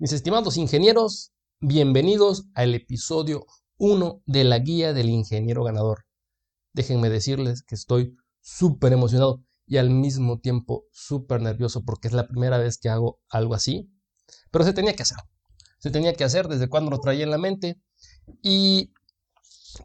Mis 0.00 0.12
estimados 0.12 0.56
ingenieros, 0.56 1.32
bienvenidos 1.58 2.44
al 2.54 2.72
episodio 2.76 3.46
1 3.78 4.22
de 4.26 4.44
la 4.44 4.60
guía 4.60 4.92
del 4.92 5.08
ingeniero 5.08 5.64
ganador. 5.64 6.04
Déjenme 6.72 7.10
decirles 7.10 7.64
que 7.64 7.74
estoy 7.74 8.14
súper 8.40 8.92
emocionado 8.92 9.42
y 9.66 9.78
al 9.78 9.90
mismo 9.90 10.38
tiempo 10.38 10.84
súper 10.92 11.42
nervioso 11.42 11.82
porque 11.84 12.06
es 12.06 12.14
la 12.14 12.28
primera 12.28 12.58
vez 12.58 12.78
que 12.78 12.88
hago 12.88 13.18
algo 13.28 13.54
así, 13.54 13.90
pero 14.52 14.64
se 14.64 14.72
tenía 14.72 14.94
que 14.94 15.02
hacer. 15.02 15.18
Se 15.80 15.90
tenía 15.90 16.14
que 16.14 16.22
hacer 16.22 16.46
desde 16.46 16.68
cuando 16.68 16.92
lo 16.92 17.00
traía 17.00 17.24
en 17.24 17.32
la 17.32 17.38
mente 17.38 17.82
y 18.40 18.92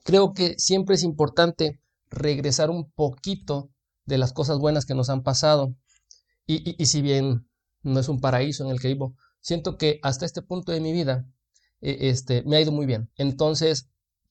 creo 0.04 0.34
que 0.34 0.60
siempre 0.60 0.94
es 0.94 1.02
importante 1.02 1.82
regresar 2.12 2.70
un 2.70 2.92
poquito 2.92 3.72
de 4.06 4.20
las 4.20 4.32
cosas 4.32 4.60
buenas 4.60 4.86
que 4.86 4.94
nos 4.94 5.10
han 5.10 5.24
pasado. 5.24 5.76
Y, 6.46 6.80
y 6.80 6.86
si 6.86 7.02
bien 7.02 7.50
no 7.82 8.00
es 8.00 8.10
un 8.10 8.20
paraíso 8.20 8.64
en 8.64 8.70
el 8.70 8.80
que 8.80 8.90
vivo, 8.90 9.16
siento 9.44 9.78
que 9.78 10.00
hasta 10.02 10.26
este 10.26 10.42
punto 10.42 10.72
de 10.72 10.80
mi 10.80 10.92
vida 10.92 11.28
e, 11.82 12.10
este, 12.10 12.42
me 12.44 12.56
ha 12.56 12.62
ido 12.62 12.72
muy 12.72 12.88
bien. 12.88 13.12
Entonces, 13.16 13.90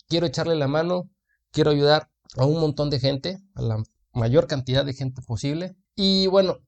quiero 0.09 0.27
echarle 0.27 0.57
la 0.57 0.67
mano, 0.67 1.11
quiero 1.53 1.71
ayudar 1.71 2.11
a 2.37 2.47
un 2.47 2.59
montón 2.59 2.91
de 2.91 2.99
gente, 2.99 3.39
a 3.55 3.63
la 3.63 3.83
mayor 4.13 4.49
cantidad 4.49 4.85
de 4.85 4.95
gente 4.95 5.23
posible. 5.23 5.77
Y 5.95 6.27
bueno, 6.27 6.59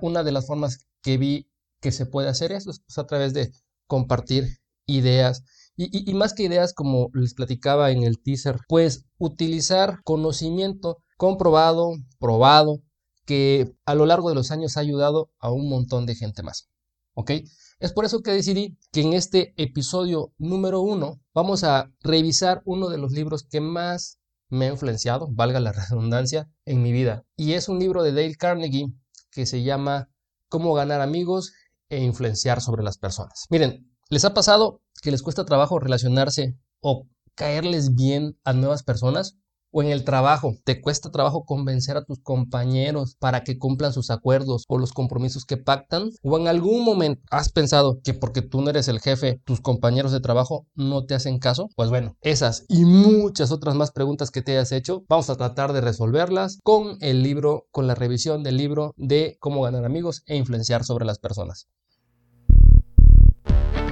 una 0.00 0.22
de 0.22 0.32
las 0.32 0.46
formas 0.46 0.86
que 1.02 1.18
vi 1.18 1.50
que 1.80 1.92
se 1.92 2.06
puede 2.06 2.28
hacer 2.28 2.52
eso 2.52 2.70
es 2.70 2.80
pues, 2.80 2.96
a 2.98 3.06
través 3.06 3.34
de 3.34 3.52
compartir 3.86 4.60
ideas. 4.86 5.42
Y, 5.76 6.08
y, 6.08 6.14
más 6.14 6.34
que 6.34 6.44
ideas, 6.44 6.74
como 6.74 7.10
les 7.14 7.34
platicaba 7.34 7.90
en 7.90 8.04
el 8.04 8.22
teaser, 8.22 8.58
pues 8.68 9.06
utilizar 9.18 10.00
conocimiento 10.04 10.98
comprobado, 11.16 11.94
probado, 12.20 12.82
que 13.24 13.74
a 13.86 13.94
lo 13.94 14.06
largo 14.06 14.28
de 14.28 14.34
los 14.34 14.50
años 14.50 14.76
ha 14.76 14.80
ayudado 14.80 15.30
a 15.38 15.50
un 15.50 15.68
montón 15.68 16.06
de 16.06 16.14
gente 16.14 16.42
más. 16.42 16.68
¿Ok? 17.14 17.32
Es 17.82 17.92
por 17.92 18.04
eso 18.04 18.22
que 18.22 18.30
decidí 18.30 18.78
que 18.92 19.00
en 19.00 19.12
este 19.12 19.54
episodio 19.56 20.32
número 20.38 20.82
uno 20.82 21.20
vamos 21.34 21.64
a 21.64 21.90
revisar 22.00 22.62
uno 22.64 22.88
de 22.88 22.96
los 22.96 23.10
libros 23.10 23.42
que 23.42 23.60
más 23.60 24.20
me 24.48 24.66
ha 24.66 24.70
influenciado, 24.70 25.26
valga 25.32 25.58
la 25.58 25.72
redundancia, 25.90 26.48
en 26.64 26.80
mi 26.80 26.92
vida. 26.92 27.24
Y 27.36 27.54
es 27.54 27.68
un 27.68 27.80
libro 27.80 28.04
de 28.04 28.12
Dale 28.12 28.36
Carnegie 28.36 28.86
que 29.32 29.46
se 29.46 29.64
llama 29.64 30.08
Cómo 30.48 30.74
ganar 30.74 31.00
amigos 31.00 31.54
e 31.88 32.00
influenciar 32.00 32.60
sobre 32.60 32.84
las 32.84 32.98
personas. 32.98 33.46
Miren, 33.50 33.90
¿les 34.10 34.24
ha 34.24 34.32
pasado 34.32 34.80
que 35.02 35.10
les 35.10 35.24
cuesta 35.24 35.44
trabajo 35.44 35.80
relacionarse 35.80 36.56
o 36.78 37.08
caerles 37.34 37.96
bien 37.96 38.38
a 38.44 38.52
nuevas 38.52 38.84
personas? 38.84 39.38
O 39.72 39.82
en 39.82 39.88
el 39.88 40.04
trabajo, 40.04 40.54
te 40.64 40.80
cuesta 40.80 41.10
trabajo 41.10 41.44
convencer 41.44 41.96
a 41.96 42.04
tus 42.04 42.20
compañeros 42.20 43.16
para 43.18 43.42
que 43.42 43.58
cumplan 43.58 43.92
sus 43.92 44.10
acuerdos 44.10 44.64
o 44.68 44.78
los 44.78 44.92
compromisos 44.92 45.44
que 45.44 45.56
pactan, 45.56 46.10
o 46.22 46.38
en 46.38 46.46
algún 46.46 46.84
momento 46.84 47.22
has 47.30 47.50
pensado 47.50 47.98
que 48.04 48.14
porque 48.14 48.42
tú 48.42 48.60
no 48.60 48.70
eres 48.70 48.88
el 48.88 49.00
jefe, 49.00 49.40
tus 49.44 49.60
compañeros 49.60 50.12
de 50.12 50.20
trabajo 50.20 50.66
no 50.74 51.04
te 51.04 51.14
hacen 51.14 51.38
caso, 51.38 51.70
pues 51.74 51.90
bueno, 51.90 52.16
esas 52.20 52.64
y 52.68 52.84
muchas 52.84 53.50
otras 53.50 53.74
más 53.74 53.90
preguntas 53.90 54.30
que 54.30 54.42
te 54.42 54.52
hayas 54.52 54.72
hecho, 54.72 55.04
vamos 55.08 55.30
a 55.30 55.36
tratar 55.36 55.72
de 55.72 55.80
resolverlas 55.80 56.58
con 56.62 56.98
el 57.00 57.22
libro, 57.22 57.66
con 57.70 57.86
la 57.86 57.94
revisión 57.94 58.42
del 58.42 58.58
libro 58.58 58.92
de 58.96 59.36
cómo 59.40 59.62
ganar 59.62 59.84
amigos 59.84 60.22
e 60.26 60.36
influenciar 60.36 60.84
sobre 60.84 61.06
las 61.06 61.18
personas. 61.18 61.68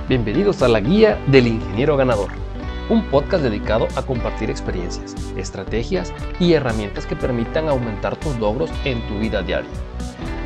Bienvenidos 0.09 0.61
a 0.62 0.69
la 0.69 0.81
guía 0.81 1.25
del 1.31 1.47
ingeniero 1.47 1.97
ganador 1.97 2.50
un 2.91 3.05
podcast 3.05 3.44
dedicado 3.44 3.86
a 3.94 4.02
compartir 4.02 4.50
experiencias, 4.50 5.14
estrategias 5.36 6.12
y 6.41 6.52
herramientas 6.55 7.06
que 7.06 7.16
permitan 7.16 7.69
aumentar 7.69 8.16
tus 8.16 8.36
logros 8.38 8.69
en 8.84 9.00
tu 9.06 9.19
vida 9.20 9.42
diaria. 9.42 9.70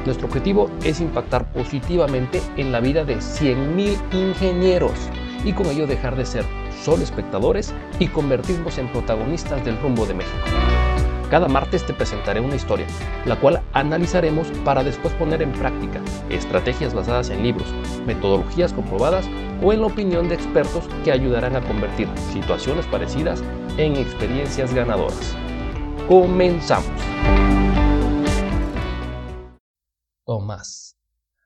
Nuestro 0.05 0.27
objetivo 0.27 0.70
es 0.84 1.01
impactar 1.01 1.51
positivamente 1.53 2.42
en 2.56 2.70
la 2.70 2.81
vida 2.81 3.05
de 3.05 3.17
100.000 3.17 3.97
ingenieros 4.12 4.92
y 5.42 5.55
con 5.55 5.67
ello 5.67 5.86
dejar 5.86 6.17
de 6.17 6.27
ser 6.27 6.45
solo 6.83 7.03
espectadores 7.03 7.73
y 7.98 8.09
convertirnos 8.09 8.77
en 8.77 8.92
protagonistas 8.92 9.64
del 9.64 9.81
rumbo 9.81 10.05
de 10.05 10.14
México. 10.14 10.94
Cada 11.30 11.48
martes 11.48 11.85
te 11.86 11.95
presentaré 11.95 12.40
una 12.40 12.57
historia, 12.57 12.86
la 13.24 13.40
cual 13.40 13.62
analizaremos 13.73 14.46
para 14.64 14.85
después 14.85 15.14
poner 15.14 15.42
en 15.42 15.52
práctica 15.52 16.01
estrategias 16.30 16.95
basadas 16.95 17.30
en 17.30 17.42
libros, 17.42 17.67
metodologías 18.07 18.73
comprobadas 18.73 19.27
o 19.63 19.73
en 19.73 19.80
la 19.80 19.86
opinión 19.86 20.29
de 20.29 20.34
expertos 20.34 20.84
que 21.02 21.13
ayudarán 21.13 21.57
a 21.57 21.63
convertir 21.63 22.08
situaciones 22.33 22.86
parecidas 22.86 23.42
en 23.77 23.96
experiencias 23.96 24.74
ganadoras. 24.74 25.34
Comenzamos. 26.08 26.90
Tomás. 30.24 30.96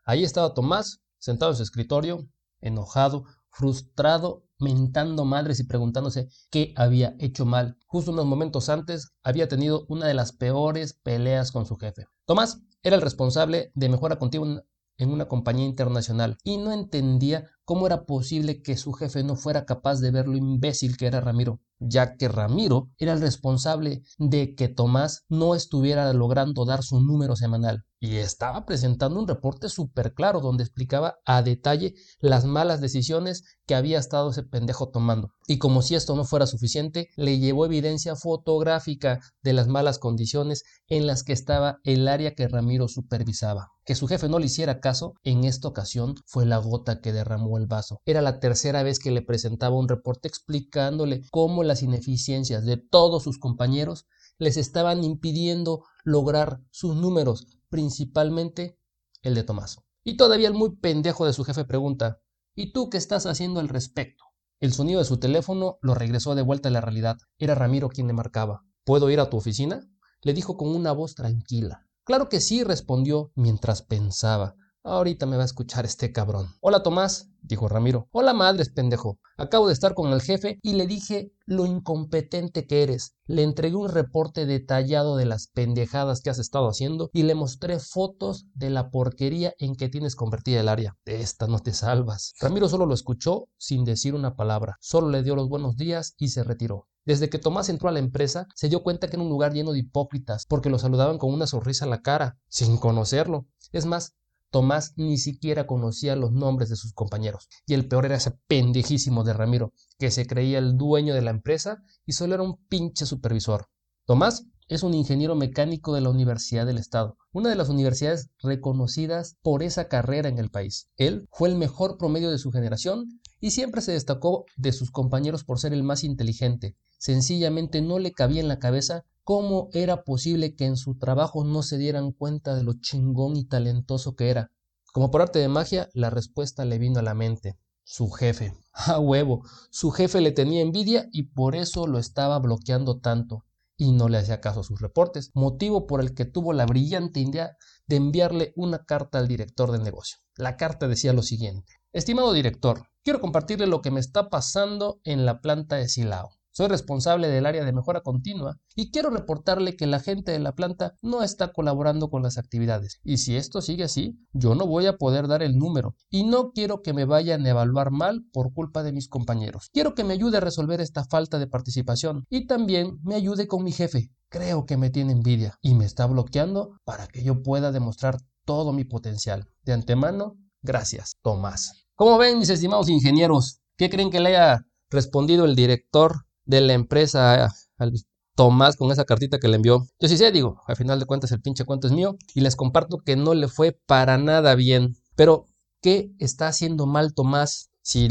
Ahí 0.04 0.24
estaba 0.24 0.54
Tomás, 0.54 1.00
sentado 1.18 1.52
en 1.52 1.56
su 1.56 1.62
escritorio, 1.62 2.28
enojado, 2.60 3.24
frustrado, 3.50 4.47
mentando 4.58 5.24
madres 5.24 5.60
y 5.60 5.64
preguntándose 5.64 6.28
qué 6.50 6.72
había 6.76 7.14
hecho 7.18 7.46
mal. 7.46 7.76
Justo 7.86 8.12
unos 8.12 8.26
momentos 8.26 8.68
antes 8.68 9.10
había 9.22 9.48
tenido 9.48 9.86
una 9.88 10.06
de 10.06 10.14
las 10.14 10.32
peores 10.32 10.98
peleas 11.02 11.52
con 11.52 11.66
su 11.66 11.76
jefe. 11.76 12.06
Tomás 12.26 12.60
era 12.82 12.96
el 12.96 13.02
responsable 13.02 13.70
de 13.74 13.88
mejora 13.88 14.18
continua 14.18 14.64
en 14.98 15.10
una 15.10 15.28
compañía 15.28 15.66
internacional 15.66 16.38
y 16.42 16.58
no 16.58 16.72
entendía 16.72 17.48
cómo 17.64 17.86
era 17.86 18.04
posible 18.04 18.62
que 18.62 18.76
su 18.76 18.92
jefe 18.92 19.22
no 19.22 19.36
fuera 19.36 19.64
capaz 19.64 20.00
de 20.00 20.10
ver 20.10 20.26
lo 20.26 20.36
imbécil 20.36 20.96
que 20.96 21.06
era 21.06 21.20
Ramiro, 21.20 21.60
ya 21.78 22.16
que 22.16 22.28
Ramiro 22.28 22.90
era 22.98 23.12
el 23.12 23.20
responsable 23.20 24.02
de 24.18 24.54
que 24.54 24.68
Tomás 24.68 25.24
no 25.28 25.54
estuviera 25.54 26.12
logrando 26.12 26.64
dar 26.64 26.82
su 26.82 27.00
número 27.00 27.36
semanal 27.36 27.84
y 28.00 28.16
estaba 28.16 28.64
presentando 28.64 29.18
un 29.18 29.26
reporte 29.26 29.68
súper 29.68 30.14
claro 30.14 30.40
donde 30.40 30.62
explicaba 30.62 31.16
a 31.24 31.42
detalle 31.42 31.94
las 32.20 32.44
malas 32.44 32.80
decisiones 32.80 33.42
que 33.66 33.74
había 33.74 33.98
estado 33.98 34.30
ese 34.30 34.44
pendejo 34.44 34.90
tomando. 34.90 35.30
Y 35.46 35.58
como 35.58 35.82
si 35.82 35.94
esto 35.94 36.14
no 36.14 36.24
fuera 36.24 36.46
suficiente, 36.46 37.08
le 37.16 37.38
llevó 37.38 37.66
evidencia 37.66 38.14
fotográfica 38.14 39.20
de 39.42 39.52
las 39.52 39.66
malas 39.66 39.98
condiciones 39.98 40.62
en 40.86 41.06
las 41.06 41.24
que 41.24 41.32
estaba 41.32 41.78
el 41.84 42.06
área 42.06 42.34
que 42.34 42.48
Ramiro 42.48 42.88
supervisaba. 42.88 43.68
Que 43.84 43.94
su 43.94 44.06
jefe 44.06 44.28
no 44.28 44.38
le 44.38 44.46
hiciera 44.46 44.80
caso 44.80 45.14
en 45.24 45.44
esta 45.44 45.66
ocasión 45.66 46.14
fue 46.26 46.46
la 46.46 46.58
gota 46.58 47.00
que 47.00 47.12
derramó 47.12 47.58
el 47.58 47.66
vaso. 47.66 48.00
Era 48.04 48.22
la 48.22 48.38
tercera 48.38 48.82
vez 48.82 48.98
que 48.98 49.10
le 49.10 49.22
presentaba 49.22 49.76
un 49.76 49.88
reporte 49.88 50.28
explicándole 50.28 51.22
cómo 51.30 51.64
las 51.64 51.82
ineficiencias 51.82 52.64
de 52.64 52.76
todos 52.76 53.22
sus 53.22 53.38
compañeros 53.38 54.04
les 54.38 54.56
estaban 54.56 55.02
impidiendo 55.02 55.84
lograr 56.04 56.60
sus 56.70 56.96
números, 56.96 57.57
principalmente 57.68 58.78
el 59.22 59.34
de 59.34 59.44
Tomás. 59.44 59.78
Y 60.04 60.16
todavía 60.16 60.48
el 60.48 60.54
muy 60.54 60.76
pendejo 60.76 61.26
de 61.26 61.32
su 61.32 61.44
jefe 61.44 61.64
pregunta, 61.64 62.20
¿y 62.54 62.72
tú 62.72 62.90
qué 62.90 62.98
estás 62.98 63.26
haciendo 63.26 63.60
al 63.60 63.68
respecto? 63.68 64.24
El 64.60 64.72
sonido 64.72 64.98
de 64.98 65.04
su 65.04 65.18
teléfono 65.18 65.78
lo 65.82 65.94
regresó 65.94 66.34
de 66.34 66.42
vuelta 66.42 66.68
a 66.68 66.72
la 66.72 66.80
realidad. 66.80 67.18
Era 67.38 67.54
Ramiro 67.54 67.88
quien 67.88 68.08
le 68.08 68.12
marcaba. 68.12 68.64
¿Puedo 68.84 69.08
ir 69.10 69.20
a 69.20 69.30
tu 69.30 69.36
oficina? 69.36 69.88
Le 70.22 70.32
dijo 70.32 70.56
con 70.56 70.74
una 70.74 70.92
voz 70.92 71.14
tranquila. 71.14 71.86
Claro 72.04 72.28
que 72.28 72.40
sí, 72.40 72.64
respondió 72.64 73.30
mientras 73.36 73.82
pensaba. 73.82 74.56
Ahorita 74.88 75.26
me 75.26 75.36
va 75.36 75.42
a 75.42 75.44
escuchar 75.44 75.84
este 75.84 76.12
cabrón. 76.12 76.46
Hola 76.62 76.82
Tomás, 76.82 77.28
dijo 77.42 77.68
Ramiro. 77.68 78.08
Hola 78.10 78.32
madres, 78.32 78.70
pendejo. 78.70 79.18
Acabo 79.36 79.66
de 79.66 79.74
estar 79.74 79.92
con 79.92 80.14
el 80.14 80.22
jefe 80.22 80.58
y 80.62 80.72
le 80.72 80.86
dije 80.86 81.30
lo 81.44 81.66
incompetente 81.66 82.66
que 82.66 82.84
eres. 82.84 83.14
Le 83.26 83.42
entregué 83.42 83.76
un 83.76 83.90
reporte 83.90 84.46
detallado 84.46 85.16
de 85.16 85.26
las 85.26 85.48
pendejadas 85.48 86.22
que 86.22 86.30
has 86.30 86.38
estado 86.38 86.68
haciendo 86.68 87.10
y 87.12 87.24
le 87.24 87.34
mostré 87.34 87.78
fotos 87.80 88.46
de 88.54 88.70
la 88.70 88.88
porquería 88.88 89.52
en 89.58 89.76
que 89.76 89.90
tienes 89.90 90.16
convertida 90.16 90.60
el 90.60 90.70
área. 90.70 90.96
De 91.04 91.20
esta 91.20 91.46
no 91.46 91.58
te 91.58 91.74
salvas. 91.74 92.32
Ramiro 92.40 92.66
solo 92.66 92.86
lo 92.86 92.94
escuchó 92.94 93.48
sin 93.58 93.84
decir 93.84 94.14
una 94.14 94.36
palabra. 94.36 94.78
Solo 94.80 95.10
le 95.10 95.22
dio 95.22 95.36
los 95.36 95.50
buenos 95.50 95.76
días 95.76 96.14
y 96.16 96.28
se 96.28 96.44
retiró. 96.44 96.88
Desde 97.04 97.28
que 97.28 97.38
Tomás 97.38 97.68
entró 97.68 97.90
a 97.90 97.92
la 97.92 97.98
empresa, 97.98 98.46
se 98.54 98.70
dio 98.70 98.82
cuenta 98.82 99.08
que 99.08 99.16
era 99.16 99.22
un 99.22 99.28
lugar 99.30 99.52
lleno 99.52 99.72
de 99.72 99.80
hipócritas, 99.80 100.46
porque 100.46 100.70
lo 100.70 100.78
saludaban 100.78 101.18
con 101.18 101.32
una 101.32 101.46
sonrisa 101.46 101.84
en 101.84 101.90
la 101.90 102.00
cara, 102.00 102.38
sin 102.48 102.76
conocerlo. 102.78 103.46
Es 103.72 103.86
más, 103.86 104.14
Tomás 104.50 104.94
ni 104.96 105.18
siquiera 105.18 105.66
conocía 105.66 106.16
los 106.16 106.32
nombres 106.32 106.68
de 106.70 106.76
sus 106.76 106.92
compañeros. 106.92 107.48
Y 107.66 107.74
el 107.74 107.86
peor 107.86 108.06
era 108.06 108.16
ese 108.16 108.32
pendejísimo 108.46 109.24
de 109.24 109.34
Ramiro, 109.34 109.72
que 109.98 110.10
se 110.10 110.26
creía 110.26 110.58
el 110.58 110.76
dueño 110.76 111.14
de 111.14 111.22
la 111.22 111.30
empresa 111.30 111.82
y 112.06 112.12
solo 112.12 112.34
era 112.34 112.42
un 112.42 112.56
pinche 112.66 113.04
supervisor. 113.04 113.68
Tomás 114.06 114.46
es 114.68 114.82
un 114.82 114.94
ingeniero 114.94 115.34
mecánico 115.34 115.94
de 115.94 116.02
la 116.02 116.10
Universidad 116.10 116.66
del 116.66 116.78
Estado, 116.78 117.16
una 117.32 117.48
de 117.48 117.56
las 117.56 117.68
universidades 117.68 118.30
reconocidas 118.38 119.36
por 119.42 119.62
esa 119.62 119.88
carrera 119.88 120.28
en 120.28 120.38
el 120.38 120.50
país. 120.50 120.88
Él 120.96 121.26
fue 121.32 121.48
el 121.48 121.56
mejor 121.56 121.96
promedio 121.98 122.30
de 122.30 122.38
su 122.38 122.50
generación 122.50 123.20
y 123.40 123.50
siempre 123.50 123.80
se 123.80 123.92
destacó 123.92 124.44
de 124.56 124.72
sus 124.72 124.90
compañeros 124.90 125.44
por 125.44 125.58
ser 125.58 125.72
el 125.72 125.82
más 125.82 126.04
inteligente. 126.04 126.76
Sencillamente 126.98 127.80
no 127.80 127.98
le 127.98 128.12
cabía 128.12 128.40
en 128.40 128.48
la 128.48 128.58
cabeza 128.58 129.04
¿Cómo 129.28 129.68
era 129.74 130.04
posible 130.04 130.56
que 130.56 130.64
en 130.64 130.78
su 130.78 130.96
trabajo 130.96 131.44
no 131.44 131.62
se 131.62 131.76
dieran 131.76 132.12
cuenta 132.12 132.54
de 132.54 132.62
lo 132.62 132.72
chingón 132.80 133.36
y 133.36 133.44
talentoso 133.44 134.14
que 134.14 134.30
era? 134.30 134.52
Como 134.90 135.10
por 135.10 135.20
arte 135.20 135.38
de 135.38 135.48
magia, 135.48 135.90
la 135.92 136.08
respuesta 136.08 136.64
le 136.64 136.78
vino 136.78 137.00
a 137.00 137.02
la 137.02 137.12
mente. 137.12 137.58
Su 137.84 138.08
jefe. 138.08 138.54
A 138.72 138.98
huevo. 138.98 139.42
Su 139.70 139.90
jefe 139.90 140.22
le 140.22 140.32
tenía 140.32 140.62
envidia 140.62 141.10
y 141.12 141.24
por 141.24 141.56
eso 141.56 141.86
lo 141.86 141.98
estaba 141.98 142.38
bloqueando 142.38 143.00
tanto. 143.00 143.44
Y 143.76 143.92
no 143.92 144.08
le 144.08 144.16
hacía 144.16 144.40
caso 144.40 144.60
a 144.60 144.64
sus 144.64 144.80
reportes, 144.80 145.30
motivo 145.34 145.86
por 145.86 146.00
el 146.00 146.14
que 146.14 146.24
tuvo 146.24 146.54
la 146.54 146.64
brillante 146.64 147.20
idea 147.20 147.54
de 147.86 147.96
enviarle 147.96 148.54
una 148.56 148.86
carta 148.86 149.18
al 149.18 149.28
director 149.28 149.72
del 149.72 149.82
negocio. 149.82 150.16
La 150.36 150.56
carta 150.56 150.88
decía 150.88 151.12
lo 151.12 151.22
siguiente. 151.22 151.74
Estimado 151.92 152.32
director, 152.32 152.84
quiero 153.04 153.20
compartirle 153.20 153.66
lo 153.66 153.82
que 153.82 153.90
me 153.90 154.00
está 154.00 154.30
pasando 154.30 155.02
en 155.04 155.26
la 155.26 155.42
planta 155.42 155.76
de 155.76 155.86
Silao. 155.86 156.37
Soy 156.58 156.66
responsable 156.66 157.28
del 157.28 157.46
área 157.46 157.64
de 157.64 157.72
mejora 157.72 158.00
continua 158.00 158.58
y 158.74 158.90
quiero 158.90 159.10
reportarle 159.10 159.76
que 159.76 159.86
la 159.86 160.00
gente 160.00 160.32
de 160.32 160.40
la 160.40 160.56
planta 160.56 160.96
no 161.02 161.22
está 161.22 161.52
colaborando 161.52 162.10
con 162.10 162.24
las 162.24 162.36
actividades. 162.36 162.98
Y 163.04 163.18
si 163.18 163.36
esto 163.36 163.62
sigue 163.62 163.84
así, 163.84 164.18
yo 164.32 164.56
no 164.56 164.66
voy 164.66 164.86
a 164.86 164.96
poder 164.96 165.28
dar 165.28 165.44
el 165.44 165.56
número 165.56 165.94
y 166.10 166.24
no 166.24 166.50
quiero 166.50 166.82
que 166.82 166.92
me 166.92 167.04
vayan 167.04 167.46
a 167.46 167.50
evaluar 167.50 167.92
mal 167.92 168.24
por 168.32 168.52
culpa 168.52 168.82
de 168.82 168.90
mis 168.90 169.08
compañeros. 169.08 169.70
Quiero 169.72 169.94
que 169.94 170.02
me 170.02 170.14
ayude 170.14 170.38
a 170.38 170.40
resolver 170.40 170.80
esta 170.80 171.04
falta 171.04 171.38
de 171.38 171.46
participación 171.46 172.24
y 172.28 172.48
también 172.48 172.98
me 173.04 173.14
ayude 173.14 173.46
con 173.46 173.62
mi 173.62 173.70
jefe. 173.70 174.10
Creo 174.28 174.66
que 174.66 174.76
me 174.76 174.90
tiene 174.90 175.12
envidia 175.12 175.54
y 175.62 175.76
me 175.76 175.84
está 175.84 176.06
bloqueando 176.06 176.72
para 176.82 177.06
que 177.06 177.22
yo 177.22 177.40
pueda 177.40 177.70
demostrar 177.70 178.18
todo 178.44 178.72
mi 178.72 178.82
potencial. 178.82 179.46
De 179.62 179.74
antemano, 179.74 180.34
gracias, 180.62 181.18
Tomás. 181.22 181.86
¿Cómo 181.94 182.18
ven, 182.18 182.40
mis 182.40 182.50
estimados 182.50 182.88
ingenieros? 182.88 183.60
¿Qué 183.76 183.88
creen 183.88 184.10
que 184.10 184.18
le 184.18 184.30
haya 184.30 184.64
respondido 184.90 185.44
el 185.44 185.54
director 185.54 186.24
de 186.48 186.62
la 186.62 186.72
empresa 186.72 187.54
al 187.76 187.92
Tomás 188.34 188.76
con 188.76 188.90
esa 188.90 189.04
cartita 189.04 189.38
que 189.38 189.48
le 189.48 189.56
envió. 189.56 189.86
Yo 190.00 190.08
sí 190.08 190.16
sé, 190.16 190.32
digo, 190.32 190.62
al 190.66 190.76
final 190.76 190.98
de 190.98 191.06
cuentas 191.06 191.30
el 191.32 191.40
pinche 191.40 191.64
cuento 191.64 191.86
es 191.86 191.92
mío 191.92 192.16
y 192.34 192.40
les 192.40 192.56
comparto 192.56 192.98
que 192.98 193.16
no 193.16 193.34
le 193.34 193.48
fue 193.48 193.78
para 193.86 194.16
nada 194.16 194.54
bien. 194.54 194.96
Pero, 195.14 195.46
¿qué 195.82 196.12
está 196.18 196.48
haciendo 196.48 196.86
mal 196.86 197.14
Tomás? 197.14 197.70
Si 197.82 198.08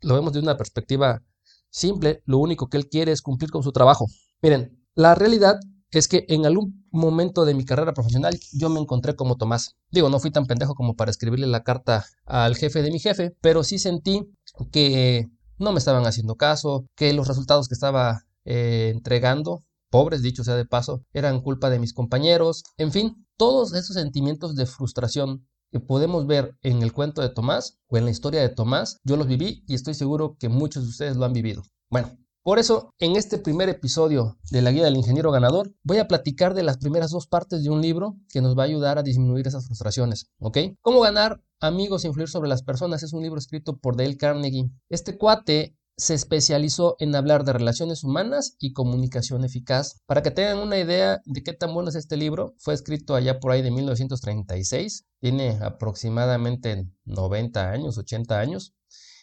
lo 0.00 0.14
vemos 0.14 0.32
de 0.32 0.40
una 0.40 0.56
perspectiva 0.56 1.22
simple, 1.70 2.22
lo 2.26 2.38
único 2.38 2.68
que 2.68 2.76
él 2.76 2.88
quiere 2.88 3.12
es 3.12 3.22
cumplir 3.22 3.50
con 3.50 3.62
su 3.62 3.72
trabajo. 3.72 4.06
Miren, 4.42 4.78
la 4.94 5.14
realidad 5.14 5.58
es 5.90 6.06
que 6.06 6.26
en 6.28 6.46
algún 6.46 6.86
momento 6.90 7.44
de 7.44 7.54
mi 7.54 7.64
carrera 7.64 7.94
profesional 7.94 8.38
yo 8.52 8.68
me 8.68 8.78
encontré 8.78 9.16
como 9.16 9.36
Tomás. 9.36 9.76
Digo, 9.90 10.10
no 10.10 10.20
fui 10.20 10.30
tan 10.30 10.46
pendejo 10.46 10.74
como 10.74 10.94
para 10.94 11.10
escribirle 11.10 11.46
la 11.46 11.62
carta 11.64 12.04
al 12.26 12.56
jefe 12.56 12.82
de 12.82 12.90
mi 12.90 13.00
jefe, 13.00 13.34
pero 13.40 13.64
sí 13.64 13.78
sentí 13.78 14.22
que 14.70 15.28
no 15.58 15.72
me 15.72 15.78
estaban 15.78 16.06
haciendo 16.06 16.36
caso, 16.36 16.86
que 16.96 17.12
los 17.12 17.28
resultados 17.28 17.68
que 17.68 17.74
estaba 17.74 18.22
eh, 18.44 18.90
entregando, 18.94 19.64
pobres 19.90 20.22
dicho 20.22 20.44
sea 20.44 20.56
de 20.56 20.64
paso, 20.64 21.04
eran 21.12 21.40
culpa 21.40 21.70
de 21.70 21.78
mis 21.78 21.92
compañeros, 21.92 22.62
en 22.78 22.92
fin, 22.92 23.26
todos 23.36 23.74
esos 23.74 23.94
sentimientos 23.96 24.54
de 24.54 24.66
frustración 24.66 25.46
que 25.70 25.80
podemos 25.80 26.26
ver 26.26 26.54
en 26.62 26.82
el 26.82 26.92
cuento 26.92 27.22
de 27.22 27.30
Tomás 27.30 27.78
o 27.88 27.96
en 27.96 28.04
la 28.04 28.10
historia 28.10 28.42
de 28.42 28.50
Tomás, 28.50 28.98
yo 29.04 29.16
los 29.16 29.26
viví 29.26 29.64
y 29.66 29.74
estoy 29.74 29.94
seguro 29.94 30.36
que 30.38 30.48
muchos 30.48 30.84
de 30.84 30.90
ustedes 30.90 31.16
lo 31.16 31.24
han 31.24 31.32
vivido. 31.32 31.62
Bueno, 31.88 32.16
por 32.42 32.58
eso, 32.58 32.94
en 32.98 33.16
este 33.16 33.38
primer 33.38 33.68
episodio 33.68 34.38
de 34.50 34.62
la 34.62 34.72
Guía 34.72 34.84
del 34.84 34.96
Ingeniero 34.96 35.30
Ganador, 35.30 35.72
voy 35.82 35.98
a 35.98 36.08
platicar 36.08 36.54
de 36.54 36.62
las 36.62 36.78
primeras 36.78 37.10
dos 37.10 37.26
partes 37.26 37.62
de 37.62 37.70
un 37.70 37.80
libro 37.80 38.16
que 38.28 38.40
nos 38.40 38.58
va 38.58 38.62
a 38.62 38.66
ayudar 38.66 38.98
a 38.98 39.02
disminuir 39.02 39.46
esas 39.46 39.66
frustraciones, 39.66 40.30
¿ok? 40.38 40.58
¿Cómo 40.80 41.00
ganar 41.00 41.40
amigos 41.60 42.04
e 42.04 42.08
influir 42.08 42.28
sobre 42.28 42.48
las 42.48 42.62
personas? 42.62 43.02
Es 43.02 43.12
un 43.12 43.22
libro 43.22 43.38
escrito 43.38 43.78
por 43.78 43.96
Dale 43.96 44.16
Carnegie. 44.16 44.70
Este 44.88 45.16
cuate 45.16 45.76
se 45.96 46.14
especializó 46.14 46.96
en 46.98 47.14
hablar 47.14 47.44
de 47.44 47.52
relaciones 47.52 48.02
humanas 48.02 48.56
y 48.58 48.72
comunicación 48.72 49.44
eficaz. 49.44 50.00
Para 50.06 50.22
que 50.22 50.30
tengan 50.30 50.58
una 50.58 50.78
idea 50.78 51.20
de 51.24 51.42
qué 51.42 51.52
tan 51.52 51.72
bueno 51.74 51.90
es 51.90 51.94
este 51.94 52.16
libro, 52.16 52.54
fue 52.58 52.74
escrito 52.74 53.14
allá 53.14 53.40
por 53.40 53.52
ahí 53.52 53.62
de 53.62 53.70
1936, 53.70 55.06
tiene 55.20 55.58
aproximadamente 55.62 56.88
90 57.04 57.70
años, 57.70 57.98
80 57.98 58.40
años, 58.40 58.74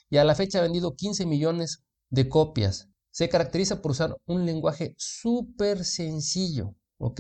y 0.10 0.18
a 0.18 0.24
la 0.24 0.36
fecha 0.36 0.60
ha 0.60 0.64
vendido 0.64 0.96
15 0.96 1.26
millones 1.26 1.84
de 2.10 2.30
copias. 2.30 2.88
Se 3.20 3.28
caracteriza 3.28 3.82
por 3.82 3.92
usar 3.92 4.16
un 4.28 4.46
lenguaje 4.46 4.96
súper 4.98 5.84
sencillo, 5.84 6.78
¿ok? 7.00 7.20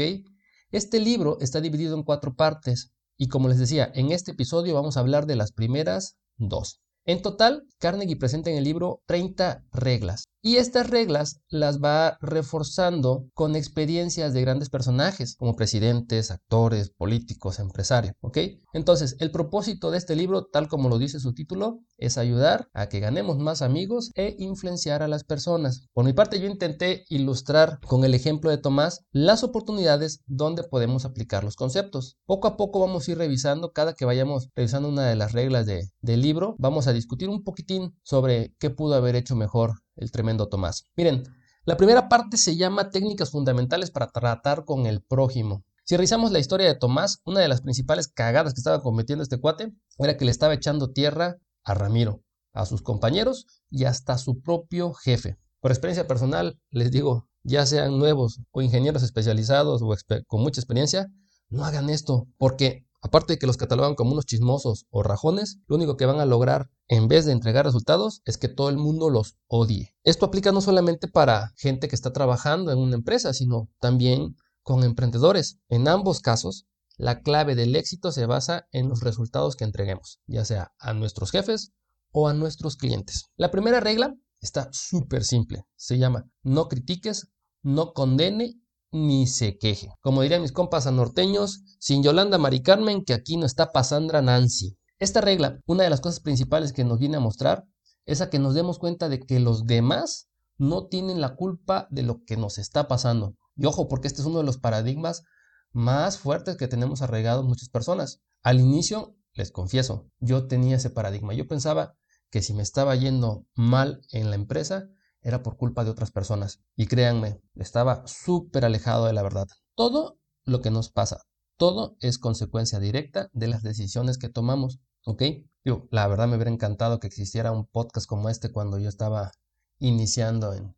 Este 0.72 1.02
libro 1.02 1.38
está 1.42 1.60
dividido 1.60 1.94
en 1.94 2.04
cuatro 2.04 2.38
partes 2.38 2.94
y 3.18 3.28
como 3.28 3.50
les 3.50 3.60
decía, 3.60 3.92
en 3.94 4.14
este 4.14 4.32
episodio 4.32 4.74
vamos 4.76 4.96
a 4.96 5.02
hablar 5.02 5.26
de 5.26 5.36
las 5.36 5.52
primeras 5.52 6.16
dos. 6.38 6.80
En 7.04 7.22
total, 7.22 7.68
Carnegie 7.80 8.16
presenta 8.16 8.50
en 8.50 8.56
el 8.56 8.64
libro 8.64 9.02
30 9.08 9.66
reglas. 9.74 10.24
Y 10.42 10.56
estas 10.56 10.90
reglas 10.90 11.42
las 11.50 11.82
va 11.82 12.18
reforzando 12.22 13.26
con 13.34 13.58
experiencias 13.58 14.34
de 14.34 14.42
grandes 14.42 14.70
personajes, 14.70 15.36
como 15.36 15.58
presidentes, 15.58 16.32
actores, 16.32 16.92
políticos, 16.92 17.60
empresarios. 17.60 18.16
¿Ok? 18.22 18.38
Entonces, 18.72 19.18
el 19.20 19.32
propósito 19.32 19.92
de 19.92 19.98
este 19.98 20.16
libro, 20.16 20.46
tal 20.46 20.70
como 20.70 20.88
lo 20.88 20.98
dice 20.98 21.20
su 21.20 21.34
título, 21.34 21.80
es 21.98 22.18
ayudar 22.18 22.70
a 22.74 22.88
que 22.88 23.02
ganemos 23.02 23.38
más 23.38 23.62
amigos 23.62 24.12
e 24.16 24.36
influenciar 24.40 25.04
a 25.04 25.08
las 25.10 25.26
personas. 25.26 25.88
Por 25.94 26.06
mi 26.06 26.14
parte, 26.14 26.40
yo 26.40 26.48
intenté 26.48 27.04
ilustrar 27.10 27.80
con 27.82 28.06
el 28.06 28.14
ejemplo 28.14 28.50
de 28.50 28.58
Tomás 28.58 29.02
las 29.12 29.44
oportunidades 29.44 30.22
donde 30.26 30.64
podemos 30.64 31.04
aplicar 31.04 31.44
los 31.44 31.56
conceptos. 31.56 32.18
Poco 32.26 32.48
a 32.48 32.56
poco 32.56 32.80
vamos 32.80 33.08
a 33.08 33.12
ir 33.12 33.18
revisando, 33.18 33.72
cada 33.74 33.94
que 33.94 34.06
vayamos 34.06 34.50
revisando 34.56 34.88
una 34.88 35.08
de 35.08 35.16
las 35.16 35.34
reglas 35.34 35.66
del 35.66 36.22
libro, 36.22 36.56
vamos 36.60 36.88
a 36.88 36.94
discutir 36.94 37.28
un 37.28 37.44
poquitín 37.44 37.98
sobre 38.04 38.56
qué 38.60 38.70
pudo 38.70 38.96
haber 38.96 39.16
hecho 39.16 39.36
mejor 39.36 39.74
el 40.00 40.12
tremendo 40.12 40.48
Tomás. 40.48 40.86
Miren, 40.96 41.24
la 41.66 41.78
primera 41.78 42.10
parte 42.10 42.38
se 42.38 42.56
llama 42.56 42.90
técnicas 42.90 43.32
fundamentales 43.32 43.92
para 43.92 44.08
tratar 44.08 44.66
con 44.66 44.86
el 44.86 45.02
prójimo. 45.02 45.64
Si 45.84 45.96
revisamos 45.96 46.32
la 46.32 46.40
historia 46.40 46.68
de 46.68 46.76
Tomás, 46.76 47.22
una 47.26 47.40
de 47.42 47.48
las 47.48 47.62
principales 47.62 48.08
cagadas 48.08 48.54
que 48.54 48.60
estaba 48.60 48.82
cometiendo 48.82 49.24
este 49.24 49.40
cuate 49.40 49.74
era 49.98 50.18
que 50.18 50.26
le 50.26 50.32
estaba 50.32 50.54
echando 50.54 50.92
tierra 50.92 51.38
a 51.64 51.74
Ramiro, 51.74 52.24
a 52.54 52.66
sus 52.66 52.82
compañeros 52.82 53.46
y 53.70 53.86
hasta 53.86 54.14
a 54.14 54.18
su 54.18 54.42
propio 54.42 54.94
jefe. 54.94 55.38
Por 55.60 55.72
experiencia 55.72 56.08
personal, 56.08 56.60
les 56.70 56.92
digo, 56.92 57.28
ya 57.44 57.66
sean 57.66 57.98
nuevos 57.98 58.42
o 58.52 58.62
ingenieros 58.62 59.04
especializados 59.04 59.82
o 59.82 59.94
con 60.28 60.42
mucha 60.42 60.62
experiencia, 60.62 61.08
no 61.50 61.66
hagan 61.66 61.90
esto, 61.90 62.28
porque 62.38 62.86
aparte 63.02 63.34
de 63.34 63.40
que 63.40 63.48
los 63.48 63.58
catalogan 63.58 63.96
como 63.96 64.12
unos 64.12 64.26
chismosos 64.26 64.86
o 64.90 65.04
rajones, 65.04 65.60
lo 65.68 65.76
único 65.76 65.98
que 65.98 66.06
van 66.06 66.20
a 66.20 66.26
lograr 66.26 66.70
en 66.88 67.08
vez 67.08 67.26
de 67.26 67.32
entregar 67.32 67.66
resultados, 67.66 68.22
es 68.26 68.38
que 68.38 68.48
todo 68.48 68.70
el 68.70 68.78
mundo 68.78 69.10
los 69.10 69.38
odie. 69.48 69.96
Esto 70.04 70.26
aplica 70.26 70.52
no 70.52 70.62
solamente 70.62 71.08
para 71.08 71.54
gente 71.56 71.88
que 71.88 71.96
está 71.96 72.12
trabajando 72.12 72.72
en 72.72 72.80
una 72.80 72.96
empresa, 72.96 73.34
sino 73.34 73.70
también 73.80 74.36
con 74.64 74.84
emprendedores. 74.84 75.60
En 75.70 75.88
ambos 75.88 76.20
casos, 76.20 76.66
la 76.98 77.22
clave 77.22 77.56
del 77.56 77.76
éxito 77.76 78.12
se 78.12 78.26
basa 78.26 78.68
en 78.72 78.90
los 78.90 79.02
resultados 79.02 79.56
que 79.56 79.64
entreguemos, 79.64 80.20
ya 80.28 80.44
sea 80.44 80.74
a 80.80 80.94
nuestros 80.94 81.32
jefes 81.32 81.72
o 82.12 82.28
a 82.28 82.34
nuestros 82.34 82.76
clientes. 82.76 83.30
La 83.38 83.52
primera 83.52 83.80
regla 83.80 84.16
está 84.42 84.70
súper 84.72 85.24
simple. 85.24 85.66
Se 85.76 85.98
llama 85.98 86.30
no 86.44 86.68
critiques, 86.68 87.30
no 87.62 87.94
condene 87.94 88.60
ni 88.92 89.28
se 89.28 89.58
queje. 89.58 89.90
Como 90.02 90.22
dirían 90.22 90.42
mis 90.42 90.52
compas 90.52 90.92
norteños, 90.92 91.64
sin 91.80 92.04
Yolanda 92.04 92.38
Mari 92.38 92.62
Carmen, 92.62 93.04
que 93.04 93.14
aquí 93.14 93.38
no 93.38 93.46
está 93.46 93.72
pasando 93.72 94.20
Nancy. 94.22 94.78
Esta 95.00 95.22
regla, 95.22 95.60
una 95.66 95.84
de 95.84 95.90
las 95.90 96.02
cosas 96.02 96.20
principales 96.20 96.74
que 96.74 96.84
nos 96.84 97.00
viene 97.00 97.18
a 97.18 97.22
mostrar 97.22 97.66
es 98.06 98.22
a 98.22 98.30
que 98.30 98.40
nos 98.40 98.54
demos 98.54 98.80
cuenta 98.80 99.08
de 99.08 99.20
que 99.20 99.40
los 99.40 99.66
demás 99.66 100.30
no 100.58 100.88
tienen 100.88 101.22
la 101.22 101.36
culpa 101.36 101.88
de 101.90 102.04
lo 102.04 102.24
que 102.26 102.38
nos 102.38 102.58
está 102.58 102.88
pasando. 102.88 103.36
Y 103.56 103.66
ojo, 103.66 103.88
porque 103.88 104.08
este 104.08 104.22
es 104.22 104.28
uno 104.28 104.40
de 104.40 104.44
los 104.44 104.58
paradigmas 104.58 105.24
más 105.72 106.18
fuertes 106.18 106.58
que 106.58 106.68
tenemos 106.68 107.02
arraigados 107.02 107.46
muchas 107.46 107.70
personas. 107.70 108.22
Al 108.42 108.60
inicio, 108.60 109.16
les 109.34 109.52
confieso, 109.52 110.10
yo 110.20 110.48
tenía 110.48 110.78
ese 110.78 110.90
paradigma. 110.90 111.34
Yo 111.34 111.48
pensaba 111.48 111.96
que 112.30 112.42
si 112.42 112.54
me 112.54 112.64
estaba 112.64 112.96
yendo 112.96 113.46
mal 113.56 114.02
en 114.12 114.30
la 114.30 114.36
empresa, 114.36 114.90
era 115.22 115.44
por 115.44 115.58
culpa 115.58 115.84
de 115.84 115.92
otras 115.92 116.12
personas. 116.12 116.62
Y 116.76 116.88
créanme, 116.88 117.42
estaba 117.56 118.06
súper 118.08 118.66
alejado 118.66 119.06
de 119.06 119.14
la 119.14 119.24
verdad. 119.24 119.48
Todo 119.76 120.20
lo 120.46 120.62
que 120.62 120.72
nos 120.72 120.90
pasa, 120.90 121.22
todo 121.58 121.98
es 122.00 122.18
consecuencia 122.18 122.80
directa 122.80 123.30
de 123.34 123.48
las 123.48 123.64
decisiones 123.64 124.18
que 124.18 124.30
tomamos. 124.30 124.80
¿Ok? 125.06 125.24
Yo, 125.64 125.88
la 125.92 126.08
verdad 126.08 126.28
me 126.28 126.36
hubiera 126.36 126.52
encantado 126.52 127.00
que 127.00 127.08
existiera 127.08 127.52
un 127.52 127.66
podcast 127.66 128.08
como 128.08 128.30
este 128.30 128.52
cuando 128.52 128.80
yo 128.80 128.90
estaba 128.90 129.32
iniciando 129.80 130.54
en, 130.54 130.76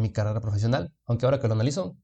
mi 0.00 0.10
carrera 0.10 0.40
profesional. 0.40 0.94
Aunque 1.04 1.26
ahora 1.26 1.38
que 1.38 1.48
lo 1.48 1.54
analizo, 1.54 1.98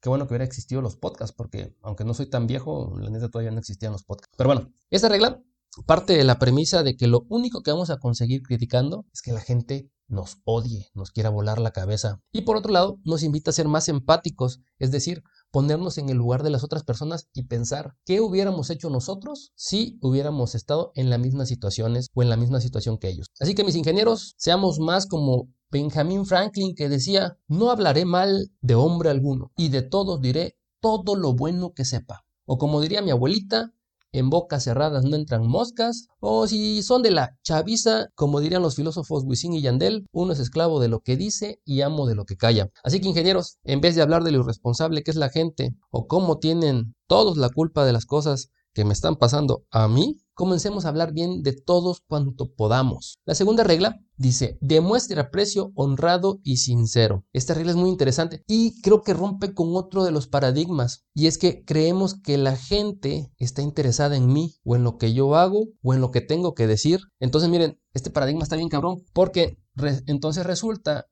qué 0.00 0.10
bueno 0.10 0.26
que 0.26 0.32
hubiera 0.32 0.44
existido 0.44 0.82
los 0.82 0.96
podcasts, 0.96 1.34
porque 1.34 1.74
aunque 1.82 2.04
no 2.04 2.12
soy 2.12 2.28
tan 2.28 2.46
viejo, 2.46 2.94
la 2.98 3.08
neta 3.08 3.30
todavía 3.30 3.52
no 3.52 3.58
existían 3.58 3.92
los 3.92 4.04
podcasts. 4.04 4.34
Pero 4.36 4.48
bueno, 4.48 4.70
esta 4.90 5.08
regla 5.08 5.42
parte 5.86 6.14
de 6.14 6.24
la 6.24 6.38
premisa 6.38 6.82
de 6.82 6.96
que 6.96 7.06
lo 7.06 7.24
único 7.30 7.62
que 7.62 7.70
vamos 7.70 7.88
a 7.88 7.98
conseguir 7.98 8.42
criticando 8.42 9.06
es 9.14 9.22
que 9.22 9.32
la 9.32 9.40
gente 9.40 9.90
nos 10.12 10.38
odie, 10.44 10.90
nos 10.94 11.10
quiera 11.10 11.30
volar 11.30 11.58
la 11.58 11.72
cabeza. 11.72 12.20
Y 12.32 12.42
por 12.42 12.56
otro 12.56 12.70
lado, 12.70 12.98
nos 13.04 13.22
invita 13.22 13.50
a 13.50 13.54
ser 13.54 13.66
más 13.66 13.88
empáticos, 13.88 14.60
es 14.78 14.90
decir, 14.90 15.22
ponernos 15.50 15.98
en 15.98 16.08
el 16.08 16.16
lugar 16.16 16.42
de 16.42 16.50
las 16.50 16.64
otras 16.64 16.84
personas 16.84 17.28
y 17.34 17.44
pensar 17.44 17.94
qué 18.04 18.20
hubiéramos 18.20 18.70
hecho 18.70 18.90
nosotros 18.90 19.52
si 19.54 19.98
hubiéramos 20.00 20.54
estado 20.54 20.92
en 20.94 21.10
las 21.10 21.18
mismas 21.18 21.48
situaciones 21.48 22.08
o 22.14 22.22
en 22.22 22.28
la 22.28 22.36
misma 22.36 22.60
situación 22.60 22.98
que 22.98 23.08
ellos. 23.08 23.26
Así 23.40 23.54
que 23.54 23.64
mis 23.64 23.76
ingenieros, 23.76 24.34
seamos 24.36 24.78
más 24.78 25.06
como 25.06 25.48
Benjamin 25.70 26.26
Franklin 26.26 26.74
que 26.74 26.88
decía, 26.88 27.38
no 27.48 27.70
hablaré 27.70 28.04
mal 28.04 28.52
de 28.60 28.74
hombre 28.74 29.10
alguno 29.10 29.52
y 29.56 29.70
de 29.70 29.82
todos 29.82 30.20
diré 30.20 30.58
todo 30.80 31.16
lo 31.16 31.32
bueno 31.32 31.72
que 31.72 31.84
sepa. 31.84 32.24
O 32.44 32.58
como 32.58 32.80
diría 32.80 33.02
mi 33.02 33.10
abuelita, 33.10 33.72
en 34.12 34.30
bocas 34.30 34.64
cerradas 34.64 35.04
no 35.04 35.16
entran 35.16 35.46
moscas, 35.46 36.06
o 36.20 36.46
si 36.46 36.82
son 36.82 37.02
de 37.02 37.10
la 37.10 37.36
chaviza, 37.42 38.08
como 38.14 38.40
dirían 38.40 38.62
los 38.62 38.76
filósofos 38.76 39.24
Wisin 39.24 39.54
y 39.54 39.62
Yandel, 39.62 40.06
uno 40.12 40.32
es 40.32 40.38
esclavo 40.38 40.80
de 40.80 40.88
lo 40.88 41.00
que 41.00 41.16
dice 41.16 41.60
y 41.64 41.80
amo 41.80 42.06
de 42.06 42.14
lo 42.14 42.24
que 42.24 42.36
calla. 42.36 42.68
Así 42.84 43.00
que 43.00 43.08
ingenieros, 43.08 43.58
en 43.64 43.80
vez 43.80 43.94
de 43.96 44.02
hablar 44.02 44.22
de 44.22 44.32
lo 44.32 44.40
irresponsable 44.40 45.02
que 45.02 45.10
es 45.10 45.16
la 45.16 45.30
gente, 45.30 45.74
o 45.90 46.06
cómo 46.06 46.38
tienen 46.38 46.94
todos 47.06 47.36
la 47.36 47.48
culpa 47.48 47.84
de 47.84 47.92
las 47.92 48.06
cosas 48.06 48.50
que 48.74 48.84
me 48.84 48.92
están 48.92 49.16
pasando 49.16 49.64
a 49.70 49.88
mí, 49.88 50.16
comencemos 50.34 50.84
a 50.84 50.88
hablar 50.88 51.12
bien 51.12 51.42
de 51.42 51.52
todos 51.52 52.00
cuanto 52.06 52.52
podamos. 52.52 53.18
La 53.24 53.34
segunda 53.34 53.64
regla 53.64 54.00
dice, 54.16 54.58
demuestre 54.60 55.20
aprecio 55.20 55.72
honrado 55.74 56.40
y 56.42 56.58
sincero. 56.58 57.24
Esta 57.32 57.54
regla 57.54 57.72
es 57.72 57.76
muy 57.76 57.90
interesante 57.90 58.42
y 58.46 58.80
creo 58.82 59.02
que 59.02 59.14
rompe 59.14 59.54
con 59.54 59.74
otro 59.76 60.04
de 60.04 60.12
los 60.12 60.26
paradigmas 60.26 61.04
y 61.14 61.26
es 61.26 61.38
que 61.38 61.64
creemos 61.64 62.14
que 62.20 62.38
la 62.38 62.56
gente 62.56 63.32
está 63.38 63.62
interesada 63.62 64.16
en 64.16 64.32
mí 64.32 64.54
o 64.64 64.76
en 64.76 64.84
lo 64.84 64.98
que 64.98 65.12
yo 65.12 65.34
hago 65.36 65.68
o 65.82 65.94
en 65.94 66.00
lo 66.00 66.10
que 66.10 66.20
tengo 66.20 66.54
que 66.54 66.66
decir. 66.66 67.00
Entonces 67.20 67.50
miren, 67.50 67.80
este 67.92 68.10
paradigma 68.10 68.42
está 68.42 68.56
bien 68.56 68.68
cabrón 68.68 69.02
porque 69.12 69.58
entonces 70.06 70.46
resulta 70.46 71.06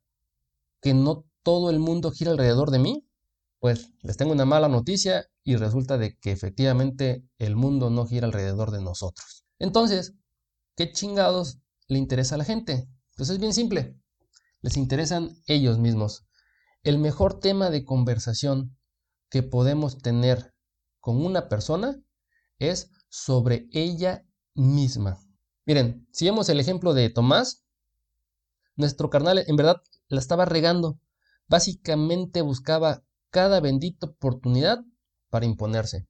que 0.81 0.95
no 0.95 1.25
todo 1.43 1.71
el 1.71 1.79
mundo 1.79 2.11
gira 2.11 2.31
alrededor 2.31 2.71
de 2.71 2.79
mí. 2.79 3.07
Pues 3.61 3.93
les 4.01 4.17
tengo 4.17 4.33
una 4.33 4.47
mala 4.47 4.69
noticia 4.69 5.27
y 5.45 5.57
resulta 5.57 5.99
de 5.99 6.19
que 6.19 6.33
efectivamente 6.33 7.25
el 7.39 7.57
mundo 7.57 7.91
no 7.91 8.07
gira 8.07 8.27
alrededor 8.27 8.71
de 8.71 8.81
nosotros. 8.81 9.45
Entonces, 9.59 10.15
¿qué 10.77 10.91
chingados 10.91 11.59
le 11.87 11.99
interesa 11.99 12.35
a 12.35 12.39
la 12.39 12.45
gente? 12.45 12.89
Pues 13.17 13.29
es 13.29 13.39
bien 13.39 13.53
simple. 13.53 14.01
Les 14.63 14.79
interesan 14.79 15.37
ellos 15.47 15.79
mismos. 15.79 16.27
El 16.83 16.99
mejor 16.99 17.39
tema 17.39 17.69
de 17.69 17.85
conversación 17.85 18.79
que 19.29 19.43
podemos 19.43 19.99
tener 19.99 20.55
con 20.99 21.23
una 21.23 21.49
persona 21.49 22.01
es 22.59 22.91
sobre 23.11 23.69
ella 23.73 24.25
misma. 24.55 25.19
Miren, 25.67 26.09
si 26.13 26.25
vemos 26.25 26.49
el 26.49 26.61
ejemplo 26.61 26.95
de 26.95 27.11
Tomás, 27.11 27.65
nuestro 28.77 29.11
carnal 29.11 29.45
en 29.47 29.57
verdad 29.57 29.83
la 30.09 30.19
estaba 30.19 30.47
regando. 30.47 30.99
Básicamente 31.47 32.41
buscaba 32.41 33.05
cada 33.31 33.61
bendita 33.61 34.07
oportunidad 34.07 34.81
para 35.29 35.47
imponerse. 35.47 36.07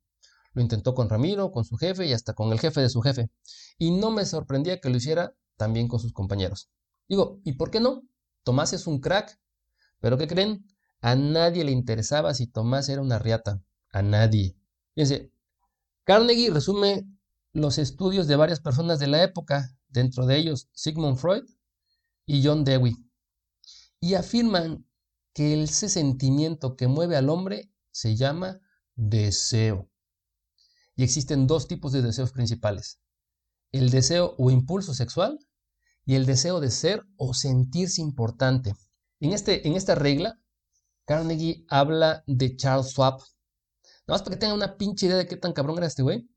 Lo 0.52 0.62
intentó 0.62 0.94
con 0.94 1.08
Ramiro, 1.08 1.52
con 1.52 1.64
su 1.64 1.76
jefe 1.76 2.06
y 2.06 2.12
hasta 2.12 2.34
con 2.34 2.50
el 2.52 2.58
jefe 2.58 2.80
de 2.80 2.88
su 2.88 3.00
jefe. 3.00 3.30
Y 3.78 3.92
no 3.92 4.10
me 4.10 4.24
sorprendía 4.24 4.80
que 4.80 4.90
lo 4.90 4.96
hiciera 4.96 5.34
también 5.56 5.86
con 5.86 6.00
sus 6.00 6.12
compañeros. 6.12 6.70
Digo, 7.08 7.40
¿y 7.44 7.52
por 7.52 7.70
qué 7.70 7.80
no? 7.80 8.02
Tomás 8.42 8.72
es 8.72 8.86
un 8.86 9.00
crack. 9.00 9.38
¿Pero 10.00 10.18
qué 10.18 10.26
creen? 10.26 10.66
A 11.00 11.14
nadie 11.14 11.64
le 11.64 11.72
interesaba 11.72 12.34
si 12.34 12.46
Tomás 12.46 12.88
era 12.88 13.02
una 13.02 13.18
riata. 13.18 13.62
A 13.92 14.02
nadie. 14.02 14.56
Fíjense, 14.94 15.32
Carnegie 16.04 16.50
resume 16.50 17.06
los 17.52 17.78
estudios 17.78 18.26
de 18.26 18.36
varias 18.36 18.60
personas 18.60 18.98
de 18.98 19.06
la 19.06 19.22
época, 19.22 19.76
dentro 19.88 20.26
de 20.26 20.36
ellos 20.36 20.68
Sigmund 20.72 21.18
Freud 21.18 21.44
y 22.26 22.44
John 22.44 22.64
Dewey, 22.64 22.96
y 24.00 24.14
afirman 24.14 24.86
que 25.40 25.62
ese 25.62 25.88
sentimiento 25.88 26.76
que 26.76 26.86
mueve 26.86 27.16
al 27.16 27.30
hombre 27.30 27.72
se 27.92 28.14
llama 28.14 28.60
deseo. 28.94 29.88
Y 30.94 31.02
existen 31.02 31.46
dos 31.46 31.66
tipos 31.66 31.92
de 31.92 32.02
deseos 32.02 32.30
principales. 32.30 33.00
El 33.72 33.88
deseo 33.88 34.34
o 34.36 34.50
impulso 34.50 34.92
sexual 34.92 35.38
y 36.04 36.16
el 36.16 36.26
deseo 36.26 36.60
de 36.60 36.70
ser 36.70 37.06
o 37.16 37.32
sentirse 37.32 38.02
importante. 38.02 38.74
En, 39.18 39.32
este, 39.32 39.66
en 39.66 39.76
esta 39.76 39.94
regla, 39.94 40.38
Carnegie 41.06 41.64
habla 41.70 42.22
de 42.26 42.54
Charles 42.54 42.90
Schwab. 42.90 43.14
Nada 43.14 43.28
más 44.08 44.22
para 44.22 44.36
que 44.36 44.40
tengan 44.40 44.56
una 44.56 44.76
pinche 44.76 45.06
idea 45.06 45.16
de 45.16 45.26
qué 45.26 45.38
tan 45.38 45.54
cabrón 45.54 45.78
era 45.78 45.86
este 45.86 46.02
güey, 46.02 46.28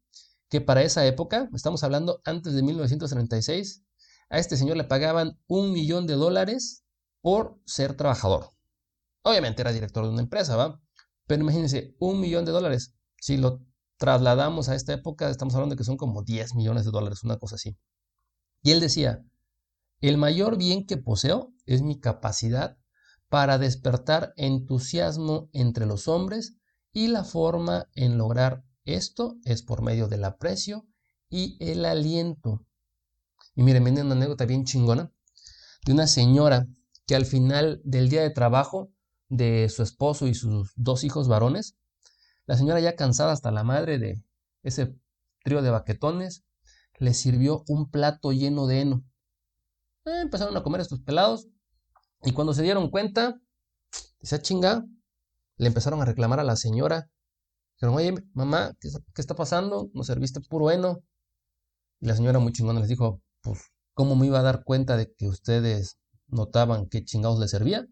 que 0.47 0.61
para 0.61 0.81
esa 0.81 1.05
época, 1.05 1.49
estamos 1.53 1.83
hablando 1.83 2.21
antes 2.23 2.53
de 2.53 2.63
1936, 2.63 3.83
a 4.29 4.39
este 4.39 4.55
señor 4.55 4.77
le 4.77 4.85
pagaban 4.85 5.37
un 5.47 5.73
millón 5.73 6.07
de 6.07 6.13
dólares 6.13 6.85
por 7.19 7.59
ser 7.65 7.97
trabajador. 7.97 8.53
Obviamente 9.23 9.61
era 9.61 9.71
director 9.71 10.03
de 10.03 10.11
una 10.11 10.21
empresa, 10.21 10.55
¿va? 10.55 10.79
Pero 11.27 11.41
imagínense, 11.41 11.95
un 11.99 12.19
millón 12.19 12.45
de 12.45 12.51
dólares. 12.51 12.93
Si 13.19 13.37
lo 13.37 13.61
trasladamos 13.97 14.69
a 14.69 14.75
esta 14.75 14.93
época, 14.93 15.29
estamos 15.29 15.55
hablando 15.55 15.75
de 15.75 15.77
que 15.77 15.85
son 15.85 15.97
como 15.97 16.23
10 16.23 16.55
millones 16.55 16.85
de 16.85 16.91
dólares, 16.91 17.23
una 17.23 17.39
cosa 17.39 17.55
así. 17.55 17.77
Y 18.61 18.71
él 18.71 18.79
decía, 18.79 19.25
el 20.01 20.17
mayor 20.17 20.57
bien 20.57 20.85
que 20.85 20.97
poseo 20.97 21.53
es 21.65 21.81
mi 21.81 21.99
capacidad 21.99 22.77
para 23.29 23.57
despertar 23.57 24.33
entusiasmo 24.35 25.49
entre 25.53 25.85
los 25.85 26.07
hombres 26.07 26.57
y 26.91 27.07
la 27.07 27.23
forma 27.23 27.87
en 27.95 28.17
lograr 28.17 28.63
esto 28.85 29.37
es 29.45 29.63
por 29.63 29.81
medio 29.81 30.07
del 30.07 30.25
aprecio 30.25 30.85
y 31.29 31.57
el 31.59 31.85
aliento. 31.85 32.65
Y 33.55 33.63
miren, 33.63 33.85
viene 33.85 34.01
una 34.01 34.15
anécdota 34.15 34.45
bien 34.45 34.65
chingona 34.65 35.11
de 35.85 35.93
una 35.93 36.07
señora 36.07 36.67
que 37.07 37.15
al 37.15 37.25
final 37.25 37.81
del 37.83 38.09
día 38.09 38.21
de 38.21 38.29
trabajo 38.29 38.91
de 39.33 39.67
su 39.69 39.81
esposo 39.81 40.27
y 40.27 40.35
sus 40.35 40.73
dos 40.75 41.03
hijos 41.03 41.27
varones. 41.27 41.75
La 42.45 42.55
señora 42.55 42.79
ya 42.79 42.95
cansada 42.95 43.31
hasta 43.31 43.51
la 43.51 43.63
madre 43.63 43.97
de 43.97 44.23
ese 44.61 44.95
trío 45.43 45.61
de 45.61 45.71
baquetones, 45.71 46.45
le 46.99 47.13
sirvió 47.13 47.63
un 47.67 47.89
plato 47.89 48.31
lleno 48.31 48.67
de 48.67 48.81
heno. 48.81 49.03
Eh, 50.05 50.21
empezaron 50.21 50.55
a 50.55 50.63
comer 50.63 50.81
estos 50.81 51.01
pelados 51.01 51.47
y 52.21 52.31
cuando 52.31 52.53
se 52.53 52.61
dieron 52.61 52.91
cuenta, 52.91 53.41
esa 54.19 54.35
ah, 54.37 54.41
chinga, 54.41 54.85
le 55.57 55.67
empezaron 55.67 56.01
a 56.01 56.05
reclamar 56.05 56.39
a 56.39 56.43
la 56.43 56.55
señora. 56.55 57.09
Dijeron, 57.75 57.95
oye, 57.95 58.13
mamá, 58.33 58.73
¿qué, 58.79 58.89
¿qué, 59.15 59.21
está 59.21 59.35
pasando? 59.35 59.89
Nos 59.93 60.07
serviste 60.07 60.41
puro 60.41 60.69
heno. 60.69 60.99
Y 61.99 62.05
la 62.05 62.15
señora 62.15 62.39
muy 62.39 62.53
chingona 62.53 62.79
les 62.79 62.89
dijo, 62.89 63.21
pues, 63.41 63.59
¿cómo 63.93 64.15
me 64.15 64.27
iba 64.27 64.39
a 64.39 64.43
dar 64.43 64.63
cuenta 64.63 64.95
de 64.95 65.11
que 65.11 65.27
ustedes 65.27 65.97
notaban 66.27 66.87
qué 66.87 67.03
chingados 67.03 67.39
le 67.39 67.47
servía? 67.47 67.87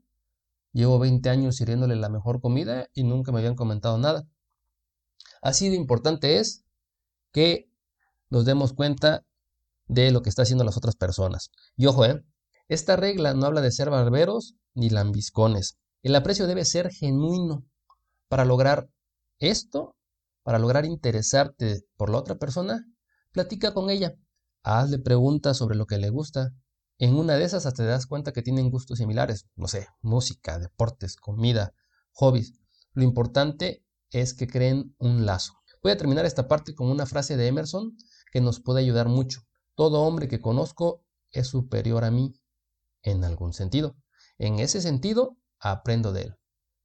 Llevo 0.73 0.99
20 0.99 1.29
años 1.29 1.55
sirviéndole 1.57 1.95
la 1.95 2.09
mejor 2.09 2.41
comida 2.41 2.87
y 2.93 3.03
nunca 3.03 3.31
me 3.31 3.39
habían 3.39 3.55
comentado 3.55 3.97
nada. 3.97 4.27
Así 5.41 5.69
de 5.69 5.75
importante 5.75 6.37
es 6.37 6.63
que 7.31 7.69
nos 8.29 8.45
demos 8.45 8.73
cuenta 8.73 9.25
de 9.87 10.11
lo 10.11 10.21
que 10.21 10.29
está 10.29 10.43
haciendo 10.43 10.63
las 10.63 10.77
otras 10.77 10.95
personas. 10.95 11.51
Y 11.75 11.87
ojo, 11.87 12.05
¿eh? 12.05 12.23
esta 12.69 12.95
regla 12.95 13.33
no 13.33 13.45
habla 13.45 13.61
de 13.61 13.71
ser 13.71 13.89
barberos 13.89 14.55
ni 14.73 14.89
lambiscones. 14.89 15.77
El 16.03 16.15
aprecio 16.15 16.47
debe 16.47 16.63
ser 16.63 16.91
genuino. 16.91 17.65
Para 18.29 18.45
lograr 18.45 18.89
esto, 19.39 19.95
para 20.43 20.59
lograr 20.59 20.85
interesarte 20.85 21.83
por 21.97 22.09
la 22.09 22.17
otra 22.17 22.35
persona, 22.35 22.85
platica 23.33 23.73
con 23.73 23.89
ella, 23.89 24.15
hazle 24.63 24.99
preguntas 24.99 25.57
sobre 25.57 25.75
lo 25.75 25.85
que 25.85 25.97
le 25.97 26.09
gusta, 26.09 26.53
en 27.01 27.15
una 27.15 27.33
de 27.33 27.43
esas 27.43 27.65
hasta 27.65 27.83
te 27.83 27.89
das 27.89 28.05
cuenta 28.05 28.31
que 28.31 28.43
tienen 28.43 28.69
gustos 28.69 28.99
similares, 28.99 29.47
no 29.55 29.67
sé, 29.67 29.87
música, 30.01 30.59
deportes, 30.59 31.15
comida, 31.15 31.73
hobbies. 32.11 32.53
Lo 32.93 33.01
importante 33.01 33.83
es 34.11 34.35
que 34.35 34.45
creen 34.45 34.95
un 34.99 35.25
lazo. 35.25 35.53
Voy 35.81 35.93
a 35.93 35.97
terminar 35.97 36.27
esta 36.27 36.47
parte 36.47 36.75
con 36.75 36.91
una 36.91 37.07
frase 37.07 37.37
de 37.37 37.47
Emerson 37.47 37.97
que 38.31 38.39
nos 38.39 38.59
puede 38.59 38.81
ayudar 38.81 39.09
mucho. 39.09 39.41
Todo 39.73 40.03
hombre 40.03 40.27
que 40.27 40.41
conozco 40.41 41.03
es 41.31 41.47
superior 41.47 42.03
a 42.03 42.11
mí 42.11 42.35
en 43.01 43.23
algún 43.23 43.53
sentido. 43.53 43.97
En 44.37 44.59
ese 44.59 44.79
sentido, 44.79 45.39
aprendo 45.59 46.13
de 46.13 46.21
él. 46.21 46.35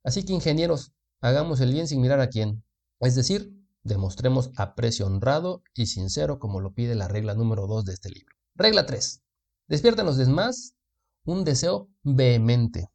Así 0.02 0.24
que 0.24 0.32
ingenieros, 0.32 0.94
hagamos 1.20 1.60
el 1.60 1.74
bien 1.74 1.88
sin 1.88 2.00
mirar 2.00 2.20
a 2.20 2.30
quién. 2.30 2.64
Es 3.00 3.16
decir, 3.16 3.52
demostremos 3.82 4.50
aprecio 4.56 5.04
honrado 5.04 5.62
y 5.74 5.88
sincero 5.88 6.38
como 6.38 6.62
lo 6.62 6.72
pide 6.72 6.94
la 6.94 7.06
regla 7.06 7.34
número 7.34 7.66
2 7.66 7.84
de 7.84 7.92
este 7.92 8.08
libro. 8.08 8.34
Regla 8.54 8.86
3. 8.86 9.25
Despierta 9.68 10.04
los 10.04 10.16
demás 10.16 10.76
un 11.24 11.44
deseo 11.44 11.88
vehemente. 12.02 12.88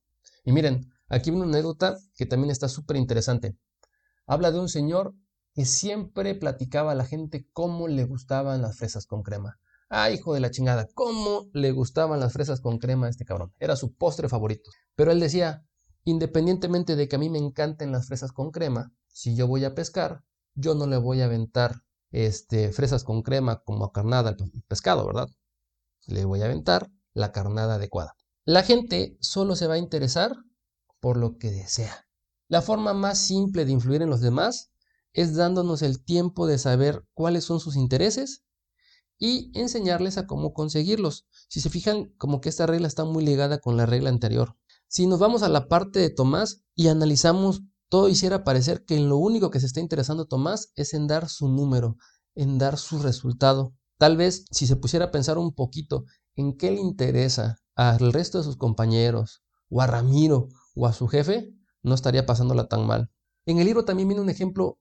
Y 0.45 0.53
miren, 0.53 0.91
aquí 1.09 1.29
viene 1.29 1.45
una 1.45 1.57
anécdota 1.57 1.97
que 2.15 2.25
también 2.25 2.49
está 2.49 2.69
súper 2.69 2.97
interesante. 2.97 3.57
Habla 4.25 4.51
de 4.51 4.59
un 4.59 4.69
señor 4.69 5.13
que 5.53 5.65
siempre 5.65 6.33
platicaba 6.35 6.93
a 6.93 6.95
la 6.95 7.05
gente 7.05 7.45
cómo 7.51 7.89
le 7.89 8.05
gustaban 8.05 8.61
las 8.61 8.77
fresas 8.77 9.05
con 9.05 9.21
crema. 9.21 9.59
Ah, 9.89 10.09
hijo 10.11 10.33
de 10.33 10.39
la 10.39 10.51
chingada, 10.51 10.87
cómo 10.93 11.49
le 11.51 11.71
gustaban 11.73 12.21
las 12.21 12.31
fresas 12.31 12.61
con 12.61 12.77
crema 12.77 13.07
a 13.07 13.09
este 13.09 13.25
cabrón. 13.25 13.53
Era 13.59 13.75
su 13.75 13.93
postre 13.93 14.29
favorito. 14.29 14.71
Pero 14.95 15.11
él 15.11 15.19
decía, 15.19 15.65
independientemente 16.05 16.95
de 16.95 17.09
que 17.09 17.17
a 17.17 17.19
mí 17.19 17.29
me 17.29 17.39
encanten 17.39 17.91
las 17.91 18.07
fresas 18.07 18.31
con 18.31 18.51
crema, 18.51 18.93
si 19.07 19.35
yo 19.35 19.47
voy 19.47 19.65
a 19.65 19.75
pescar, 19.75 20.23
yo 20.55 20.75
no 20.75 20.87
le 20.87 20.95
voy 20.95 21.19
a 21.19 21.25
aventar 21.25 21.81
este, 22.11 22.71
fresas 22.71 23.03
con 23.03 23.21
crema 23.21 23.61
como 23.65 23.91
carnada 23.91 24.29
al 24.29 24.37
pescado, 24.69 25.05
¿verdad? 25.05 25.27
Le 26.07 26.25
voy 26.25 26.41
a 26.41 26.45
aventar 26.45 26.91
la 27.13 27.31
carnada 27.31 27.75
adecuada. 27.75 28.15
La 28.45 28.63
gente 28.63 29.17
solo 29.21 29.55
se 29.55 29.67
va 29.67 29.75
a 29.75 29.79
interesar 29.79 30.35
por 30.99 31.17
lo 31.17 31.37
que 31.37 31.51
desea. 31.51 32.07
La 32.47 32.61
forma 32.61 32.93
más 32.93 33.17
simple 33.17 33.65
de 33.65 33.71
influir 33.71 34.01
en 34.01 34.09
los 34.09 34.21
demás 34.21 34.71
es 35.13 35.35
dándonos 35.35 35.81
el 35.81 36.03
tiempo 36.03 36.47
de 36.47 36.57
saber 36.57 37.05
cuáles 37.13 37.43
son 37.43 37.59
sus 37.59 37.75
intereses 37.75 38.43
y 39.17 39.51
enseñarles 39.53 40.17
a 40.17 40.25
cómo 40.25 40.53
conseguirlos. 40.53 41.27
Si 41.47 41.61
se 41.61 41.69
fijan, 41.69 42.13
como 42.17 42.41
que 42.41 42.49
esta 42.49 42.65
regla 42.65 42.87
está 42.87 43.05
muy 43.05 43.23
ligada 43.23 43.59
con 43.59 43.77
la 43.77 43.85
regla 43.85 44.09
anterior. 44.09 44.57
Si 44.87 45.07
nos 45.07 45.19
vamos 45.19 45.43
a 45.43 45.49
la 45.49 45.67
parte 45.67 45.99
de 45.99 46.09
Tomás 46.09 46.63
y 46.75 46.87
analizamos, 46.87 47.61
todo 47.87 48.09
hiciera 48.09 48.43
parecer 48.43 48.83
que 48.83 48.95
en 48.95 49.09
lo 49.09 49.17
único 49.17 49.51
que 49.51 49.59
se 49.59 49.65
está 49.65 49.79
interesando 49.79 50.25
Tomás 50.25 50.71
es 50.75 50.93
en 50.93 51.07
dar 51.07 51.29
su 51.29 51.47
número, 51.49 51.97
en 52.35 52.57
dar 52.57 52.77
su 52.77 52.99
resultado. 52.99 53.73
Tal 54.01 54.17
vez 54.17 54.45
si 54.49 54.65
se 54.65 54.77
pusiera 54.77 55.05
a 55.05 55.11
pensar 55.11 55.37
un 55.37 55.53
poquito 55.53 56.05
en 56.33 56.57
qué 56.57 56.71
le 56.71 56.81
interesa 56.81 57.59
al 57.75 58.11
resto 58.11 58.39
de 58.39 58.43
sus 58.43 58.57
compañeros, 58.57 59.43
o 59.69 59.79
a 59.79 59.85
Ramiro, 59.85 60.47
o 60.73 60.87
a 60.87 60.93
su 60.93 61.07
jefe, 61.07 61.53
no 61.83 61.93
estaría 61.93 62.25
pasándola 62.25 62.67
tan 62.67 62.87
mal. 62.87 63.11
En 63.45 63.59
el 63.59 63.65
libro 63.67 63.85
también 63.85 64.07
viene 64.07 64.23
un 64.23 64.31
ejemplo 64.31 64.79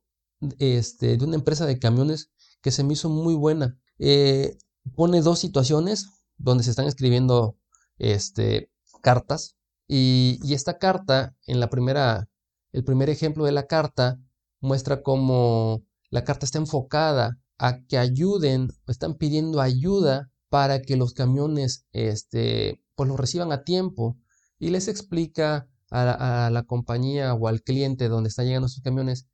este, 0.58 1.18
de 1.18 1.24
una 1.26 1.34
empresa 1.34 1.66
de 1.66 1.78
camiones 1.78 2.30
que 2.62 2.70
se 2.70 2.82
me 2.82 2.94
hizo 2.94 3.10
muy 3.10 3.34
buena. 3.34 3.78
Eh, 3.98 4.56
pone 4.96 5.20
dos 5.20 5.38
situaciones 5.38 6.06
donde 6.38 6.64
se 6.64 6.70
están 6.70 6.86
escribiendo 6.86 7.58
este, 7.98 8.72
cartas 9.02 9.54
y, 9.86 10.40
y, 10.42 10.54
esta 10.54 10.78
carta, 10.78 11.36
en 11.46 11.60
la 11.60 11.68
primera, 11.68 12.30
el 12.72 12.84
primer 12.84 13.10
ejemplo 13.10 13.44
de 13.44 13.52
la 13.52 13.66
carta, 13.66 14.18
muestra 14.60 15.02
cómo 15.02 15.82
la 16.08 16.24
carta 16.24 16.46
está 16.46 16.56
enfocada 16.56 17.38
a 17.60 17.84
que 17.84 17.98
ayuden, 17.98 18.70
están 18.88 19.14
pidiendo 19.16 19.60
ayuda 19.60 20.30
para 20.48 20.80
que 20.80 20.96
los 20.96 21.12
camiones 21.12 21.86
este, 21.92 22.82
pues 22.96 23.08
los 23.08 23.20
reciban 23.20 23.52
a 23.52 23.64
tiempo 23.64 24.16
y 24.58 24.70
les 24.70 24.88
explica 24.88 25.68
a, 25.90 26.48
la 26.50 26.62
compañía 26.64 27.34
o 27.34 27.48
al 27.48 27.62
cliente 27.62 28.08
donde 28.08 28.28
están 28.28 28.46
llegando 28.46 28.68
sus 28.68 28.82
camiones 28.82 29.26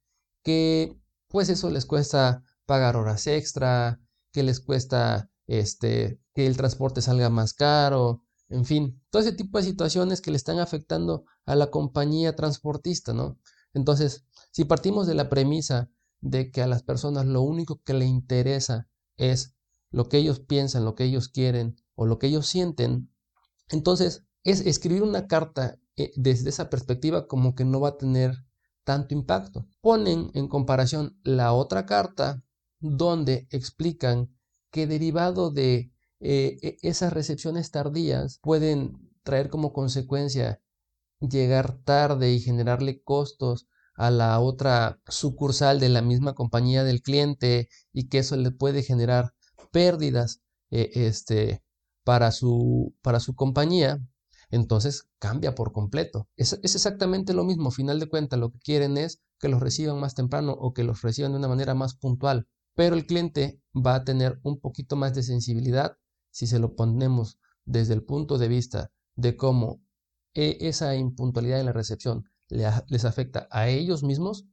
que 0.43 0.99
pues 1.29 1.49
eso 1.51 1.71
les 1.71 1.87
cuesta 1.87 2.43
pagar 2.67 2.97
horas 2.97 3.27
extra, 3.29 4.01
que 4.33 4.43
les 4.43 4.59
cuesta 4.59 5.31
este, 5.47 6.21
que 6.35 6.47
el 6.47 6.57
transporte 6.57 7.03
salga 7.03 7.31
más 7.31 7.55
caro, 7.55 8.25
en 8.49 8.65
fin, 8.65 9.01
todo 9.11 9.23
ese 9.23 9.33
tipo 9.33 9.59
de 9.59 9.65
situaciones 9.65 10.21
que 10.21 10.33
le 10.33 10.37
están 10.37 10.59
afectando 10.59 11.25
a 11.45 11.55
la 11.55 11.71
compañía 11.71 12.35
transportista, 12.35 13.13
¿no? 13.13 13.39
Entonces, 13.73 14.25
si 14.51 14.65
partimos 14.65 15.07
de 15.07 15.15
la 15.15 15.29
premisa 15.29 15.91
de 16.31 16.51
que 16.51 16.63
a 16.63 16.67
las 16.67 16.83
personas 16.83 17.27
lo 17.27 17.43
único 17.43 17.81
que 17.83 17.95
le 17.95 18.05
interesa 18.05 18.89
es 19.17 19.55
lo 19.91 20.09
que 20.09 20.19
ellos 20.19 20.41
piensan, 20.41 20.85
lo 20.85 20.95
que 20.95 21.05
ellos 21.05 21.29
quieren 21.29 21.77
o 21.95 22.07
lo 22.07 22.19
que 22.19 22.27
ellos 22.27 22.47
sienten, 22.47 23.11
entonces 23.69 24.25
es 24.45 24.61
escribir 24.61 25.03
una 25.03 25.27
carta 25.27 25.79
eh, 25.97 26.13
desde 26.17 26.51
esa 26.51 26.69
perspectiva 26.69 27.27
como 27.27 27.55
que 27.55 27.65
no 27.65 27.81
va 27.81 27.91
a 27.91 27.97
tener 27.97 28.45
tanto 28.85 29.15
impacto. 29.15 29.67
Ponen 29.81 30.31
en 30.35 30.49
comparación 30.49 31.19
la 31.23 31.53
otra 31.53 31.87
carta 31.87 32.43
donde 32.81 33.47
explican 33.51 34.31
que 34.71 34.87
derivado 34.87 35.51
de 35.51 35.93
eh, 36.21 36.59
e, 36.63 36.77
esas 36.83 37.13
recepciones 37.13 37.71
tardías 37.71 38.39
pueden 38.43 39.11
traer 39.23 39.49
como 39.49 39.73
consecuencia 39.73 40.61
llegar 41.21 41.79
tarde 41.85 42.33
y 42.33 42.41
generarle 42.41 43.03
costos 43.03 43.67
a 43.97 44.11
la 44.11 44.39
otra 44.41 45.01
sucursal 45.09 45.81
de 45.81 45.89
la 45.89 46.03
misma 46.03 46.35
compañía 46.35 46.85
del 46.85 47.03
cliente 47.03 47.69
y 47.93 48.09
que 48.09 48.19
eso 48.19 48.37
le 48.37 48.51
puede 48.51 48.83
generar 48.83 49.35
pérdidas 49.73 50.41
eh, 50.71 50.91
este, 50.95 51.63
para, 52.05 52.31
su, 52.31 52.95
para 53.03 53.21
su 53.21 53.35
compañía, 53.35 53.99
entonces 54.51 55.09
cambia 55.19 55.55
por 55.55 55.73
completo. 55.73 56.29
Es, 56.37 56.59
es 56.63 56.75
exactamente 56.75 57.35
lo 57.35 57.45
mismo, 57.45 57.71
final 57.71 57.99
de 57.99 58.09
cuentas 58.09 58.39
lo 58.39 58.53
que 58.53 58.59
quieren 58.59 58.97
es 58.99 59.21
que 59.39 59.49
los 59.49 59.61
reciban 59.61 59.99
más 59.99 60.15
temprano 60.15 60.53
o 60.53 60.73
que 60.73 60.85
los 60.85 61.03
reciban 61.03 61.33
de 61.33 61.39
una 61.39 61.49
manera 61.49 61.75
más 61.75 61.95
puntual, 61.95 62.47
pero 62.75 62.95
el 62.95 63.07
cliente 63.07 63.61
va 63.75 63.97
a 63.97 64.05
tener 64.05 64.39
un 64.43 64.61
poquito 64.61 64.97
más 64.97 65.15
de 65.15 65.23
sensibilidad 65.23 65.97
si 66.31 66.47
se 66.47 66.59
lo 66.59 66.75
ponemos 66.75 67.39
desde 67.65 67.95
el 67.95 68.05
punto 68.05 68.39
de 68.39 68.49
vista 68.49 68.93
de 69.15 69.37
cómo 69.37 69.81
e, 70.35 70.59
esa 70.61 70.95
impuntualidad 70.95 71.61
en 71.61 71.67
la 71.67 71.73
recepción 71.73 72.25
les 72.49 73.05
afecta 73.05 73.49
a 73.51 73.69
ellos 73.69 74.03
mismos, 74.03 74.47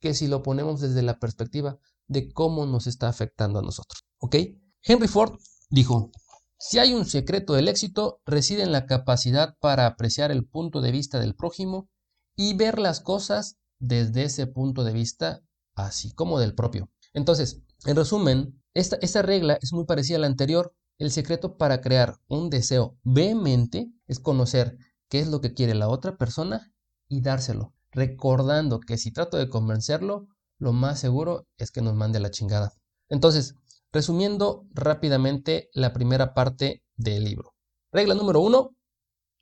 que 0.00 0.14
si 0.14 0.26
lo 0.26 0.42
ponemos 0.42 0.80
desde 0.80 1.02
la 1.02 1.18
perspectiva 1.18 1.78
de 2.08 2.32
cómo 2.32 2.66
nos 2.66 2.86
está 2.86 3.08
afectando 3.08 3.58
a 3.58 3.62
nosotros. 3.62 4.04
¿Ok? 4.18 4.36
Henry 4.82 5.08
Ford 5.08 5.38
dijo, 5.70 6.10
si 6.58 6.78
hay 6.78 6.94
un 6.94 7.04
secreto 7.04 7.54
del 7.54 7.68
éxito, 7.68 8.20
reside 8.24 8.62
en 8.62 8.72
la 8.72 8.86
capacidad 8.86 9.56
para 9.60 9.86
apreciar 9.86 10.30
el 10.30 10.46
punto 10.46 10.80
de 10.80 10.92
vista 10.92 11.18
del 11.20 11.34
prójimo 11.34 11.88
y 12.34 12.54
ver 12.54 12.78
las 12.78 13.00
cosas 13.00 13.56
desde 13.78 14.24
ese 14.24 14.46
punto 14.46 14.84
de 14.84 14.92
vista, 14.92 15.42
así 15.74 16.12
como 16.14 16.38
del 16.38 16.54
propio. 16.54 16.90
Entonces, 17.12 17.62
en 17.84 17.96
resumen, 17.96 18.62
esta, 18.74 18.96
esta 19.00 19.22
regla 19.22 19.58
es 19.60 19.72
muy 19.72 19.84
parecida 19.84 20.16
a 20.16 20.20
la 20.20 20.26
anterior. 20.26 20.74
El 20.98 21.10
secreto 21.10 21.56
para 21.56 21.80
crear 21.80 22.16
un 22.26 22.48
deseo 22.48 22.96
vehemente 23.02 23.90
es 24.06 24.18
conocer 24.18 24.78
qué 25.08 25.20
es 25.20 25.28
lo 25.28 25.40
que 25.40 25.52
quiere 25.52 25.74
la 25.74 25.88
otra 25.88 26.16
persona 26.16 26.72
y 27.08 27.20
dárselo, 27.20 27.74
recordando 27.92 28.80
que 28.80 28.98
si 28.98 29.12
trato 29.12 29.36
de 29.36 29.48
convencerlo, 29.48 30.26
lo 30.58 30.72
más 30.72 31.00
seguro 31.00 31.46
es 31.58 31.70
que 31.70 31.82
nos 31.82 31.94
mande 31.94 32.20
la 32.20 32.30
chingada. 32.30 32.72
Entonces, 33.08 33.54
Resumiendo 33.96 34.66
rápidamente 34.74 35.70
la 35.72 35.94
primera 35.94 36.34
parte 36.34 36.82
del 36.98 37.24
libro. 37.24 37.54
Regla 37.92 38.14
número 38.14 38.40
uno, 38.40 38.76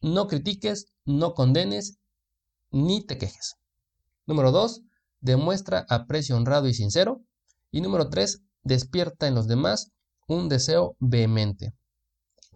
no 0.00 0.28
critiques, 0.28 0.92
no 1.04 1.34
condenes, 1.34 1.98
ni 2.70 3.04
te 3.04 3.18
quejes. 3.18 3.56
Número 4.26 4.52
dos, 4.52 4.82
demuestra 5.20 5.86
aprecio 5.88 6.36
honrado 6.36 6.68
y 6.68 6.74
sincero. 6.74 7.20
Y 7.72 7.80
número 7.80 8.10
tres, 8.10 8.42
despierta 8.62 9.26
en 9.26 9.34
los 9.34 9.48
demás 9.48 9.90
un 10.28 10.48
deseo 10.48 10.94
vehemente. 11.00 11.74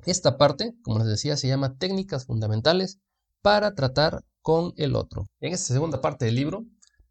Esta 0.06 0.38
parte, 0.38 0.74
como 0.84 0.98
les 1.00 1.08
decía, 1.08 1.36
se 1.36 1.48
llama 1.48 1.78
técnicas 1.78 2.26
fundamentales 2.26 3.00
para 3.42 3.74
tratar 3.74 4.22
con 4.48 4.72
el 4.78 4.96
otro. 4.96 5.28
En 5.40 5.52
esta 5.52 5.74
segunda 5.74 6.00
parte 6.00 6.24
del 6.24 6.36
libro 6.36 6.64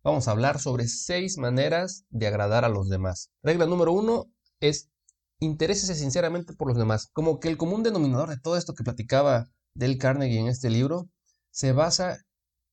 vamos 0.03 0.27
a 0.27 0.31
hablar 0.31 0.59
sobre 0.59 0.87
seis 0.87 1.37
maneras 1.37 2.03
de 2.09 2.25
agradar 2.25 2.65
a 2.65 2.67
los 2.67 2.89
demás. 2.89 3.29
Regla 3.43 3.67
número 3.67 3.91
uno, 3.93 4.25
es 4.59 4.89
interésese 5.39 5.93
sinceramente 5.93 6.53
por 6.55 6.67
los 6.67 6.79
demás. 6.79 7.11
Como 7.13 7.39
que 7.39 7.49
el 7.49 7.57
común 7.57 7.83
denominador 7.83 8.29
de 8.29 8.39
todo 8.39 8.57
esto 8.57 8.73
que 8.73 8.83
platicaba 8.83 9.45
Del 9.75 9.99
Carnegie 9.99 10.39
en 10.39 10.47
este 10.47 10.71
libro 10.71 11.11
se 11.51 11.73
basa 11.73 12.17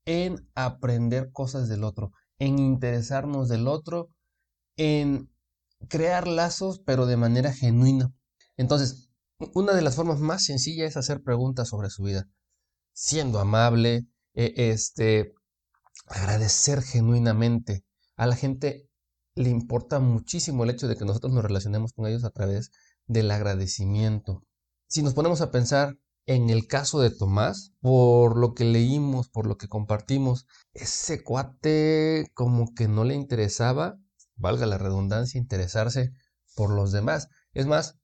en 0.07 0.49
aprender 0.55 1.31
cosas 1.31 1.69
del 1.69 1.85
otro, 1.85 2.13
en 2.39 2.59
interesarnos 2.59 3.51
del 3.51 3.69
otro, 3.69 4.09
en 4.79 5.31
crear 5.91 6.27
lazos, 6.27 6.81
pero 6.87 7.05
de 7.05 7.19
manera 7.19 7.53
genuina. 7.53 8.15
Entonces, 8.57 9.11
una 9.53 9.75
de 9.75 9.83
las 9.83 9.97
formas 9.97 10.21
más 10.21 10.43
sencillas 10.43 10.89
es 10.89 10.97
hacer 10.97 11.23
preguntas 11.23 11.69
sobre 11.69 11.91
su 11.91 12.05
vida, 12.05 12.31
siendo 12.95 13.41
amable, 13.41 14.09
e, 14.35 14.53
este, 14.71 15.35
agradecer 16.07 16.83
genuinamente. 16.83 17.85
A 18.17 18.27
la 18.27 18.37
gente 18.37 18.89
le 19.35 19.51
importa 19.51 20.01
muchísimo 20.01 20.65
el 20.65 20.71
hecho 20.71 20.89
de 20.89 20.97
que 20.97 21.05
nosotros 21.05 21.33
nos 21.33 21.45
relacionemos 21.45 21.93
con 21.93 22.07
ellos 22.07 22.25
a 22.25 22.31
través 22.31 22.71
del 23.07 23.31
agradecimiento. 23.31 24.43
Si 24.89 25.03
nos 25.03 25.15
ponemos 25.15 25.41
a 25.41 25.51
pensar 25.51 25.97
en 26.27 26.51
el 26.51 26.67
caso 26.67 27.01
de 27.01 27.11
Tomás, 27.11 27.73
por 27.81 28.39
lo 28.39 28.55
que 28.55 28.65
leímos, 28.65 29.29
por 29.29 29.47
lo 29.47 29.57
que 29.57 29.69
compartimos, 29.69 30.47
ese 30.73 31.23
cuate 31.23 32.31
como 32.35 32.75
que 32.75 32.89
no 32.89 33.05
le 33.05 33.15
interesaba, 33.15 33.99
valga 34.37 34.67
la 34.67 34.79
redundancia, 34.79 35.39
interesarse 35.39 36.13
por 36.55 36.71
los 36.71 36.93
demás. 36.93 37.29
Es 37.53 37.67
más, 37.67 37.99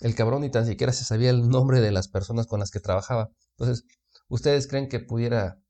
el 0.00 0.14
cabrón 0.14 0.42
ni 0.42 0.50
tan 0.50 0.66
siquiera 0.66 0.92
se 0.92 1.04
sabía 1.04 1.30
el 1.30 1.48
nombre 1.48 1.80
de 1.80 1.92
las 1.92 2.08
personas 2.08 2.46
con 2.46 2.60
las 2.60 2.70
que 2.70 2.80
trabajaba. 2.80 3.28
Entonces, 3.58 3.84
¿ustedes 4.30 4.66
creen 4.66 4.88
que 4.88 5.00
pudiera 5.00 5.62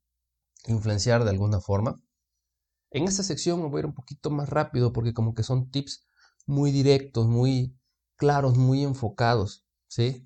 influenciar 0.67 1.25
de 1.25 1.31
alguna 1.31 1.59
forma? 1.59 2.01
En 2.91 3.03
esta 3.03 3.23
sección 3.23 3.61
me 3.61 3.67
voy 3.67 3.77
a 3.77 3.81
ir 3.81 3.85
un 3.87 3.93
poquito 3.93 4.29
más 4.29 4.47
rápido 4.47 4.93
porque 4.93 5.13
como 5.13 5.33
que 5.33 5.43
son 5.43 5.69
tips 5.69 6.07
muy 6.45 6.71
directos, 6.71 7.27
muy 7.27 7.77
claros, 8.15 8.57
muy 8.57 8.83
enfocados, 8.83 9.65
¿sí? 9.87 10.25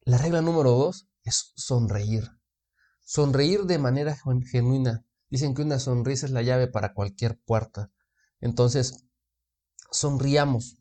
La 0.00 0.18
regla 0.18 0.40
número 0.40 0.70
dos 0.70 1.08
es 1.22 1.52
sonreír. 1.56 2.30
Sonreír 3.04 3.64
de 3.64 3.78
manera 3.78 4.16
genuina. 4.50 5.04
Dicen 5.28 5.54
que 5.54 5.62
una 5.62 5.78
sonrisa 5.78 6.26
es 6.26 6.32
la 6.32 6.42
llave 6.42 6.68
para 6.68 6.94
cualquier 6.94 7.38
puerta. 7.40 7.92
Entonces, 8.40 9.06
sonriamos. 9.90 10.78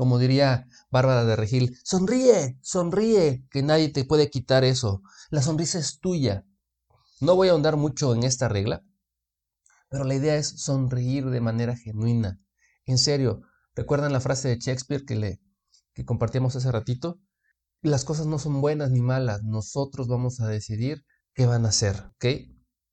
Como 0.00 0.18
diría 0.18 0.66
Bárbara 0.90 1.26
de 1.26 1.36
Regil, 1.36 1.76
sonríe, 1.84 2.58
sonríe, 2.62 3.46
que 3.50 3.62
nadie 3.62 3.90
te 3.90 4.06
puede 4.06 4.30
quitar 4.30 4.64
eso. 4.64 5.02
La 5.28 5.42
sonrisa 5.42 5.78
es 5.78 6.00
tuya. 6.00 6.46
No 7.20 7.36
voy 7.36 7.48
a 7.48 7.50
ahondar 7.50 7.76
mucho 7.76 8.14
en 8.14 8.22
esta 8.22 8.48
regla, 8.48 8.82
pero 9.90 10.04
la 10.04 10.14
idea 10.14 10.36
es 10.36 10.48
sonreír 10.62 11.28
de 11.28 11.42
manera 11.42 11.76
genuina. 11.76 12.40
En 12.86 12.96
serio, 12.96 13.42
¿recuerdan 13.74 14.14
la 14.14 14.20
frase 14.20 14.48
de 14.48 14.58
Shakespeare 14.58 15.04
que, 15.04 15.16
le, 15.16 15.42
que 15.92 16.06
compartíamos 16.06 16.56
hace 16.56 16.72
ratito? 16.72 17.20
Las 17.82 18.06
cosas 18.06 18.24
no 18.24 18.38
son 18.38 18.62
buenas 18.62 18.90
ni 18.90 19.02
malas, 19.02 19.42
nosotros 19.42 20.08
vamos 20.08 20.40
a 20.40 20.48
decidir 20.48 21.04
qué 21.34 21.44
van 21.44 21.66
a 21.66 21.72
ser, 21.72 22.06
¿ok? 22.14 22.24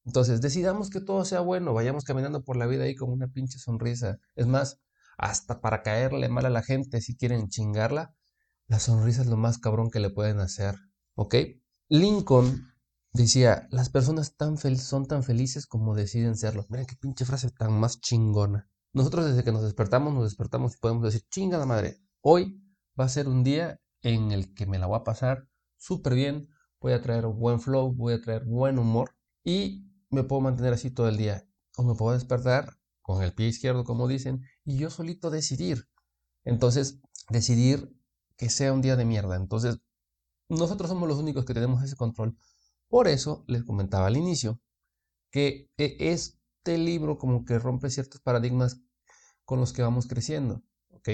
Entonces, 0.03 0.41
decidamos 0.41 0.89
que 0.89 0.99
todo 0.99 1.23
sea 1.23 1.39
bueno, 1.39 1.73
vayamos 1.73 2.03
caminando 2.03 2.43
por 2.43 2.57
la 2.57 2.67
vida 2.67 2.83
ahí 2.83 2.95
con 2.95 3.09
una 3.09 3.29
pinche 3.29 3.59
sonrisa. 3.59 4.17
Es 4.35 4.45
más, 4.45 4.81
hasta 5.17 5.61
para 5.61 5.83
caerle 5.83 6.29
mal 6.29 6.45
a 6.45 6.49
la 6.49 6.63
gente 6.63 7.01
si 7.01 7.17
quieren 7.17 7.49
chingarla, 7.49 8.15
la 8.67 8.79
sonrisa 8.79 9.21
es 9.21 9.27
lo 9.27 9.37
más 9.37 9.57
cabrón 9.57 9.89
que 9.89 9.99
le 9.99 10.09
pueden 10.09 10.39
hacer, 10.39 10.75
¿ok? 11.15 11.35
Lincoln 11.89 12.67
Decía, 13.17 13.67
las 13.71 13.89
personas 13.89 14.35
tan 14.35 14.57
son 14.57 15.07
tan 15.07 15.23
felices 15.23 15.65
como 15.65 15.95
deciden 15.95 16.37
serlo. 16.37 16.67
Mira 16.69 16.85
qué 16.85 16.95
pinche 16.95 17.25
frase 17.25 17.49
tan 17.49 17.73
más 17.73 17.99
chingona. 17.99 18.69
Nosotros 18.93 19.25
desde 19.25 19.43
que 19.43 19.51
nos 19.51 19.63
despertamos, 19.63 20.13
nos 20.13 20.25
despertamos 20.25 20.75
y 20.75 20.77
podemos 20.77 21.03
decir, 21.03 21.23
chinga 21.31 21.57
la 21.57 21.65
madre, 21.65 21.97
hoy 22.21 22.61
va 22.99 23.05
a 23.05 23.09
ser 23.09 23.27
un 23.27 23.43
día 23.43 23.79
en 24.03 24.31
el 24.31 24.53
que 24.53 24.67
me 24.67 24.77
la 24.77 24.85
voy 24.85 24.99
a 24.99 25.03
pasar 25.03 25.47
súper 25.77 26.13
bien, 26.13 26.49
voy 26.79 26.93
a 26.93 27.01
traer 27.01 27.25
buen 27.25 27.59
flow, 27.59 27.91
voy 27.91 28.13
a 28.13 28.21
traer 28.21 28.45
buen 28.45 28.77
humor 28.77 29.15
y 29.43 29.89
me 30.11 30.23
puedo 30.23 30.41
mantener 30.41 30.73
así 30.73 30.91
todo 30.91 31.07
el 31.07 31.17
día. 31.17 31.43
O 31.75 31.83
me 31.83 31.95
puedo 31.95 32.13
despertar 32.13 32.76
con 33.07 33.23
el 33.23 33.33
pie 33.33 33.47
izquierdo, 33.47 33.85
como 33.85 34.09
dicen, 34.09 34.41
y 34.65 34.77
yo 34.77 34.89
solito 34.89 35.29
decidir 35.29 35.87
Entonces, 36.43 36.99
decidir 37.29 37.95
que 38.37 38.49
sea 38.49 38.73
un 38.73 38.81
día 38.81 38.97
de 38.97 39.05
mierda. 39.05 39.37
Entonces, 39.37 39.79
nosotros 40.49 40.89
somos 40.89 41.07
los 41.07 41.17
únicos 41.17 41.45
que 41.45 41.53
tenemos 41.53 41.81
ese 41.83 41.95
control. 41.95 42.37
Por 42.89 43.07
eso 43.07 43.45
les 43.47 43.63
comentaba 43.63 44.07
al 44.07 44.17
inicio 44.17 44.59
que 45.31 45.71
e, 45.77 45.97
este 45.99 46.77
libro 46.77 47.17
como 47.17 47.45
que 47.45 47.59
rompe 47.59 47.89
ciertos 47.89 48.21
paradigmas 48.21 48.81
con 49.45 49.61
los 49.61 49.71
que 49.73 49.83
vamos 49.83 50.07
creciendo, 50.07 50.63
¿ok? 50.89 51.09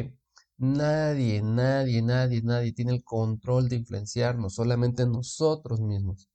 Nadie, 0.57 1.43
nadie, 1.43 2.01
nadie, 2.01 2.41
nadie 2.41 2.73
tiene 2.73 2.93
el 2.93 3.03
control 3.03 3.69
de 3.69 3.77
influenciarnos, 3.77 4.55
solamente 4.55 5.05
nosotros 5.05 5.79
mismos. 5.79 6.29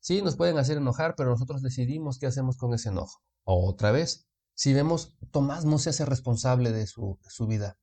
Sí, 0.00 0.20
nos 0.22 0.36
pueden 0.36 0.58
hacer 0.58 0.76
enojar, 0.78 1.14
pero 1.16 1.30
nosotros 1.30 1.62
decidimos 1.62 2.18
qué 2.18 2.26
hacemos 2.26 2.58
con 2.58 2.74
ese 2.74 2.90
enojo. 2.90 3.22
Otra 3.44 3.90
vez, 3.92 4.26
si 4.54 4.72
vemos, 4.72 5.16
Tomás 5.30 5.64
no 5.64 5.78
se 5.78 5.90
hace 5.90 6.04
responsable 6.04 6.72
de 6.72 6.86
su, 6.86 7.18
su 7.28 7.46
vida. 7.46 7.78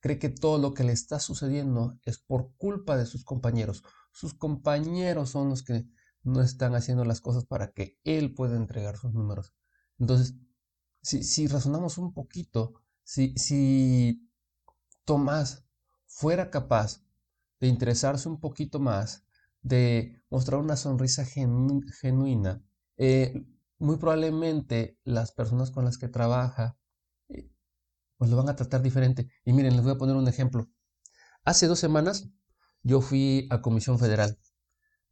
Cree 0.00 0.18
que 0.18 0.28
todo 0.28 0.58
lo 0.58 0.74
que 0.74 0.84
le 0.84 0.92
está 0.92 1.18
sucediendo 1.18 1.98
es 2.04 2.18
por 2.18 2.52
culpa 2.56 2.96
de 2.96 3.06
sus 3.06 3.24
compañeros. 3.24 3.82
Sus 4.12 4.34
compañeros 4.34 5.30
son 5.30 5.48
los 5.48 5.62
que 5.62 5.86
no 6.22 6.42
están 6.42 6.74
haciendo 6.74 7.04
las 7.04 7.20
cosas 7.20 7.44
para 7.44 7.72
que 7.72 7.98
él 8.04 8.34
pueda 8.34 8.56
entregar 8.56 8.96
sus 8.96 9.12
números. 9.14 9.54
Entonces, 9.98 10.34
si, 11.02 11.22
si 11.22 11.46
razonamos 11.46 11.98
un 11.98 12.12
poquito, 12.12 12.74
si, 13.04 13.36
si 13.36 14.28
Tomás 15.04 15.64
fuera 16.06 16.50
capaz 16.50 17.02
de 17.60 17.68
interesarse 17.68 18.28
un 18.28 18.40
poquito 18.40 18.80
más, 18.80 19.24
de 19.62 20.20
mostrar 20.30 20.60
una 20.60 20.76
sonrisa 20.76 21.24
genuina, 21.24 22.62
eh, 22.96 23.46
muy 23.78 23.96
probablemente 23.96 24.98
las 25.04 25.32
personas 25.32 25.70
con 25.70 25.84
las 25.84 25.98
que 25.98 26.08
trabaja 26.08 26.78
eh, 27.28 27.50
pues 28.16 28.30
lo 28.30 28.36
van 28.36 28.48
a 28.48 28.56
tratar 28.56 28.82
diferente. 28.82 29.28
Y 29.44 29.52
miren, 29.52 29.74
les 29.76 29.84
voy 29.84 29.92
a 29.92 29.98
poner 29.98 30.16
un 30.16 30.28
ejemplo. 30.28 30.68
Hace 31.44 31.66
dos 31.66 31.78
semanas 31.78 32.28
yo 32.82 33.00
fui 33.00 33.46
a 33.50 33.62
Comisión 33.62 33.98
Federal 33.98 34.38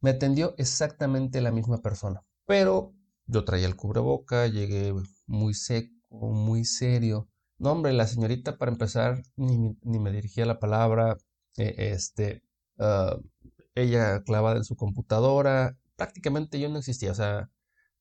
me 0.05 0.11
atendió 0.11 0.53
exactamente 0.57 1.41
la 1.41 1.51
misma 1.51 1.81
persona, 1.81 2.23
pero 2.45 2.93
yo 3.25 3.43
traía 3.43 3.65
el 3.65 3.75
cubreboca, 3.75 4.45
llegué 4.45 4.93
muy 5.25 5.55
seco, 5.55 6.29
muy 6.31 6.63
serio. 6.63 7.27
No, 7.57 7.71
hombre, 7.71 7.91
la 7.91 8.05
señorita 8.05 8.59
para 8.59 8.71
empezar 8.71 9.23
ni, 9.35 9.75
me 9.81 10.11
dirigía 10.11 10.45
la 10.45 10.59
palabra, 10.59 11.17
eh, 11.57 11.73
este, 11.77 12.43
ah, 12.77 13.17
ella 13.73 14.21
clavada 14.21 14.57
en 14.57 14.63
su 14.63 14.75
computadora, 14.75 15.75
prácticamente 15.95 16.59
yo 16.59 16.69
no 16.69 16.77
existía, 16.77 17.11
o 17.11 17.15
sea, 17.15 17.49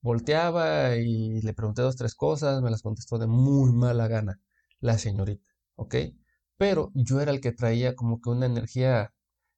volteaba 0.05 0.97
y 0.97 1.41
le 1.41 1.55
pregunté 1.55 1.81
dos, 1.83 1.97
tres 1.97 2.15
cosas, 2.15 2.61
me 2.63 2.71
las 2.71 2.83
contestó 2.83 3.19
de 3.19 3.27
muy 3.27 3.73
mala 3.73 4.07
gana 4.07 4.39
la 4.81 4.99
señorita, 4.99 5.49
¿ok? 5.77 5.95
Pero 6.59 6.93
yo 6.95 7.21
era 7.23 7.33
el 7.33 7.41
que 7.41 7.53
traía 7.53 7.97
como 7.97 8.21
que 8.21 8.29
una 8.29 8.45
energía 8.47 9.15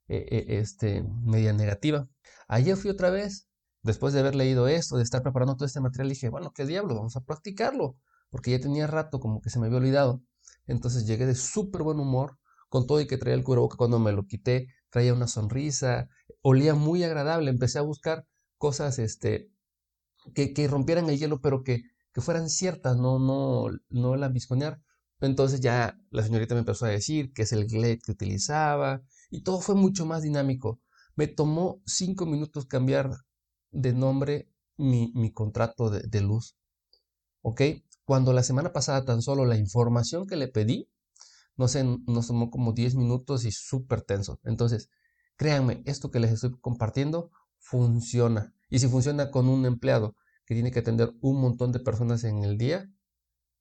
eh, 0.08 0.24
eh, 0.30 0.44
este, 0.60 1.02
media 1.24 1.52
negativa. 1.52 2.08
Ayer 2.46 2.76
fui 2.76 2.90
otra 2.92 3.10
vez, 3.10 3.48
después 3.82 4.14
de 4.14 4.20
haber 4.20 4.36
leído 4.36 4.68
esto, 4.68 4.96
de 4.96 5.02
estar 5.02 5.22
preparando 5.22 5.56
todo 5.56 5.66
este 5.66 5.80
material, 5.80 6.10
dije, 6.10 6.28
bueno, 6.28 6.52
¿qué 6.54 6.64
diablo? 6.64 6.94
Vamos 6.94 7.16
a 7.16 7.24
practicarlo, 7.24 7.96
porque 8.30 8.52
ya 8.52 8.60
tenía 8.60 8.86
rato 8.86 9.18
como 9.18 9.40
que 9.40 9.50
se 9.50 9.58
me 9.58 9.66
había 9.66 9.78
olvidado. 9.78 10.22
Entonces 10.68 11.06
llegué 11.06 11.26
de 11.26 11.34
súper 11.34 11.82
buen 11.82 11.98
humor, 11.98 12.38
con 12.68 12.86
todo 12.86 13.00
y 13.00 13.08
que 13.08 13.18
traía 13.18 13.34
el 13.34 13.42
boca 13.42 13.76
cuando 13.76 13.98
me 13.98 14.12
lo 14.12 14.26
quité, 14.26 14.68
traía 14.90 15.12
una 15.12 15.26
sonrisa, 15.26 16.08
olía 16.40 16.74
muy 16.74 17.02
agradable, 17.02 17.50
empecé 17.50 17.80
a 17.80 17.82
buscar 17.82 18.26
cosas 18.58 19.00
este, 19.00 19.50
que, 20.34 20.68
rompieran 20.68 21.08
el 21.08 21.18
hielo, 21.18 21.40
pero 21.40 21.62
que, 21.62 21.82
que 22.12 22.20
fueran 22.20 22.48
ciertas, 22.50 22.96
no, 22.96 23.18
no, 23.18 23.68
no. 23.90 24.14
Entonces 25.20 25.60
ya 25.60 25.98
la 26.10 26.22
señorita 26.22 26.54
me 26.54 26.60
empezó 26.60 26.86
a 26.86 26.90
decir 26.90 27.32
que 27.32 27.42
es 27.42 27.52
el 27.52 27.66
Glade 27.66 28.00
que 28.04 28.12
utilizaba 28.12 29.02
y 29.30 29.42
todo 29.42 29.60
fue 29.60 29.74
mucho 29.74 30.06
más 30.06 30.22
dinámico. 30.22 30.80
Me 31.14 31.26
tomó 31.26 31.80
cinco 31.86 32.26
minutos 32.26 32.66
cambiar 32.66 33.10
de 33.70 33.92
nombre 33.92 34.50
mi, 34.76 35.12
mi 35.14 35.32
contrato 35.32 35.90
de, 35.90 36.00
de, 36.00 36.20
luz. 36.20 36.56
¿Ok? 37.42 37.62
Cuando 38.04 38.32
la 38.32 38.42
semana 38.42 38.72
pasada 38.72 39.04
tan 39.04 39.22
solo 39.22 39.46
la 39.46 39.56
información 39.56 40.26
que 40.26 40.36
le 40.36 40.48
pedí, 40.48 40.88
no 41.56 41.68
sé, 41.68 41.84
nos 41.84 42.26
tomó 42.26 42.50
como 42.50 42.72
10 42.72 42.94
minutos 42.96 43.44
y 43.44 43.52
súper 43.52 44.02
tenso. 44.02 44.40
Entonces, 44.44 44.90
créanme, 45.36 45.82
esto 45.86 46.10
que 46.10 46.20
les 46.20 46.32
estoy 46.32 46.58
compartiendo 46.60 47.30
funciona. 47.58 48.54
Y 48.68 48.78
si 48.78 48.88
funciona 48.88 49.30
con 49.30 49.48
un 49.48 49.66
empleado 49.66 50.14
que 50.44 50.54
tiene 50.54 50.70
que 50.70 50.80
atender 50.80 51.12
un 51.20 51.40
montón 51.40 51.72
de 51.72 51.80
personas 51.80 52.24
en 52.24 52.44
el 52.44 52.56
día, 52.56 52.88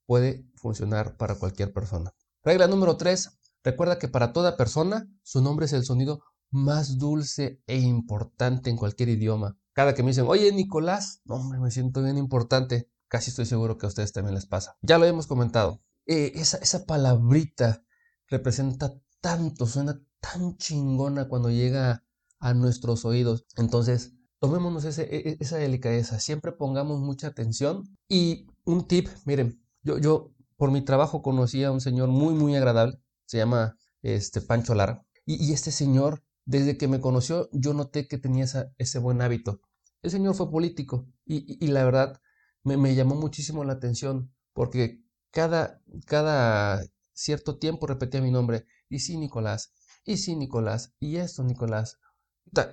puede 0.06 0.46
funcionar 0.56 1.18
para 1.18 1.36
cualquier 1.36 1.74
persona. 1.74 2.12
Regla 2.44 2.68
número 2.68 2.98
3. 2.98 3.40
Recuerda 3.64 3.98
que 3.98 4.08
para 4.08 4.34
toda 4.34 4.58
persona 4.58 5.08
su 5.24 5.42
nombre 5.42 5.66
es 5.66 5.74
el 5.74 5.84
sonido 5.84 6.22
más 6.52 6.98
dulce 6.98 7.62
e 7.66 7.80
importante 7.80 8.70
en 8.70 8.78
cualquier 8.78 9.10
idioma. 9.10 9.58
Cada 9.74 9.94
que 9.94 10.04
me 10.04 10.10
dicen, 10.10 10.26
oye 10.28 10.52
Nicolás, 10.52 11.22
no, 11.26 11.44
me 11.44 11.72
siento 11.72 12.04
bien 12.04 12.18
importante. 12.18 12.90
Casi 13.08 13.32
estoy 13.32 13.46
seguro 13.46 13.78
que 13.78 13.86
a 13.86 13.90
ustedes 13.90 14.14
también 14.14 14.36
les 14.36 14.46
pasa. 14.46 14.78
Ya 14.82 14.98
lo 14.98 15.06
hemos 15.06 15.28
comentado. 15.28 15.82
Eh, 16.06 16.34
esa 16.36 16.86
palabrita 16.86 17.84
representa 18.28 18.94
tanto, 19.22 19.66
suena 19.66 20.00
tan 20.20 20.56
chingona 20.58 21.28
cuando 21.28 21.50
llega 21.50 22.04
a 22.40 22.54
nuestros 22.54 23.06
oídos. 23.06 23.46
Entonces, 23.58 24.14
tomémonos 24.40 24.86
e, 24.86 25.04
e, 25.04 25.38
esa 25.40 25.58
delicadeza. 25.58 26.20
Siempre 26.20 26.52
pongamos 26.52 27.02
mucha 27.02 27.28
atención. 27.28 27.84
Y 28.10 28.48
un 28.64 28.88
tip, 28.88 29.10
miren, 29.26 29.62
yo, 29.84 29.98
yo 29.98 30.32
por 30.58 30.72
mi 30.72 30.82
trabajo 30.82 31.22
conocí 31.22 31.64
a 31.64 31.72
un 31.72 31.82
señor 31.82 32.10
muy, 32.10 32.34
muy 32.34 32.56
agradable. 32.56 33.00
Se 33.26 33.38
llama 33.38 33.78
este, 34.02 34.42
Pancho 34.42 34.76
Lara. 34.76 35.06
Y, 35.26 35.44
y 35.44 35.54
este 35.54 35.72
señor 35.72 36.24
desde 36.46 36.78
que 36.78 36.88
me 36.88 37.02
conoció, 37.02 37.50
yo 37.52 37.74
noté 37.74 38.08
que 38.08 38.18
tenía 38.18 38.46
ese 38.78 39.00
buen 39.00 39.22
hábito. 39.22 39.62
El 40.02 40.12
señor 40.12 40.36
fue 40.36 40.52
político 40.52 41.08
y, 41.26 41.68
la 41.68 41.84
verdad 41.84 42.22
me, 42.64 42.94
llamó 42.94 43.16
muchísimo 43.16 43.64
la 43.64 43.74
atención 43.74 44.32
porque 44.54 45.02
cada, 45.32 45.82
cada 46.06 46.84
cierto 47.14 47.58
tiempo 47.58 47.88
repetía 47.88 48.22
mi 48.22 48.32
nombre. 48.32 48.66
Y 48.90 49.00
sí, 49.00 49.18
Nicolás, 49.18 49.74
y 50.06 50.18
sí, 50.18 50.36
Nicolás, 50.36 50.94
y 51.00 51.16
esto, 51.16 51.44
Nicolás. 51.44 51.98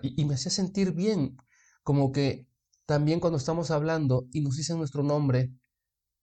Y, 0.02 0.20
y 0.20 0.24
me 0.26 0.34
hacía 0.34 0.50
sentir 0.50 0.92
bien, 0.92 1.38
como 1.82 2.12
que 2.12 2.46
también 2.86 3.20
cuando 3.20 3.38
estamos 3.38 3.70
hablando 3.70 4.26
y 4.32 4.40
nos 4.40 4.56
dicen 4.56 4.78
nuestro 4.78 5.02
nombre, 5.02 5.52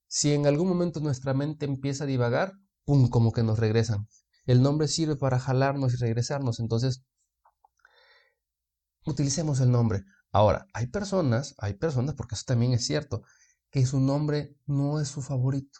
si 0.07 0.33
en 0.33 0.47
algún 0.47 0.67
momento 0.67 0.99
nuestra 0.99 1.33
mente 1.33 1.65
empieza 1.65 2.03
a 2.03 2.07
divagar, 2.07 2.53
¡pum! 2.85 3.09
como 3.09 3.31
que 3.31 3.43
nos 3.43 3.59
regresan. 3.59 4.07
El 4.45 4.61
nombre 4.61 4.87
sirve 4.87 5.15
para 5.15 5.39
jalarnos 5.39 5.93
y 5.93 5.97
regresarnos. 5.97 6.59
Entonces, 6.59 7.03
utilicemos 9.05 9.59
el 9.59 9.71
nombre. 9.71 10.03
Ahora, 10.31 10.65
hay 10.73 10.87
personas, 10.87 11.55
hay 11.59 11.73
personas, 11.75 12.15
porque 12.15 12.35
eso 12.35 12.45
también 12.47 12.73
es 12.73 12.85
cierto, 12.85 13.23
que 13.69 13.85
su 13.85 13.99
nombre 13.99 14.55
no 14.65 14.99
es 14.99 15.07
su 15.07 15.21
favorito. 15.21 15.79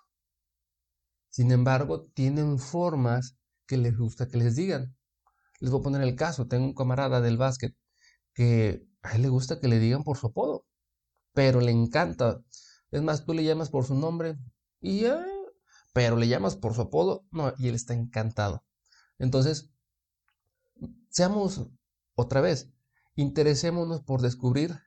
Sin 1.30 1.52
embargo, 1.52 2.06
tienen 2.14 2.60
formas 2.60 3.38
que 3.66 3.78
les 3.78 3.98
gusta 3.98 4.28
que 4.28 4.38
les 4.38 4.56
digan. 4.56 4.96
Les 5.60 5.72
voy 5.72 5.80
a 5.80 5.84
poner 5.84 6.02
el 6.02 6.16
caso, 6.16 6.48
tengo 6.48 6.66
un 6.66 6.74
camarada 6.74 7.22
del 7.22 7.38
básquet 7.38 7.76
que 8.34 8.89
a 9.02 9.16
él 9.16 9.22
le 9.22 9.30
gusta 9.30 9.60
que 9.60 9.68
le 9.68 9.80
digan 9.80 10.04
por 10.04 10.18
su 10.18 10.28
apodo, 10.28 10.66
pero 11.34 11.62
le 11.62 11.72
encanta. 11.72 12.42
Es 12.92 13.02
más, 13.02 13.26
tú 13.26 13.34
le 13.34 13.44
llamas 13.44 13.70
por 13.70 13.86
su 13.86 13.96
nombre 13.96 14.38
y 14.82 15.06
pero 15.94 16.18
le 16.18 16.28
llamas 16.28 16.56
por 16.56 16.74
su 16.74 16.82
apodo, 16.82 17.26
no, 17.32 17.54
y 17.58 17.68
él 17.68 17.76
está 17.76 17.94
encantado. 17.94 18.64
Entonces, 19.18 19.70
seamos 21.10 21.68
otra 22.16 22.42
vez, 22.42 22.70
interesémonos 23.16 24.02
por 24.02 24.22
descubrir 24.22 24.80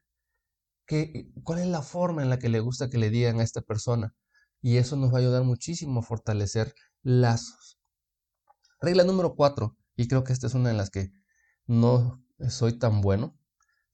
cuál 1.42 1.58
es 1.58 1.66
la 1.66 1.82
forma 1.82 2.22
en 2.22 2.30
la 2.30 2.38
que 2.38 2.48
le 2.48 2.60
gusta 2.60 2.90
que 2.90 2.98
le 2.98 3.10
digan 3.10 3.40
a 3.40 3.42
esta 3.42 3.62
persona. 3.62 4.14
Y 4.60 4.76
eso 4.76 4.96
nos 4.96 5.12
va 5.12 5.16
a 5.16 5.20
ayudar 5.20 5.42
muchísimo 5.42 6.00
a 6.00 6.02
fortalecer 6.02 6.74
lazos. 7.02 7.80
Regla 8.80 9.04
número 9.04 9.34
cuatro, 9.34 9.76
y 9.96 10.06
creo 10.08 10.24
que 10.24 10.32
esta 10.32 10.46
es 10.46 10.54
una 10.54 10.70
en 10.70 10.76
las 10.76 10.90
que 10.90 11.12
no 11.66 12.24
soy 12.48 12.78
tan 12.78 13.00
bueno. 13.00 13.38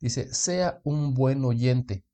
Dice, 0.00 0.32
sea 0.32 0.80
un 0.84 1.14
buen 1.14 1.44
oyente. 1.44 2.04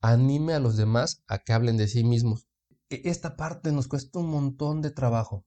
Anime 0.00 0.54
a 0.54 0.60
los 0.60 0.76
demás 0.76 1.22
a 1.26 1.38
que 1.38 1.52
hablen 1.52 1.76
de 1.76 1.88
sí 1.88 2.04
mismos. 2.04 2.46
E, 2.90 3.02
esta 3.04 3.36
parte 3.36 3.72
nos 3.72 3.88
cuesta 3.88 4.18
un 4.18 4.30
montón 4.30 4.82
de 4.82 4.90
trabajo. 4.90 5.46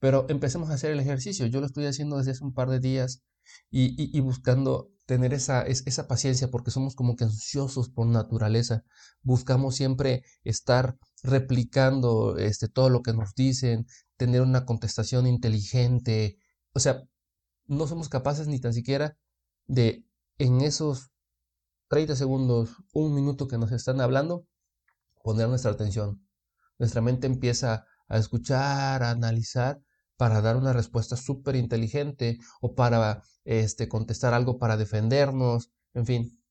Pero 0.00 0.26
empecemos 0.28 0.70
a 0.70 0.74
hacer 0.74 0.90
el 0.90 1.00
ejercicio. 1.00 1.46
Yo 1.46 1.60
lo 1.60 1.66
estoy 1.66 1.86
haciendo 1.86 2.18
desde 2.18 2.32
hace 2.32 2.44
un 2.44 2.54
par 2.54 2.68
de 2.68 2.80
días 2.80 3.22
y, 3.70 4.20
buscando 4.20 4.90
tener 5.06 5.32
esa, 5.34 5.62
esa 5.62 6.08
paciencia 6.08 6.50
porque 6.50 6.70
somos 6.70 6.94
como 6.94 7.14
que 7.14 7.24
ansiosos 7.24 7.88
por 7.88 8.06
naturaleza. 8.06 8.82
Buscamos 9.22 9.76
siempre 9.76 10.24
estar 10.42 10.96
replicando 11.22 12.36
este, 12.38 12.68
todo 12.68 12.88
lo 12.88 13.02
que 13.02 13.12
nos 13.12 13.34
dicen, 13.34 13.86
tener 14.16 14.42
una 14.42 14.64
contestación 14.64 15.26
inteligente. 15.26 16.38
O 16.72 16.80
sea, 16.80 17.02
no 17.66 17.86
somos 17.86 18.08
capaces 18.08 18.48
ni 18.48 18.60
tan 18.60 18.74
siquiera 18.74 19.16
de 19.66 20.04
en 20.38 20.60
esos 20.62 21.11
30 21.92 22.16
segundos, 22.16 22.70
un 22.94 23.14
minuto 23.14 23.46
que 23.46 23.58
nos 23.58 23.70
están 23.70 24.00
hablando, 24.00 24.46
poner 25.22 25.46
nuestra 25.50 25.72
atención. 25.72 26.26
Nuestra 26.78 27.02
mente 27.02 27.26
empieza 27.26 27.84
a 28.08 28.16
escuchar, 28.16 29.02
a 29.02 29.10
analizar 29.10 29.78
para 30.16 30.40
dar 30.40 30.56
una 30.56 30.72
respuesta 30.72 31.18
súper 31.18 31.54
inteligente 31.54 32.38
o 32.62 32.74
para 32.74 33.22
este, 33.44 33.90
contestar 33.90 34.32
algo 34.32 34.58
para 34.58 34.78
defendernos, 34.78 35.70
en 35.92 36.06
fin. 36.06 36.42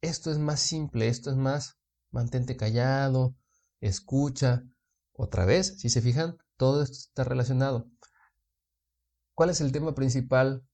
Esto 0.00 0.30
es 0.30 0.38
más 0.38 0.60
simple, 0.60 1.08
esto 1.08 1.28
es 1.28 1.36
más 1.36 1.76
mantente 2.10 2.56
callado, 2.56 3.36
escucha. 3.82 4.62
Otra 5.12 5.44
vez, 5.44 5.78
si 5.78 5.90
se 5.90 6.00
fijan, 6.00 6.38
todo 6.56 6.82
esto 6.82 6.96
está 6.96 7.22
relacionado. 7.24 7.90
¿Cuál 9.34 9.50
es 9.50 9.60
el 9.60 9.72
tema 9.72 9.94
principal 9.94 10.64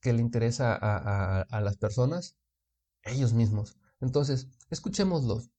que 0.00 0.12
le 0.12 0.20
interesa 0.20 0.78
a, 0.80 1.60
las 1.62 1.76
personas? 1.76 2.36
Ellos 3.02 3.32
mismos. 3.32 3.76
Entonces, 4.00 4.48
escuchémoslos. 4.70 5.50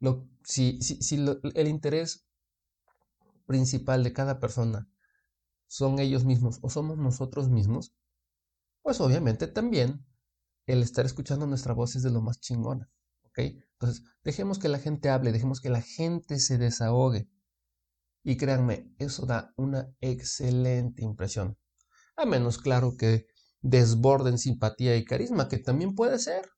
Lo, 0.00 0.28
si, 0.44 0.78
el 1.54 1.68
interés 1.68 2.26
principal 3.46 4.02
de 4.02 4.12
cada 4.12 4.40
persona 4.40 4.88
son 5.66 5.98
ellos 6.00 6.24
mismos 6.24 6.58
o 6.62 6.70
somos 6.70 6.98
nosotros 6.98 7.48
mismos, 7.48 7.94
pues 8.82 9.00
obviamente 9.00 9.46
también 9.46 10.04
el 10.66 10.82
estar 10.82 11.06
escuchando 11.06 11.46
nuestra 11.46 11.72
voz 11.72 11.96
es 11.96 12.02
de 12.02 12.10
lo 12.10 12.20
más 12.20 12.40
chingona. 12.40 12.90
Entonces, 13.36 14.04
dejemos 14.22 14.58
que 14.58 14.68
la 14.68 14.78
gente 14.78 15.08
hable, 15.08 15.32
dejemos 15.32 15.60
que 15.60 15.70
la 15.70 15.80
gente 15.80 16.38
se 16.38 16.58
desahogue. 16.58 17.28
Y 18.22 18.36
créanme, 18.36 18.94
eso 18.98 19.26
da 19.26 19.52
una 19.56 19.92
excelente 20.00 21.02
impresión. 21.02 21.58
A 22.16 22.24
menos, 22.24 22.58
claro, 22.58 22.96
que 22.96 23.26
desborden 23.62 24.38
simpatía 24.38 24.96
y 24.96 25.04
carisma, 25.04 25.48
que 25.48 25.58
también 25.58 25.94
puede 25.94 26.18
ser. 26.18 26.50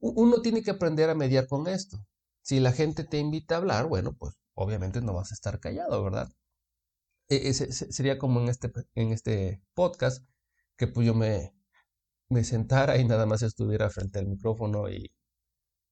Uno 0.00 0.40
tiene 0.42 0.62
que 0.62 0.70
aprender 0.72 1.10
a 1.10 1.14
mediar 1.14 1.46
con 1.46 1.68
esto. 1.68 1.98
Si 2.42 2.60
la 2.60 2.72
gente 2.72 3.04
te 3.04 3.18
invita 3.18 3.54
a 3.54 3.58
hablar, 3.58 3.86
bueno, 3.86 4.14
pues 4.18 4.34
obviamente 4.54 5.00
no 5.00 5.14
vas 5.14 5.30
a 5.32 5.34
estar 5.34 5.60
callado, 5.60 6.02
¿verdad? 6.02 6.28
E, 7.28 7.48
ese 7.48 7.72
sería 7.72 8.18
como 8.18 8.40
en 8.40 8.48
este, 8.48 8.72
en 8.94 9.12
este 9.12 9.62
podcast, 9.74 10.24
que 10.76 10.86
pues 10.88 11.06
yo 11.06 11.14
me, 11.14 11.54
me 12.28 12.44
sentara 12.44 12.98
y 12.98 13.04
nada 13.04 13.26
más 13.26 13.42
estuviera 13.42 13.90
frente 13.90 14.18
al 14.18 14.26
micrófono 14.26 14.88
y 14.88 15.12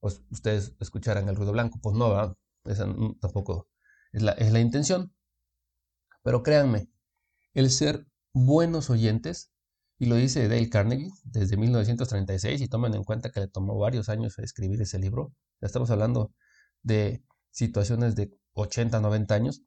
pues 0.00 0.22
ustedes 0.30 0.74
escucharan 0.80 1.28
el 1.28 1.36
ruido 1.36 1.52
blanco. 1.52 1.78
Pues 1.82 1.96
no, 1.96 2.10
¿verdad? 2.10 2.36
Esa 2.64 2.86
tampoco 3.20 3.68
es 4.12 4.22
la, 4.22 4.32
es 4.32 4.52
la 4.52 4.60
intención. 4.60 5.12
Pero 6.22 6.42
créanme, 6.42 6.88
el 7.54 7.70
ser 7.70 8.06
buenos 8.32 8.90
oyentes, 8.90 9.52
y 9.98 10.06
lo 10.06 10.16
dice 10.16 10.48
Dale 10.48 10.70
Carnegie 10.70 11.10
desde 11.24 11.56
1936, 11.56 12.60
y 12.60 12.68
tomen 12.68 12.94
en 12.94 13.04
cuenta 13.04 13.30
que 13.30 13.40
le 13.40 13.48
tomó 13.48 13.78
varios 13.78 14.08
años 14.08 14.38
escribir 14.38 14.80
ese 14.80 14.98
libro, 14.98 15.32
ya 15.60 15.66
estamos 15.66 15.90
hablando 15.90 16.32
de 16.82 17.24
situaciones 17.50 18.14
de 18.14 18.32
80, 18.54 19.00
90 19.00 19.34
años, 19.34 19.62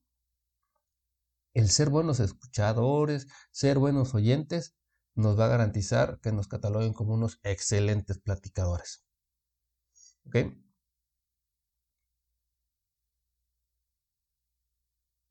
el 1.54 1.70
ser 1.70 1.90
buenos 1.90 2.20
escuchadores, 2.22 3.28
ser 3.52 3.78
buenos 3.78 4.16
oyentes, 4.16 4.76
nos 5.16 5.38
va 5.38 5.46
a 5.46 5.50
garantizar 5.50 6.20
que 6.22 6.32
nos 6.32 6.48
cataloguen 6.48 6.94
como 6.94 7.14
unos 7.14 7.40
excelentes 7.44 8.20
platicadores. 8.20 9.04
¿Ok? 10.26 10.36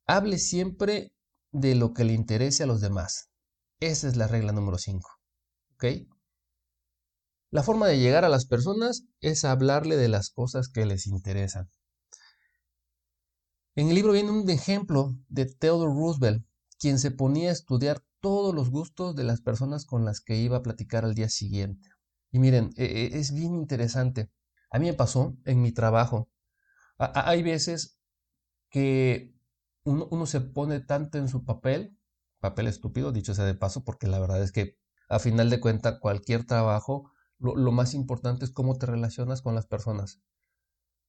Hable 0.07 0.39
siempre 0.39 1.15
de 1.53 1.75
lo 1.75 1.95
que 1.95 2.05
le 2.05 2.13
interese 2.13 2.65
a 2.65 2.67
los 2.67 2.81
demás. 2.83 3.30
Esa 3.81 4.09
es 4.09 4.17
la 4.17 4.27
regla 4.27 4.53
número 4.53 4.79
5. 4.79 5.11
¿Ok? 5.75 5.85
La 7.51 7.63
forma 7.63 7.89
de 7.89 7.99
llegar 7.99 8.25
a 8.25 8.29
las 8.29 8.47
personas 8.47 9.05
es 9.21 9.45
hablarle 9.45 9.97
de 9.97 10.09
las 10.09 10.31
cosas 10.31 10.69
que 10.69 10.87
les 10.87 11.07
interesan. 11.07 11.69
En 13.75 13.89
el 13.89 13.95
libro 13.95 14.13
viene 14.13 14.31
un 14.31 14.49
ejemplo 14.51 15.17
de 15.29 15.47
Theodore 15.47 15.95
Roosevelt, 15.95 16.45
quien 16.79 16.99
se 16.99 17.11
ponía 17.11 17.49
a 17.49 17.53
estudiar 17.53 18.05
todos 18.21 18.55
los 18.55 18.71
gustos 18.71 19.17
de 19.17 19.25
las 19.25 19.41
personas 19.41 19.87
con 19.87 20.05
las 20.05 20.21
que 20.21 20.37
iba 20.37 20.59
a 20.59 20.63
platicar 20.63 21.05
al 21.05 21.15
día 21.15 21.29
siguiente. 21.29 21.89
Y 22.31 22.39
miren, 22.39 22.71
e, 22.77 22.85
e, 22.85 23.19
es 23.19 23.33
bien 23.33 23.55
interesante. 23.55 24.31
A 24.71 24.79
mí 24.79 24.87
me 24.87 24.95
pasó 24.95 25.37
en 25.45 25.63
mi 25.63 25.73
trabajo. 25.73 26.29
hay 26.99 27.43
veces 27.43 27.99
que 28.69 29.35
uno, 29.85 30.27
se 30.27 30.41
pone 30.41 30.81
tanto 30.81 31.19
en 31.19 31.29
su 31.29 31.45
papel, 31.45 31.97
papel 32.41 32.67
estúpido, 32.67 33.13
dicho 33.13 33.35
sea 33.35 33.45
de 33.45 33.55
paso, 33.55 33.85
porque 33.85 34.07
la 34.07 34.19
verdad 34.19 34.43
es 34.43 34.53
que 34.53 34.77
a 35.09 35.19
final 35.19 35.51
de 35.51 35.61
cuentas 35.61 35.99
cualquier 36.01 36.47
trabajo, 36.47 37.11
lo 37.39 37.73
más 37.73 37.95
importante 37.95 38.45
es 38.45 38.51
cómo 38.51 38.77
te 38.79 38.87
relacionas 38.87 39.43
con 39.43 39.55
las 39.55 39.67
personas. 39.67 40.21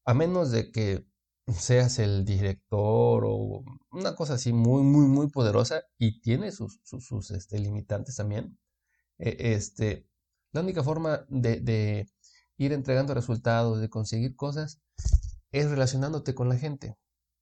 A 0.05 0.13
menos 0.13 0.51
de 0.51 0.71
que 0.71 1.05
seas 1.47 1.99
el 1.99 2.25
director 2.25 3.23
o 3.25 3.63
una 3.91 4.15
cosa 4.15 4.35
así 4.35 4.53
muy, 4.53 4.83
muy, 4.83 5.05
muy 5.07 5.29
poderosa 5.29 5.83
y 5.97 6.21
tiene 6.21 6.51
sus, 6.51 6.79
sus, 6.83 7.31
este, 7.31 7.59
limitantes 7.59 8.15
también. 8.15 8.57
E, 9.17 9.53
este, 9.53 10.07
la 10.51 10.61
única 10.61 10.83
forma 10.83 11.25
de, 11.29 12.07
ir 12.57 12.73
entregando 12.73 13.13
resultados, 13.13 13.79
de 13.81 13.89
conseguir 13.89 14.35
cosas, 14.35 14.81
es 15.51 15.69
relacionándote 15.69 16.35
con 16.35 16.49
la 16.49 16.57
gente. 16.57 16.97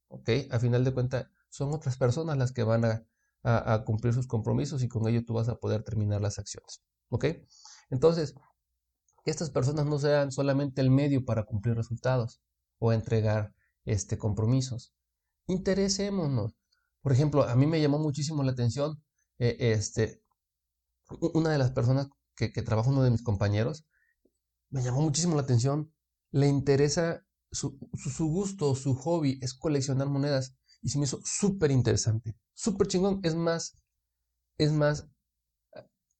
¿Ok? 0.07 0.29
A 0.51 0.59
final 0.59 0.83
de 0.83 0.93
cuentas, 0.93 1.27
son 1.49 1.73
otras 1.73 1.97
personas 1.97 2.37
las 2.37 2.51
que 2.51 2.63
van 2.63 2.85
a, 2.85 3.05
a, 3.43 3.83
cumplir 3.85 4.13
sus 4.13 4.27
compromisos 4.27 4.83
y 4.83 4.89
con 4.89 5.07
ello 5.07 5.23
tú 5.25 5.33
vas 5.33 5.49
a 5.49 5.55
poder 5.55 5.83
terminar 5.83 6.21
las 6.21 6.39
acciones. 6.39 6.81
¿Ok? 7.09 7.25
Entonces, 7.89 8.35
que 9.23 9.31
estas 9.31 9.49
personas 9.49 9.85
no 9.85 9.99
sean 9.99 10.31
solamente 10.31 10.81
el 10.81 10.91
medio 10.91 11.25
para 11.25 11.45
cumplir 11.45 11.75
resultados 11.75 12.41
o 12.79 12.93
entregar 12.93 13.53
este, 13.85 14.17
compromisos. 14.17 14.93
Interesémonos. 15.47 16.55
Por 17.01 17.13
ejemplo, 17.13 17.43
a 17.43 17.55
mí 17.55 17.65
me 17.65 17.81
llamó 17.81 17.97
muchísimo 17.97 18.43
la 18.43 18.51
atención 18.51 19.01
eh, 19.39 19.55
este, 19.59 20.21
una 21.33 21.49
de 21.49 21.57
las 21.57 21.71
personas 21.71 22.09
que, 22.35 22.51
que 22.51 22.61
trabaja, 22.61 22.89
uno 22.89 23.03
de 23.03 23.11
mis 23.11 23.23
compañeros, 23.23 23.85
me 24.69 24.83
llamó 24.83 25.01
muchísimo 25.01 25.35
la 25.35 25.41
atención. 25.41 25.91
Le 26.31 26.47
interesa 26.47 27.25
su, 27.51 27.79
su, 27.95 28.27
gusto, 28.27 28.75
su 28.75 28.95
hobby 28.95 29.39
es 29.41 29.53
coleccionar 29.53 30.07
monedas. 30.09 30.55
Y 30.81 30.89
se 30.89 30.97
me 30.97 31.05
hizo 31.05 31.19
súper 31.23 31.71
interesante, 31.71 32.37
súper 32.59 32.87
chingón. 32.87 33.21
Es 33.23 33.35
más, 33.35 33.77
es 34.57 34.73
más, 34.73 35.07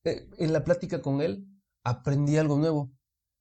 eh, 0.05 0.29
en 0.37 0.53
la 0.53 0.63
plática 0.63 1.01
con 1.01 1.21
él 1.21 1.45
aprendí 1.83 2.37
algo 2.37 2.57
nuevo. 2.57 2.91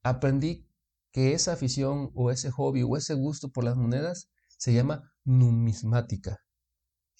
Aprendí 0.02 0.66
que 1.12 1.32
esa 1.32 1.52
afición 1.52 2.10
o 2.14 2.30
ese 2.30 2.50
hobby 2.50 2.82
o 2.82 2.96
ese 2.96 3.14
gusto 3.14 3.50
por 3.50 3.64
las 3.64 3.76
monedas 3.76 4.30
se 4.56 4.72
llama 4.72 5.12
numismática. 5.24 6.38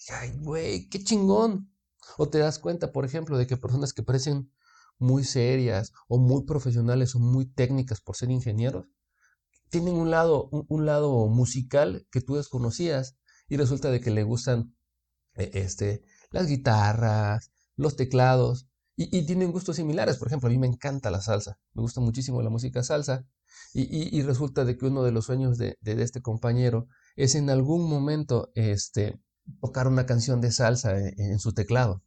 Ay, 0.09 0.37
güey, 0.39 0.89
qué 0.89 1.03
chingón. 1.03 1.73
O 2.17 2.29
te 2.29 2.39
das 2.39 2.59
cuenta, 2.59 2.91
por 2.91 3.05
ejemplo, 3.05 3.37
de 3.37 3.47
que 3.47 3.57
personas 3.57 3.93
que 3.93 4.03
parecen 4.03 4.51
muy 4.97 5.23
serias 5.23 5.93
o 6.07 6.17
muy 6.17 6.45
profesionales 6.45 7.15
o 7.15 7.19
muy 7.19 7.45
técnicas 7.45 8.01
por 8.01 8.17
ser 8.17 8.31
ingenieros, 8.31 8.87
tienen 9.69 9.95
un 9.95 10.09
lado, 10.11 10.49
un, 10.51 10.85
lado 10.85 11.27
musical 11.27 12.07
que 12.11 12.21
tú 12.21 12.35
desconocías 12.35 13.17
y 13.47 13.57
resulta 13.57 13.91
de 13.91 14.01
que 14.01 14.11
le 14.11 14.23
gustan 14.23 14.75
este, 15.35 16.03
las 16.31 16.47
guitarras, 16.47 17.51
los 17.75 17.95
teclados 17.95 18.67
y, 18.95 19.15
y, 19.17 19.25
tienen 19.25 19.51
gustos 19.51 19.77
similares. 19.77 20.17
Por 20.17 20.27
ejemplo, 20.27 20.47
a 20.47 20.51
mí 20.51 20.57
me 20.57 20.67
encanta 20.67 21.11
la 21.11 21.21
salsa, 21.21 21.59
me 21.73 21.81
gusta 21.81 22.01
muchísimo 22.01 22.41
la 22.41 22.49
música 22.49 22.83
salsa 22.83 23.25
y, 23.73 24.21
resulta 24.23 24.65
de 24.65 24.77
que 24.77 24.85
uno 24.85 25.03
de 25.03 25.11
los 25.11 25.25
sueños 25.25 25.57
de, 25.57 25.77
este 25.81 26.21
compañero 26.21 26.87
es 27.15 27.35
en 27.35 27.49
algún 27.49 27.87
momento 27.89 28.51
este, 28.55 29.19
tocar 29.61 29.87
una 29.87 30.05
canción 30.05 30.41
de 30.41 30.51
salsa 30.51 30.97
en, 30.97 31.39
su 31.39 31.53
teclado. 31.53 32.03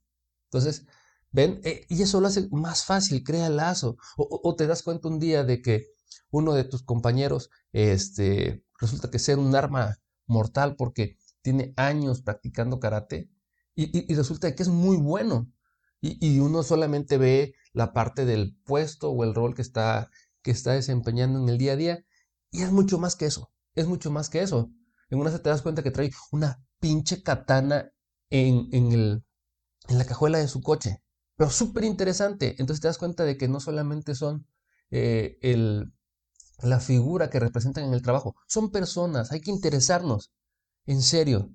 Entonces, 0.47 0.87
ven, 1.31 1.61
eh, 1.65 1.87
y 1.89 2.03
eso 2.03 2.21
lo 2.21 2.29
hace 2.29 2.49
más 2.51 2.85
fácil, 2.85 3.23
crea 3.23 3.49
lazo. 3.49 3.97
O, 4.17 4.55
te 4.57 4.67
das 4.67 4.83
cuenta 4.83 5.09
un 5.09 5.19
día 5.21 5.45
de 5.45 5.63
que 5.63 5.87
uno 6.31 6.55
de 6.55 6.65
tus 6.65 6.83
compañeros 6.83 7.51
este, 7.73 8.65
resulta 8.81 9.11
que 9.11 9.19
ser 9.19 9.39
un 9.39 9.55
arma 9.55 9.99
mortal 10.27 10.77
porque 10.77 11.17
tiene 11.43 11.75
años 11.77 12.23
practicando 12.23 12.81
karate 12.81 13.31
y, 13.75 14.15
resulta 14.15 14.55
que 14.55 14.63
es 14.63 14.69
muy 14.69 14.97
bueno. 14.97 15.51
Y, 16.01 16.41
uno 16.41 16.63
solamente 16.63 17.17
ve 17.17 17.55
la 17.73 17.93
parte 17.93 18.25
del 18.25 18.57
puesto 18.65 19.11
o 19.11 19.25
el 19.25 19.35
rol 19.35 19.55
que 19.55 19.63
está 19.63 20.11
que 20.43 20.51
está 20.51 20.73
desempeñando 20.73 21.39
en 21.41 21.49
el 21.49 21.59
día 21.59 21.73
a 21.73 21.77
día. 21.77 22.05
Y 22.51 22.63
es 22.63 22.73
mucho 22.73 22.99
más 22.99 23.15
que 23.17 23.27
eso. 23.27 23.53
Es 23.75 23.87
mucho 23.87 24.11
más 24.11 24.29
que 24.29 24.43
eso. 24.43 24.71
En 25.09 25.21
una 25.21 25.31
se 25.31 25.39
te 25.39 25.49
das 25.49 25.63
cuenta 25.63 25.83
que 25.83 25.93
trae 25.93 26.11
una 26.33 26.65
pinche 26.81 27.23
katana 27.23 27.93
en, 28.29 28.69
en, 28.73 28.93
el, 28.93 29.25
en 29.89 29.99
la 29.99 30.05
cajuela 30.05 30.39
de 30.39 30.49
su 30.49 30.61
coche. 30.61 31.01
Pero 31.37 31.51
súper 31.51 31.85
interesante. 31.85 32.57
Entonces 32.59 32.81
te 32.81 32.89
das 32.89 32.99
cuenta 32.99 33.25
de 33.25 33.37
que 33.39 33.47
no 33.47 33.61
solamente 33.61 34.17
son 34.17 34.47
eh, 34.91 35.39
el, 35.43 35.93
la 36.61 36.81
figura 36.81 37.31
que 37.31 37.41
representan 37.41 37.85
en 37.85 37.95
el 37.95 38.03
trabajo, 38.03 38.35
son 38.49 38.73
personas. 38.73 39.31
Hay 39.31 39.41
que 39.41 39.53
interesarnos. 39.53 40.33
En 40.87 41.03
serio. 41.03 41.51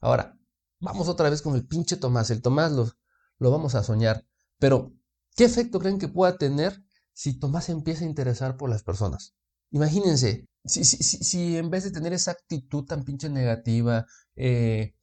Ahora, 0.00 0.38
vamos 0.80 1.08
otra 1.08 1.30
vez 1.30 1.42
con 1.42 1.54
el 1.54 1.66
pinche 1.66 1.96
Tomás. 1.96 2.30
El 2.30 2.42
Tomás 2.42 2.72
lo, 2.72 2.92
lo 3.38 3.50
vamos 3.50 3.74
a 3.74 3.82
soñar. 3.82 4.26
Pero, 4.58 4.92
¿qué 5.36 5.44
efecto 5.44 5.78
creen 5.78 5.98
que 5.98 6.08
pueda 6.08 6.36
tener 6.36 6.84
si 7.18 7.32
Tomás 7.36 7.68
empieza 7.68 8.04
a 8.04 8.06
interesar 8.06 8.56
por 8.56 8.70
las 8.70 8.84
personas. 8.84 9.34
Imagínense, 9.72 10.46
si, 10.64 10.84
si, 10.84 11.02
si, 11.02 11.56
en 11.56 11.68
vez 11.68 11.82
de 11.82 11.90
tener 11.90 12.12
esa 12.12 12.30
actitud 12.30 12.84
tan 12.84 13.02
pinche 13.02 13.28
negativa, 13.28 14.06
eh, 14.36 14.94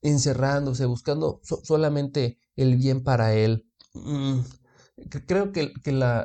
encerrándose, 0.00 0.86
buscando 0.86 1.40
solamente 1.42 2.38
el 2.54 2.76
bien 2.76 3.02
para 3.02 3.34
él. 3.34 3.66
Mm, 3.92 4.42
creo 5.26 5.50
que, 5.50 5.72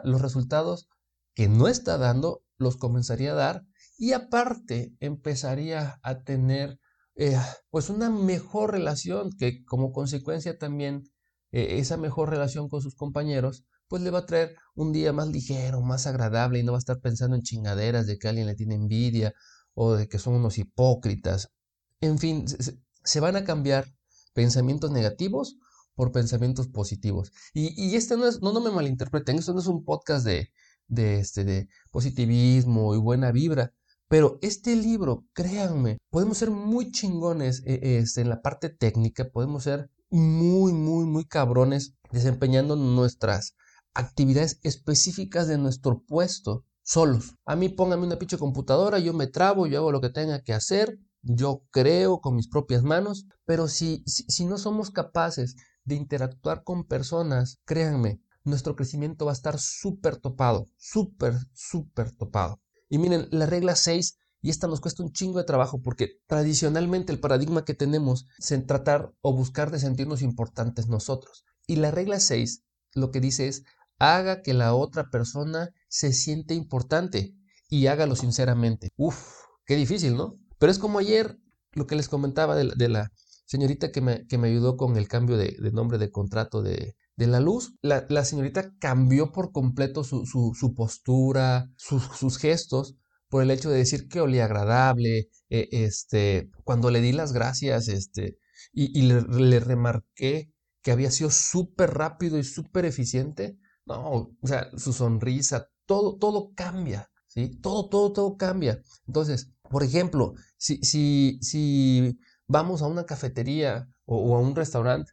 los 0.03 0.21
resultados 0.21 0.88
que 1.33 1.47
no 1.47 1.67
está 1.67 1.97
dando 1.97 2.43
los 2.59 2.77
comenzaría 2.77 3.31
a 3.31 3.35
dar 3.35 3.65
y 3.97 4.13
aparte 4.13 4.95
empezaría 4.99 5.99
a 6.03 6.21
tener 6.21 6.79
eh, 7.19 7.38
pues 7.69 7.89
una 7.89 8.10
mejor 8.10 8.71
relación 8.71 9.29
que 9.38 9.65
como 9.65 9.91
consecuencia 9.91 10.58
también 10.58 11.03
eh, 11.51 11.79
esa 11.79 11.97
mejor 11.97 12.29
relación 12.29 12.69
con 12.69 12.82
sus 12.82 12.95
compañeros 12.95 13.65
pues 13.89 14.01
le 14.03 14.10
va 14.10 14.19
a 14.19 14.25
traer 14.25 14.55
un 14.73 14.93
día 14.93 15.12
más 15.12 15.27
ligero, 15.27 15.82
más 15.82 16.08
agradable 16.08 16.60
y 16.60 16.63
no 16.63 16.71
va 16.71 16.77
a 16.77 16.79
estar 16.79 17.01
pensando 17.01 17.36
en 17.36 17.41
chingaderas 17.41 18.08
de 18.08 18.17
que 18.17 18.29
alguien 18.29 18.47
le 18.47 18.55
tiene 18.55 18.75
envidia 18.75 19.34
o 19.73 19.95
de 19.95 20.08
que 20.08 20.19
son 20.19 20.36
unos 20.36 20.58
hipócritas. 20.60 21.51
En 21.99 22.19
fin, 22.19 22.45
se, 22.47 23.19
van 23.19 23.36
a 23.36 23.43
cambiar 23.43 23.86
pensamientos 24.34 24.91
negativos 24.91 25.58
por 25.95 26.13
pensamientos 26.13 26.69
positivos. 26.69 27.34
Y, 27.53 27.95
este 27.95 28.15
no 28.15 28.27
es, 28.27 28.41
no, 28.41 28.53
no 28.53 28.62
me 28.62 28.71
malinterpreten, 28.71 29.39
esto 29.39 29.53
no 29.53 29.60
es 29.60 29.67
un 29.67 29.84
podcast 29.84 30.25
de, 30.25 30.51
de, 30.88 31.19
este, 31.19 31.43
de 31.43 31.67
positivismo 31.91 32.95
y 32.95 32.99
buena 32.99 33.32
vibra. 33.32 33.73
Pero 34.10 34.39
este 34.41 34.76
libro, 34.76 35.28
créanme, 35.34 36.00
podemos 36.10 36.39
ser 36.39 36.50
muy 36.50 36.91
chingones 36.91 37.62
eh, 37.67 38.00
este, 38.00 38.22
en 38.22 38.30
la 38.30 38.41
parte 38.41 38.69
técnica, 38.69 39.30
podemos 39.30 39.63
ser 39.63 39.91
muy, 40.10 40.74
muy, 40.74 41.06
muy 41.06 41.26
cabrones 41.26 41.93
desempeñando 42.12 42.76
nuestras 42.76 43.54
actividades 43.93 44.60
específicas 44.63 45.48
de 45.48 45.60
nuestro 45.60 46.04
puesto 46.08 46.65
solos. 46.82 47.36
A 47.45 47.56
mí 47.56 47.69
póngame 47.69 48.08
una 48.08 48.17
pinche 48.17 48.39
computadora, 48.39 48.98
yo 48.98 49.13
me 49.13 49.28
trabo, 49.28 49.67
yo 49.67 49.78
hago 49.78 49.91
lo 49.91 50.02
que 50.02 50.10
tenga 50.10 50.41
que 50.41 50.54
hacer, 50.54 50.98
yo 51.22 51.62
creo 51.69 52.19
con 52.19 52.36
mis 52.36 52.48
propias 52.48 52.82
manos, 52.82 53.28
pero 53.45 53.67
si, 53.67 54.04
si, 54.08 54.45
no 54.45 54.58
somos 54.58 54.89
capaces 54.89 55.56
de 55.84 55.93
interactuar 55.93 56.63
con 56.63 56.86
personas, 56.86 57.60
créanme, 57.63 58.22
nuestro 58.43 58.76
crecimiento 58.76 59.26
va 59.26 59.34
a 59.34 59.39
estar 59.39 59.60
súper 59.60 60.17
topado, 60.17 60.65
súper, 60.78 61.36
súper 61.54 62.12
topado. 62.12 62.60
Y 62.89 62.97
miren, 62.97 63.28
la 63.32 63.45
regla 63.45 63.75
6, 63.75 64.17
y 64.41 64.49
esta 64.49 64.67
nos 64.67 64.82
cuesta 64.82 65.04
un 65.04 65.12
chingo 65.12 65.38
de 65.38 65.43
trabajo 65.45 65.82
porque 65.82 66.19
tradicionalmente 66.28 67.12
el 67.12 67.19
paradigma 67.19 67.65
que 67.65 67.73
tenemos 67.73 68.25
es 68.38 68.65
tratar 68.65 69.12
o 69.21 69.34
buscar 69.34 69.69
de 69.71 69.80
sentirnos 69.80 70.21
importantes 70.21 70.88
nosotros. 70.88 71.43
Y 71.67 71.75
la 71.75 71.91
regla 71.91 72.19
6 72.19 72.63
lo 72.93 73.12
que 73.12 73.19
dice 73.19 73.47
es, 73.47 73.63
haga 73.99 74.41
que 74.41 74.54
la 74.54 74.73
otra 74.73 75.10
persona 75.10 75.69
se 75.88 76.13
siente 76.13 76.56
importante 76.56 77.36
y 77.69 77.88
hágalo 77.88 78.15
sinceramente. 78.15 78.89
Uf, 78.95 79.43
qué 79.65 79.75
difícil, 79.75 80.15
¿no? 80.15 80.38
Pero 80.58 80.71
es 80.71 80.80
como 80.80 80.99
ayer 80.99 81.38
lo 81.73 81.86
que 81.86 81.95
les 81.95 82.10
comentaba 82.10 82.56
de 82.56 82.89
la, 82.89 83.12
señorita 83.45 83.91
que 83.91 84.02
me, 84.02 84.25
que 84.28 84.38
me, 84.38 84.47
ayudó 84.47 84.78
con 84.78 84.97
el 84.97 85.08
cambio 85.08 85.38
de, 85.38 85.56
nombre 85.71 85.97
de 85.97 86.12
contrato 86.12 86.62
de, 86.62 86.95
la 87.27 87.39
luz. 87.39 87.75
La, 87.82 88.25
señorita 88.25 88.73
cambió 88.79 89.32
por 89.32 89.51
completo 89.51 90.03
su, 90.03 90.25
su, 90.25 90.73
postura, 90.73 91.71
sus 91.77 92.38
gestos, 92.38 92.97
por 93.29 93.43
el 93.43 93.51
hecho 93.51 93.69
de 93.69 93.77
decir 93.77 94.08
que 94.08 94.21
olía 94.21 94.45
agradable, 94.45 95.29
eh, 95.49 95.67
este, 95.71 96.49
cuando 96.63 96.91
le 96.91 97.01
di 97.01 97.12
las 97.12 97.32
gracias, 97.34 97.88
este, 97.88 98.38
y, 98.73 99.01
le, 99.03 99.60
remarqué 99.60 100.51
que 100.82 100.91
había 100.91 101.12
sido 101.12 101.29
súper 101.29 101.93
rápido 101.93 102.38
y 102.38 102.43
súper 102.43 102.86
eficiente, 102.86 103.58
no, 103.86 104.32
o 104.41 104.47
sea, 104.47 104.69
su 104.77 104.93
sonrisa, 104.93 105.67
todo, 105.86 106.17
todo 106.17 106.53
cambia, 106.55 107.10
¿sí? 107.27 107.60
Todo, 107.62 107.89
todo, 107.89 108.13
todo 108.13 108.38
cambia. 108.38 108.82
Entonces, 109.08 109.51
por 109.69 109.84
ejemplo, 109.84 110.34
si, 110.58 110.77
si, 110.84 111.39
si 111.41 112.19
vamos 112.47 112.82
a 112.82 112.88
una 112.88 113.05
cafetería 113.05 113.88
o, 114.05 114.36
a 114.36 114.39
un 114.39 114.55
restaurante, 114.55 115.12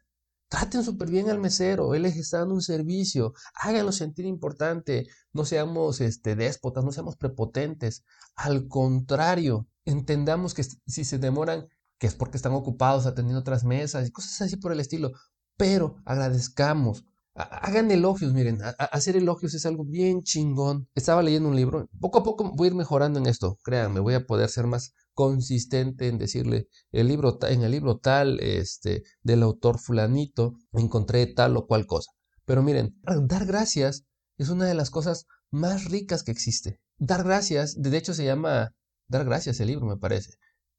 traten 0.49 0.83
súper 0.83 1.09
bien 1.09 1.29
al 1.29 1.39
mesero, 1.39 1.93
él 1.93 2.03
les 2.03 2.17
está 2.17 2.39
dando 2.39 2.55
un 2.55 2.61
servicio, 2.61 3.33
háganlo 3.55 3.91
sentir 3.91 4.25
importante, 4.25 5.07
no 5.33 5.45
seamos 5.45 6.01
este, 6.01 6.35
déspotas, 6.35 6.83
no 6.83 6.91
seamos 6.91 7.17
prepotentes, 7.17 8.03
al 8.35 8.67
contrario, 8.67 9.67
entendamos 9.85 10.53
que 10.53 10.63
si 10.63 11.03
se 11.03 11.17
demoran, 11.17 11.67
que 11.99 12.07
es 12.07 12.15
porque 12.15 12.37
están 12.37 12.53
ocupados 12.53 13.05
atendiendo 13.05 13.41
otras 13.41 13.63
mesas 13.63 14.07
y 14.07 14.11
cosas 14.11 14.41
así 14.41 14.57
por 14.57 14.71
el 14.71 14.79
estilo, 14.79 15.11
pero 15.57 15.97
agradezcamos, 16.05 17.05
Hagan 17.37 17.91
elogios, 17.91 18.33
miren, 18.33 18.59
hacer 18.79 19.15
elogios 19.15 19.53
es 19.53 19.67
algo 19.67 19.85
bien 19.85 20.23
chingón. 20.23 20.89
Estaba 20.95 21.21
leyendo 21.21 21.47
un 21.49 21.55
libro, 21.55 21.87
poco 21.99 22.17
a 22.17 22.23
poco 22.23 22.51
voy 22.55 22.65
a 22.65 22.71
ir 22.71 22.75
mejorando 22.75 23.19
en 23.19 23.27
esto, 23.27 23.59
créanme, 23.63 23.99
voy 23.99 24.15
a 24.15 24.25
poder 24.25 24.49
ser 24.49 24.65
más 24.65 24.93
consistente 25.17 26.09
en 26.09 26.19
decirle, 26.19 26.67
el 26.91 27.07
libro, 27.07 27.39
en 27.41 27.63
el 27.63 27.71
libro 27.71 27.97
tal, 27.97 28.39
este, 28.39 29.01
del 29.23 29.41
autor 29.41 29.79
fulanito, 29.79 30.53
encontré 30.73 31.25
tal 31.25 31.57
o 31.57 31.65
cual 31.65 31.87
cosa. 31.87 32.11
Pero 32.45 32.61
miren, 32.61 32.95
dar 33.23 33.47
gracias 33.47 34.05
es 34.37 34.49
una 34.49 34.65
de 34.65 34.75
las 34.75 34.91
cosas 34.91 35.25
más 35.49 35.85
ricas 35.85 36.21
que 36.21 36.29
existe. 36.29 36.79
Dar 36.99 37.23
gracias, 37.23 37.81
de 37.81 37.97
hecho 37.97 38.13
se 38.13 38.25
llama 38.25 38.75
Dar 39.07 39.25
gracias 39.25 39.59
el 39.59 39.69
libro, 39.69 39.87
me 39.87 39.97
parece. 39.97 40.33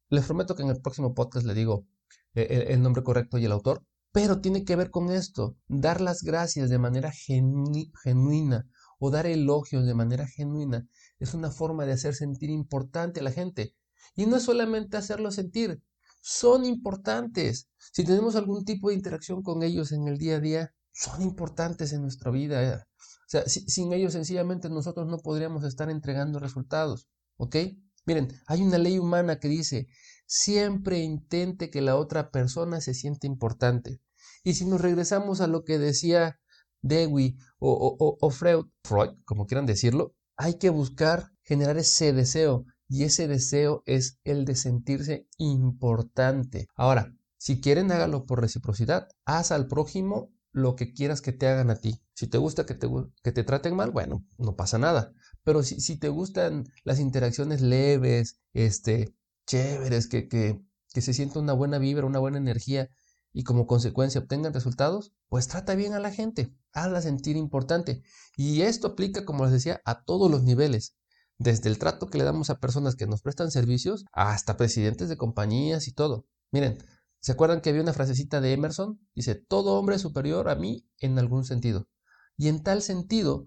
Les 0.09 0.24
prometo 0.24 0.55
que 0.55 0.62
en 0.62 0.68
el 0.68 0.81
próximo 0.81 1.14
podcast 1.14 1.44
le 1.44 1.55
digo 1.55 1.88
eh, 2.35 2.66
el 2.68 2.81
nombre 2.81 3.03
correcto 3.03 3.38
y 3.38 3.44
el 3.44 3.51
autor, 3.51 3.83
pero 4.12 4.40
tiene 4.40 4.64
que 4.64 4.77
ver 4.77 4.90
con 4.92 5.11
esto, 5.11 5.57
dar 5.66 6.01
las 6.01 6.22
gracias 6.22 6.70
de 6.70 6.79
manera 6.79 7.11
genuina 7.11 8.68
o 9.01 9.11
dar 9.11 9.27
elogios 9.27 9.85
de 9.85 9.94
manera 9.94 10.29
genuina 10.29 10.87
es 11.18 11.35
una 11.35 11.51
forma 11.51 11.87
de 11.87 11.94
hacer 11.94 12.14
sentir 12.14 12.51
importante 12.51 13.18
a 13.18 13.24
la 13.24 13.33
gente. 13.33 13.74
Y 14.17 14.27
no 14.27 14.37
es 14.37 14.43
solamente 14.45 14.97
hacerlo 14.97 15.31
sentir, 15.31 15.83
son 16.21 16.65
importantes. 16.65 17.69
Si 17.93 18.05
tenemos 18.05 18.37
algún 18.37 18.65
tipo 18.65 18.89
de 18.89 18.95
interacción 18.95 19.43
con 19.43 19.63
ellos 19.63 19.93
en 19.93 20.09
el 20.09 20.19
día 20.19 20.37
a 20.37 20.41
día, 20.41 20.75
son 20.93 21.23
importantes 21.23 21.93
en 21.93 22.03
nuestra 22.03 22.31
vida. 22.31 22.87
O 22.99 23.31
sea, 23.31 23.45
sin 23.47 23.93
ellos 23.93 24.13
sencillamente 24.15 24.69
nosotros 24.69 25.07
no 25.07 25.19
podríamos 25.19 25.65
estar 25.65 25.91
entregando 25.91 26.39
resultados. 26.39 27.09
¿Ok? 27.37 27.57
Miren, 28.05 28.29
hay 28.47 28.63
una 28.63 28.79
ley 28.79 28.99
humana 28.99 29.39
que 29.39 29.49
dice, 29.49 29.87
siempre 30.27 30.99
intente 31.01 31.71
que 31.71 31.83
la 31.83 31.97
otra 31.97 32.31
persona 32.31 32.81
se 32.81 32.95
sienta 32.95 33.27
importante. 33.27 34.01
Y 34.45 34.55
si 34.55 34.65
nos 34.65 34.81
regresamos 34.81 35.41
a 35.41 35.47
lo 35.47 35.65
que 35.65 35.79
decía 35.79 36.39
Dewey 36.83 37.37
o, 37.59 38.31
Freud, 38.31 38.67
Freud, 38.83 39.11
como 39.25 39.47
quieran 39.47 39.67
decirlo, 39.67 40.15
hay 40.37 40.59
que 40.59 40.71
buscar 40.71 41.31
generar 41.43 41.77
ese 41.79 42.13
deseo 42.13 42.65
y 42.88 43.05
ese 43.05 43.29
deseo 43.29 43.83
es 43.87 44.18
el 44.24 44.44
de 44.44 44.57
sentirse 44.57 45.29
importante. 45.37 46.68
Ahora, 46.74 47.14
si 47.37 47.61
quieren 47.61 47.92
hágalo 47.92 48.27
por 48.27 48.40
reciprocidad, 48.40 49.09
haz 49.24 49.53
al 49.53 49.68
prójimo 49.68 50.33
lo 50.53 50.74
que 50.74 50.92
quieras 50.92 51.20
que 51.20 51.33
te 51.33 51.46
hagan 51.46 51.70
a 51.70 51.77
ti. 51.77 52.01
Si 52.14 52.27
te 52.27 52.38
gusta 52.38 52.66
que 52.66 52.74
te, 52.74 52.88
que 53.22 53.33
te 53.33 53.44
traten 53.44 53.77
mal, 53.77 53.90
bueno, 53.90 54.24
no 54.38 54.57
pasa 54.57 54.79
nada. 54.79 55.12
Pero 55.44 55.62
si, 55.62 55.98
te 55.98 56.09
gustan 56.09 56.64
las 56.85 56.98
interacciones 56.98 57.61
leves, 57.61 58.40
este, 58.55 59.14
chéveres, 59.46 60.09
que, 60.09 60.27
que, 60.29 60.61
que 60.92 61.01
se 61.01 61.14
sienta 61.14 61.38
una 61.38 61.53
buena 61.53 61.79
vibra, 61.79 62.07
una 62.07 62.18
buena 62.18 62.38
energía, 62.38 62.90
y 63.33 63.44
como 63.44 63.66
consecuencia 63.66 64.20
obtengan 64.20 64.55
resultados, 64.55 65.12
pues 65.29 65.46
trata 65.46 65.74
bien 65.74 65.92
a 65.92 66.01
la 66.01 66.11
gente, 66.11 66.55
hazla 66.72 67.03
sentir 67.03 67.37
importante. 67.37 68.03
Y 68.37 68.62
esto 68.62 68.88
aplica, 68.88 69.24
como 69.24 69.44
les 69.44 69.53
decía, 69.53 69.81
a 69.85 70.03
todos 70.03 70.31
los 70.31 70.42
niveles, 70.42 70.96
desde 71.38 71.68
el 71.68 71.79
trato 71.79 72.09
que 72.09 72.18
le 72.18 72.24
damos 72.24 72.51
a 72.51 72.59
personas 72.59 72.96
que 72.96 73.07
nos 73.07 73.22
prestan 73.22 73.51
servicios 73.51 74.05
hasta 74.12 74.57
presidentes 74.57 75.09
de 75.09 75.16
compañías 75.16 75.88
y 75.88 75.92
todo. 75.92 76.27
Miren, 76.51 76.79
¿se 77.20 77.33
acuerdan 77.33 77.61
que 77.61 77.70
había 77.70 77.83
una 77.83 77.92
frasecita 77.92 78.40
de 78.40 78.53
Emerson? 78.53 79.01
Dice, 79.14 79.35
todo 79.35 79.79
hombre 79.79 79.96
es 79.96 80.03
superior 80.03 80.48
a 80.48 80.57
mí 80.57 80.87
en 80.98 81.18
algún 81.18 81.44
sentido. 81.44 81.88
Y 82.37 82.48
en 82.48 82.62
tal 82.62 82.83
sentido, 82.83 83.46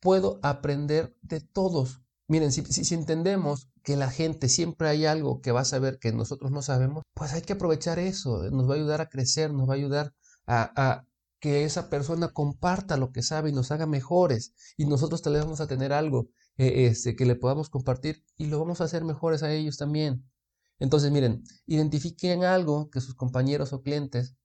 puedo 0.00 0.40
aprender 0.42 1.16
de 1.22 1.40
todos. 1.40 2.02
Miren, 2.26 2.52
si, 2.52 2.94
entendemos 2.94 3.68
que 3.82 3.96
la 3.96 4.10
gente 4.10 4.48
siempre 4.48 4.88
hay 4.88 5.06
algo 5.06 5.40
que 5.40 5.52
va 5.52 5.60
a 5.60 5.64
saber 5.64 5.98
que 5.98 6.12
nosotros 6.12 6.50
no 6.50 6.62
sabemos, 6.62 7.02
pues 7.14 7.32
hay 7.32 7.42
que 7.42 7.54
aprovechar 7.54 7.98
eso, 7.98 8.50
nos 8.50 8.68
va 8.68 8.74
a 8.74 8.76
ayudar 8.76 9.00
a 9.00 9.08
crecer, 9.08 9.52
nos 9.52 9.68
va 9.68 9.74
a 9.74 9.76
ayudar 9.76 10.14
a, 10.46 11.04
que 11.40 11.64
esa 11.64 11.90
persona 11.90 12.28
comparta 12.28 12.96
lo 12.96 13.12
que 13.12 13.22
sabe 13.22 13.50
y 13.50 13.52
nos 13.52 13.70
haga 13.70 13.86
mejores 13.86 14.54
y 14.76 14.84
nosotros 14.86 15.22
tal 15.22 15.32
vez 15.34 15.42
vamos 15.42 15.60
a 15.60 15.66
tener 15.66 15.92
algo 15.92 16.28
eh, 16.58 16.86
este, 16.86 17.16
que 17.16 17.24
le 17.26 17.34
podamos 17.34 17.70
compartir 17.70 18.24
y 18.36 18.46
lo 18.46 18.58
vamos 18.60 18.80
a 18.80 18.84
hacer 18.84 19.04
mejores 19.04 19.42
a 19.42 19.52
ellos 19.52 19.78
también. 19.78 20.24
Entonces, 20.78 21.10
miren, 21.10 21.44
identifiquen 21.66 22.44
algo 22.44 22.90
que 22.90 23.00
sus 23.00 23.14
compañeros 23.14 23.72
o 23.72 23.82
clientes 23.82 24.36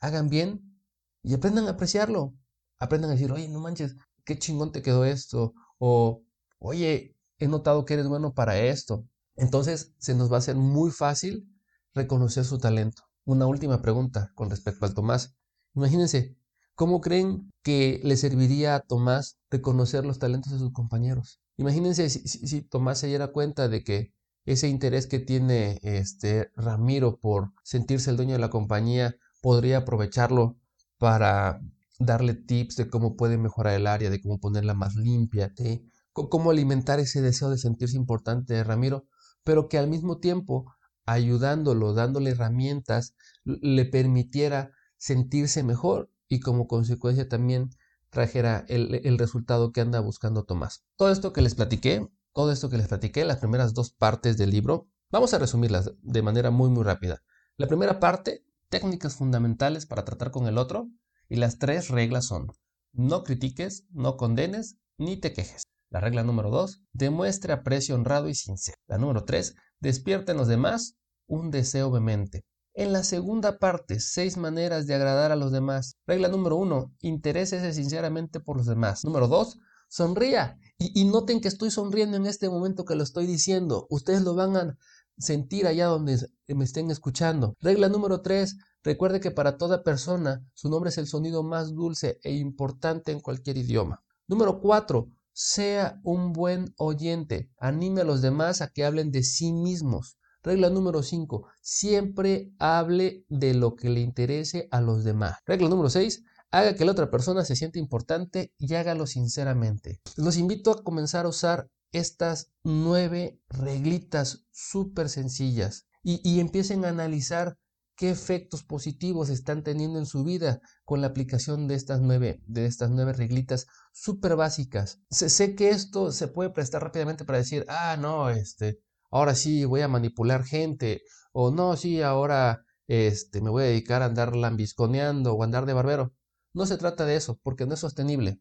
hagan 0.00 0.28
bien 0.28 0.80
y 1.22 1.34
aprendan 1.34 1.66
a 1.66 1.70
apreciarlo. 1.70 2.34
Aprendan 2.78 3.10
a 3.10 3.14
decir, 3.14 3.32
oye, 3.32 3.48
no 3.48 3.60
manches, 3.60 3.96
qué 4.24 4.38
chingón 4.38 4.72
te 4.72 4.82
quedó 4.82 5.04
esto. 5.04 5.54
O, 5.78 6.22
oye, 6.58 7.16
he 7.38 7.48
notado 7.48 7.84
que 7.84 7.94
eres 7.94 8.08
bueno 8.08 8.34
para 8.34 8.58
esto. 8.58 9.06
Entonces 9.36 9.94
se 9.98 10.14
nos 10.14 10.30
va 10.30 10.36
a 10.36 10.38
hacer 10.38 10.56
muy 10.56 10.90
fácil 10.90 11.48
reconocer 11.94 12.44
su 12.44 12.58
talento. 12.58 13.02
Una 13.24 13.46
última 13.46 13.82
pregunta 13.82 14.32
con 14.34 14.50
respecto 14.50 14.86
al 14.86 14.94
Tomás. 14.94 15.36
Imagínense, 15.74 16.37
¿cómo 16.78 17.00
creen 17.00 17.52
que 17.64 18.00
le 18.04 18.16
serviría 18.16 18.76
a 18.76 18.80
Tomás 18.80 19.36
reconocer 19.50 20.06
los 20.06 20.20
talentos 20.20 20.52
de 20.52 20.60
sus 20.60 20.72
compañeros? 20.72 21.40
Imagínense 21.56 22.08
si, 22.08 22.62
Tomás 22.62 23.00
se 23.00 23.08
diera 23.08 23.32
cuenta 23.32 23.68
de 23.68 23.82
que 23.82 24.14
ese 24.44 24.68
interés 24.68 25.08
que 25.08 25.18
tiene 25.18 25.80
este 25.82 26.52
Ramiro 26.54 27.18
por 27.18 27.50
sentirse 27.64 28.10
el 28.10 28.16
dueño 28.16 28.34
de 28.34 28.38
la 28.38 28.50
compañía, 28.50 29.16
podría 29.42 29.78
aprovecharlo 29.78 30.56
para 30.98 31.60
darle 31.98 32.34
tips 32.34 32.76
de 32.76 32.88
cómo 32.88 33.16
puede 33.16 33.38
mejorar 33.38 33.74
el 33.74 33.88
área, 33.88 34.08
de 34.08 34.20
cómo 34.20 34.38
ponerla 34.38 34.74
más 34.74 34.94
limpia, 34.94 35.48
de 35.56 35.82
cómo 36.12 36.52
alimentar 36.52 37.00
ese 37.00 37.20
deseo 37.20 37.50
de 37.50 37.58
sentirse 37.58 37.96
importante 37.96 38.54
de 38.54 38.62
Ramiro, 38.62 39.04
pero 39.42 39.68
que 39.68 39.78
al 39.78 39.88
mismo 39.88 40.18
tiempo, 40.18 40.72
ayudándolo, 41.06 41.92
dándole 41.92 42.30
herramientas, 42.30 43.16
le 43.42 43.84
permitiera 43.84 44.70
sentirse 44.96 45.64
mejor 45.64 46.08
y 46.28 46.40
como 46.40 46.66
consecuencia 46.66 47.28
también 47.28 47.70
trajera 48.10 48.64
el, 48.68 49.00
el, 49.04 49.18
resultado 49.18 49.72
que 49.72 49.80
anda 49.80 50.00
buscando 50.00 50.44
Tomás. 50.44 50.84
Todo 50.96 51.10
esto 51.10 51.32
que 51.32 51.42
les 51.42 51.54
platiqué, 51.54 52.06
todo 52.32 52.52
esto 52.52 52.70
que 52.70 52.78
les 52.78 52.88
platiqué, 52.88 53.24
las 53.24 53.38
primeras 53.38 53.74
dos 53.74 53.92
partes 53.92 54.38
del 54.38 54.50
libro, 54.50 54.88
vamos 55.10 55.34
a 55.34 55.38
resumirlas 55.38 55.92
de 56.00 56.22
manera 56.22 56.50
muy 56.50 56.70
muy 56.70 56.84
rápida. 56.84 57.22
La 57.56 57.66
primera 57.66 58.00
parte, 58.00 58.44
técnicas 58.68 59.16
fundamentales 59.16 59.86
para 59.86 60.04
tratar 60.04 60.30
con 60.30 60.46
el 60.46 60.58
otro, 60.58 60.88
y 61.28 61.36
las 61.36 61.58
tres 61.58 61.88
reglas 61.88 62.26
son, 62.26 62.52
no 62.92 63.24
critiques, 63.24 63.86
no 63.90 64.16
condenes, 64.16 64.78
ni 64.96 65.16
te 65.16 65.32
quejes. 65.32 65.64
La 65.90 66.00
regla 66.00 66.22
número 66.22 66.50
dos, 66.50 66.82
demuestre 66.92 67.52
aprecio 67.52 67.94
honrado 67.94 68.28
y 68.28 68.34
sincero. 68.34 68.76
La 68.86 68.98
número 68.98 69.24
tres, 69.24 69.54
despierta 69.80 70.32
en 70.32 70.38
los 70.38 70.48
demás 70.48 70.96
un 71.26 71.50
deseo 71.50 71.90
vehemente. 71.90 72.44
En 72.78 72.92
la 72.92 73.02
segunda 73.02 73.58
parte, 73.58 73.98
seis 73.98 74.36
maneras 74.36 74.86
de 74.86 74.94
agradar 74.94 75.32
a 75.32 75.36
los 75.36 75.50
demás. 75.50 75.96
Regla 76.06 76.28
número 76.28 76.54
uno, 76.54 76.94
interésese 77.00 77.72
sinceramente 77.72 78.38
por 78.38 78.56
los 78.56 78.66
demás. 78.66 79.04
Número 79.04 79.26
dos, 79.26 79.58
sonría. 79.88 80.60
Y, 80.78 81.04
noten 81.06 81.40
que 81.40 81.48
estoy 81.48 81.72
sonriendo 81.72 82.16
en 82.16 82.26
este 82.26 82.48
momento 82.48 82.84
que 82.84 82.94
lo 82.94 83.02
estoy 83.02 83.26
diciendo. 83.26 83.88
Ustedes 83.90 84.22
lo 84.22 84.36
van 84.36 84.56
a 84.56 84.78
sentir 85.18 85.66
allá 85.66 85.86
donde 85.86 86.24
me 86.46 86.64
estén 86.64 86.92
escuchando. 86.92 87.56
Regla 87.60 87.88
número 87.88 88.20
tres, 88.22 88.58
recuerde 88.84 89.18
que 89.18 89.32
para 89.32 89.58
toda 89.58 89.82
persona 89.82 90.46
su 90.54 90.70
nombre 90.70 90.90
es 90.90 90.98
el 90.98 91.08
sonido 91.08 91.42
más 91.42 91.74
dulce 91.74 92.20
e 92.22 92.32
importante 92.34 93.10
en 93.10 93.18
cualquier 93.18 93.56
idioma. 93.56 94.04
Número 94.28 94.60
cuatro, 94.60 95.10
sea 95.32 95.98
un 96.04 96.32
buen 96.32 96.72
oyente. 96.76 97.50
Anime 97.58 98.02
a 98.02 98.04
los 98.04 98.22
demás 98.22 98.60
a 98.60 98.68
que 98.68 98.84
hablen 98.84 99.10
de 99.10 99.24
sí 99.24 99.52
mismos. 99.52 100.17
Regla 100.42 100.70
número 100.70 101.02
5. 101.02 101.46
Siempre 101.60 102.52
hable 102.58 103.24
de 103.28 103.54
lo 103.54 103.74
que 103.74 103.88
le 103.90 104.00
interese 104.00 104.68
a 104.70 104.80
los 104.80 105.04
demás. 105.04 105.38
Regla 105.46 105.68
número 105.68 105.90
6. 105.90 106.22
Haga 106.50 106.74
que 106.74 106.84
la 106.84 106.92
otra 106.92 107.10
persona 107.10 107.44
se 107.44 107.56
sienta 107.56 107.78
importante 107.78 108.52
y 108.56 108.74
hágalo 108.74 109.06
sinceramente. 109.06 110.00
Los 110.16 110.36
invito 110.36 110.70
a 110.70 110.82
comenzar 110.82 111.26
a 111.26 111.28
usar 111.28 111.68
estas 111.92 112.50
nueve 112.62 113.40
reglitas 113.48 114.46
súper 114.50 115.08
sencillas 115.08 115.86
y, 116.02 116.40
empiecen 116.40 116.84
a 116.84 116.88
analizar 116.88 117.58
qué 117.94 118.08
efectos 118.08 118.62
positivos 118.62 119.28
están 119.28 119.62
teniendo 119.62 119.98
en 119.98 120.06
su 120.06 120.24
vida 120.24 120.60
con 120.84 121.02
la 121.02 121.08
aplicación 121.08 121.66
de 121.68 121.74
estas 121.74 122.00
nueve, 122.00 122.40
de 122.46 122.64
estas 122.64 122.90
nueve 122.90 123.12
reglitas 123.12 123.66
súper 123.92 124.36
básicas. 124.36 125.00
Sé, 125.10 125.28
sé, 125.28 125.54
que 125.54 125.68
esto 125.70 126.12
se 126.12 126.28
puede 126.28 126.50
prestar 126.50 126.82
rápidamente 126.82 127.26
para 127.26 127.38
decir, 127.38 127.66
ah, 127.68 127.98
no, 128.00 128.30
este, 128.30 128.80
ahora 129.10 129.34
sí 129.34 129.64
voy 129.64 129.80
a 129.82 129.88
manipular 129.88 130.44
gente, 130.44 131.02
o 131.32 131.50
no, 131.50 131.76
sí, 131.76 132.02
ahora 132.02 132.64
este, 132.86 133.40
me 133.40 133.50
voy 133.50 133.64
a 133.64 133.66
dedicar 133.66 134.02
a 134.02 134.06
andar 134.06 134.34
lambisconeando 134.34 135.34
o 135.34 135.42
andar 135.42 135.66
de 135.66 135.74
barbero. 135.74 136.14
No 136.54 136.66
se 136.66 136.78
trata 136.78 137.04
de 137.04 137.16
eso, 137.16 137.38
porque 137.42 137.66
no 137.66 137.74
es 137.74 137.80
sostenible. 137.80 138.40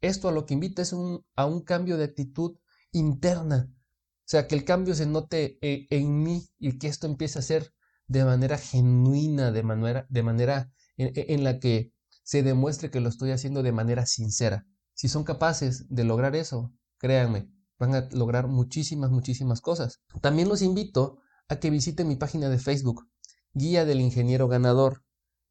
Esto 0.00 0.28
a 0.28 0.32
lo 0.32 0.46
que 0.46 0.54
invita 0.54 0.82
es 0.82 0.94
a 1.36 1.46
un 1.46 1.60
cambio 1.62 1.98
de 1.98 2.04
actitud 2.04 2.56
interna. 2.92 3.68
O 3.70 4.30
sea, 4.30 4.46
que 4.46 4.54
el 4.54 4.64
cambio 4.64 4.94
se 4.94 5.06
note 5.06 5.58
eh, 5.60 5.86
en, 5.90 6.22
mí 6.22 6.48
y 6.58 6.78
que 6.78 6.86
esto 6.86 7.06
empiece 7.06 7.38
a 7.38 7.42
ser 7.42 7.72
de 8.06 8.24
manera 8.24 8.58
genuina, 8.58 9.52
de 9.52 9.62
manera, 9.62 10.06
de 10.08 10.22
manera 10.22 10.72
en 10.96 11.44
la 11.44 11.58
que 11.58 11.92
se 12.22 12.42
demuestre 12.42 12.90
que 12.90 13.00
lo 13.00 13.08
estoy 13.08 13.32
haciendo 13.32 13.62
de 13.62 13.72
manera 13.72 14.06
sincera. 14.06 14.66
Si 14.94 15.08
son 15.08 15.24
capaces 15.24 15.86
de 15.88 16.04
lograr 16.04 16.36
eso, 16.36 16.72
créanme, 16.98 17.50
van 17.80 17.94
a 17.94 18.08
lograr 18.12 18.46
muchísimas, 18.46 19.10
muchísimas 19.10 19.60
cosas. 19.60 20.00
También 20.20 20.48
los 20.48 20.60
invito 20.62 21.18
a 21.48 21.56
que 21.56 21.70
visiten 21.70 22.06
mi 22.06 22.16
página 22.16 22.50
de 22.50 22.58
Facebook, 22.58 23.08
Guía 23.54 23.84
del 23.86 24.00
Ingeniero 24.00 24.46
Ganador, 24.46 25.02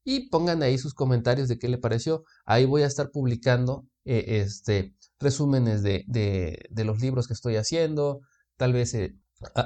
y 0.04 0.30
pongan 0.30 0.62
ahí 0.62 0.78
sus 0.78 0.94
comentarios 0.94 1.48
de 1.48 1.58
qué 1.58 1.68
le 1.68 1.76
pareció. 1.76 2.24
Ahí 2.46 2.64
voy 2.64 2.82
a 2.82 2.86
estar 2.86 3.10
publicando 3.10 3.84
eh, 4.04 4.42
este, 4.42 4.94
resúmenes 5.18 5.82
de, 5.82 6.04
de, 6.06 6.84
los 6.84 7.00
libros 7.00 7.26
que 7.26 7.34
estoy 7.34 7.56
haciendo, 7.56 8.20
tal 8.56 8.72
vez 8.72 8.94
eh, 8.94 9.16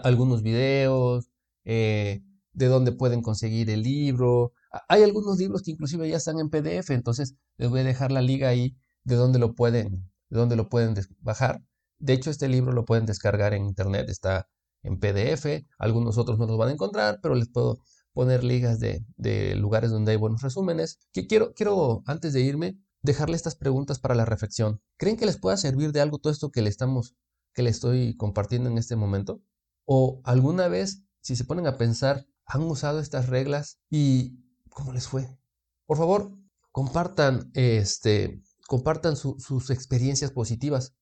algunos 0.02 0.42
videos, 0.42 1.28
eh, 1.64 2.22
de 2.54 2.66
dónde 2.66 2.92
pueden 2.92 3.20
conseguir 3.20 3.68
el 3.68 3.82
libro. 3.82 4.52
Hay 4.88 5.02
algunos 5.02 5.38
libros 5.38 5.62
que 5.62 5.72
inclusive 5.72 6.08
ya 6.08 6.16
están 6.16 6.40
en 6.40 6.48
PDF, 6.48 6.90
entonces 6.90 7.34
les 7.58 7.68
voy 7.68 7.80
a 7.80 7.84
dejar 7.84 8.10
la 8.10 8.22
liga 8.22 8.48
ahí 8.48 8.74
de 9.04 9.16
dónde 9.16 9.38
lo 9.38 9.54
pueden, 9.54 10.10
de 10.30 10.38
dónde 10.38 10.56
lo 10.56 10.70
pueden 10.70 10.94
bajar. 11.20 11.60
De 12.04 12.12
hecho, 12.12 12.28
este 12.28 12.48
libro 12.48 12.72
lo 12.72 12.84
pueden 12.84 13.06
descargar 13.06 13.54
en 13.54 13.64
internet, 13.64 14.10
está 14.10 14.46
en 14.82 15.00
PDF, 15.00 15.64
algunos 15.78 16.18
otros 16.18 16.38
no 16.38 16.46
los 16.46 16.58
van 16.58 16.68
a 16.68 16.72
encontrar, 16.72 17.18
pero 17.22 17.34
les 17.34 17.48
puedo 17.48 17.78
poner 18.12 18.44
ligas 18.44 18.78
de, 18.78 19.54
lugares 19.56 19.90
donde 19.90 20.12
hay 20.12 20.18
buenos 20.18 20.42
resúmenes. 20.42 20.98
Que 21.14 21.26
quiero, 21.26 21.54
quiero, 21.54 22.02
antes 22.04 22.34
de 22.34 22.42
irme, 22.42 22.78
dejarle 23.00 23.36
estas 23.36 23.56
preguntas 23.56 24.00
para 24.00 24.14
la 24.14 24.26
reflexión. 24.26 24.82
¿Creen 24.98 25.16
que 25.16 25.24
les 25.24 25.38
pueda 25.38 25.56
servir 25.56 25.92
de 25.92 26.02
algo 26.02 26.18
todo 26.18 26.30
esto 26.30 26.50
que 26.50 26.60
le 26.60 26.68
estamos, 26.68 27.14
que 27.54 27.62
le 27.62 27.70
estoy 27.70 28.14
compartiendo 28.18 28.68
en 28.68 28.76
este 28.76 28.96
momento? 28.96 29.40
¿O 29.86 30.20
alguna 30.24 30.68
vez, 30.68 31.04
si 31.22 31.36
se 31.36 31.46
ponen 31.46 31.66
a 31.66 31.78
pensar, 31.78 32.26
han 32.44 32.64
usado 32.64 33.00
estas 33.00 33.30
reglas 33.30 33.78
y 33.88 34.44
cómo 34.68 34.92
les 34.92 35.08
fue? 35.08 35.38
Por 35.86 35.96
favor, 35.96 36.36
compartan, 36.70 37.50
este, 37.54 38.42
compartan 38.68 39.16
sus 39.16 39.70
experiencias 39.70 40.32
positivas. 40.32 40.94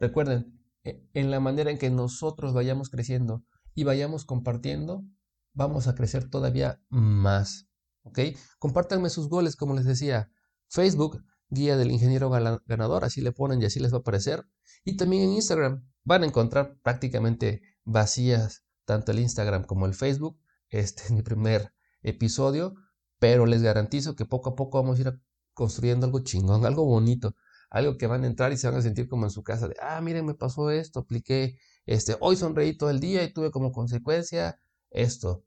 Recuerden, 0.00 0.58
e, 0.82 1.06
en 1.12 1.30
la 1.30 1.40
manera 1.40 1.70
en 1.70 1.78
que 1.78 1.90
nosotros 1.90 2.54
vayamos 2.54 2.88
creciendo 2.88 3.44
y 3.74 3.84
vayamos 3.84 4.24
compartiendo, 4.24 5.04
vamos 5.52 5.86
a 5.86 5.94
crecer 5.94 6.28
todavía 6.28 6.82
más. 6.88 7.68
¿Ok? 8.02 8.18
Compártanme 8.58 9.10
sus 9.10 9.28
goles, 9.28 9.56
como 9.56 9.74
les 9.74 9.84
decía. 9.84 10.32
Facebook, 10.68 11.22
guía 11.50 11.76
del 11.76 11.90
ingeniero 11.90 12.30
ganador, 12.30 13.04
así 13.04 13.20
le 13.20 13.32
ponen 13.32 13.60
y 13.60 13.66
así 13.66 13.78
les 13.78 13.92
va 13.92 13.98
a 13.98 14.00
aparecer. 14.00 14.46
Y 14.84 14.96
también 14.96 15.24
en 15.24 15.32
Instagram 15.32 15.84
van 16.04 16.22
a 16.22 16.26
encontrar 16.26 16.78
prácticamente 16.82 17.60
vacías 17.84 18.64
tanto 18.86 19.12
el 19.12 19.18
Instagram 19.18 19.64
como 19.64 19.84
el 19.84 19.94
Facebook. 19.94 20.40
Este 20.70 21.02
es 21.02 21.10
mi 21.10 21.22
primer 21.22 21.74
episodio, 22.02 22.74
pero 23.18 23.44
les 23.44 23.62
garantizo 23.62 24.16
que 24.16 24.24
poco 24.24 24.50
a 24.50 24.54
poco 24.54 24.80
vamos 24.80 24.98
a 24.98 25.02
ir 25.02 25.20
construyendo 25.52 26.06
algo 26.06 26.20
chingón, 26.20 26.64
algo 26.64 26.86
bonito 26.86 27.34
algo 27.70 27.96
que 27.96 28.06
van 28.06 28.24
a 28.24 28.26
entrar 28.26 28.52
y 28.52 28.56
se 28.56 28.68
van 28.68 28.76
a 28.76 28.82
sentir 28.82 29.08
como 29.08 29.24
en 29.24 29.30
su 29.30 29.42
casa 29.42 29.68
de, 29.68 29.76
ah, 29.80 30.00
miren, 30.00 30.26
me 30.26 30.34
pasó 30.34 30.70
esto, 30.70 31.00
apliqué, 31.00 31.58
este, 31.86 32.16
hoy 32.20 32.36
sonreí 32.36 32.76
todo 32.76 32.90
el 32.90 33.00
día 33.00 33.22
y 33.22 33.32
tuve 33.32 33.50
como 33.50 33.72
consecuencia 33.72 34.60
esto. 34.90 35.44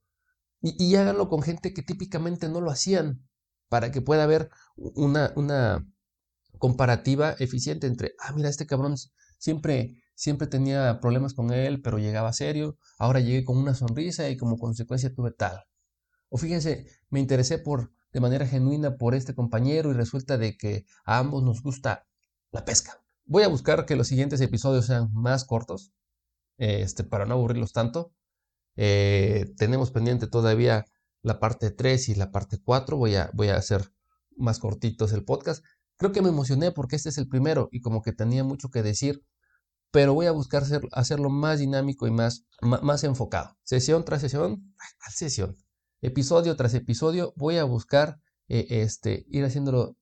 Y, 0.61 0.95
háganlo 0.95 1.27
con 1.27 1.41
gente 1.41 1.73
que 1.73 1.83
típicamente 1.83 2.47
no 2.47 2.61
lo 2.61 2.71
hacían, 2.71 3.27
para 3.67 3.91
que 3.91 4.01
pueda 4.01 4.23
haber 4.23 4.49
una, 4.75 5.33
una 5.35 5.85
comparativa 6.57 7.35
eficiente 7.39 7.87
entre, 7.87 8.13
ah, 8.19 8.31
mira, 8.31 8.47
este 8.47 8.65
cabrón 8.65 8.95
siempre, 9.37 10.01
siempre 10.15 10.47
tenía 10.47 10.99
problemas 11.01 11.33
con 11.33 11.51
él, 11.51 11.81
pero 11.81 11.97
llegaba 11.97 12.31
serio, 12.31 12.77
ahora 12.97 13.19
llegué 13.19 13.43
con 13.43 13.57
una 13.57 13.75
sonrisa 13.75 14.29
y 14.29 14.37
como 14.37 14.57
consecuencia 14.57 15.13
tuve 15.13 15.31
tal. 15.31 15.65
O 16.29 16.37
fíjense, 16.37 16.87
me 17.09 17.19
interesé 17.19 17.57
por, 17.57 17.91
de 18.13 18.21
manera 18.21 18.47
genuina 18.47 18.95
por 18.95 19.15
este 19.15 19.35
compañero 19.35 19.91
y 19.91 19.93
resulta 19.93 20.37
de 20.37 20.55
que 20.55 20.85
a 21.03 21.17
ambos 21.19 21.43
nos 21.43 21.61
gusta 21.61 22.07
la 22.53 22.63
pesca. 22.63 23.03
Voy 23.25 23.43
a 23.43 23.49
buscar 23.49 23.85
que 23.85 23.95
los 23.95 24.07
siguientes 24.07 24.39
episodios 24.39 24.85
sean 24.85 25.09
más 25.11 25.43
cortos, 25.43 25.91
este, 26.57 27.03
para 27.03 27.25
no 27.25 27.33
aburrirlos 27.33 27.73
tanto. 27.73 28.13
Eh, 28.75 29.51
tenemos 29.57 29.91
pendiente 29.91 30.27
todavía 30.27 30.85
la 31.21 31.39
parte 31.39 31.71
3 31.71 32.09
y 32.09 32.15
la 32.15 32.31
parte 32.31 32.59
4. 32.63 32.95
Voy 32.95 33.15
a, 33.15 33.31
voy 33.33 33.49
a 33.49 33.57
hacer 33.57 33.91
más 34.37 34.59
cortitos 34.59 35.13
el 35.13 35.25
podcast. 35.25 35.65
Creo 35.97 36.11
que 36.11 36.21
me 36.21 36.29
emocioné 36.29 36.71
porque 36.71 36.95
este 36.95 37.09
es 37.09 37.17
el 37.17 37.27
primero 37.27 37.69
y 37.71 37.81
como 37.81 38.01
que 38.01 38.13
tenía 38.13 38.43
mucho 38.43 38.69
que 38.69 38.83
decir, 38.83 39.23
pero 39.91 40.13
voy 40.13 40.27
a 40.27 40.31
buscar 40.31 40.63
hacerlo 40.91 41.29
más 41.29 41.59
dinámico 41.59 42.07
y 42.07 42.11
más, 42.11 42.45
más, 42.61 43.03
enfocado. 43.03 43.57
Sesión 43.63 44.05
tras 44.05 44.21
sesión, 44.21 44.75
sesión, 45.09 45.55
episodio 46.01 46.55
tras 46.55 46.73
episodio, 46.73 47.33
voy 47.35 47.57
a 47.57 47.63
buscar 47.63 48.19
eh, 48.47 48.65
este, 48.69 49.25
ir 49.29 49.45
haciéndolo 49.45 49.95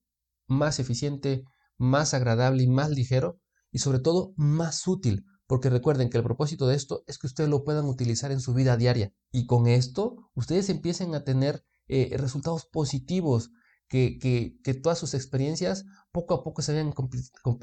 más 0.47 0.79
eficiente, 0.79 1.43
más 1.81 2.13
agradable 2.13 2.63
y 2.63 2.67
más 2.67 2.91
ligero 2.91 3.39
y 3.71 3.79
sobre 3.79 3.99
todo 3.99 4.33
más 4.37 4.87
útil, 4.87 5.25
porque 5.47 5.69
recuerden 5.69 6.09
que 6.09 6.17
el 6.17 6.23
propósito 6.23 6.67
de 6.67 6.75
esto 6.75 7.03
es 7.07 7.17
que 7.17 7.27
ustedes 7.27 7.49
lo 7.49 7.63
puedan 7.63 7.85
utilizar 7.85 8.31
en 8.31 8.39
su 8.39 8.53
vida 8.53 8.77
diaria 8.77 9.13
y 9.31 9.47
con 9.47 9.67
esto 9.67 10.29
ustedes 10.35 10.69
empiecen 10.69 11.15
a 11.15 11.23
tener 11.23 11.65
eh, 11.87 12.15
resultados 12.17 12.65
positivos, 12.65 13.51
que, 13.87 14.19
que, 14.63 14.73
todas 14.75 14.97
sus 14.97 15.13
experiencias 15.13 15.83
poco 16.13 16.33
a 16.33 16.43
poco 16.45 16.61
se 16.61 16.71
vayan 16.71 16.93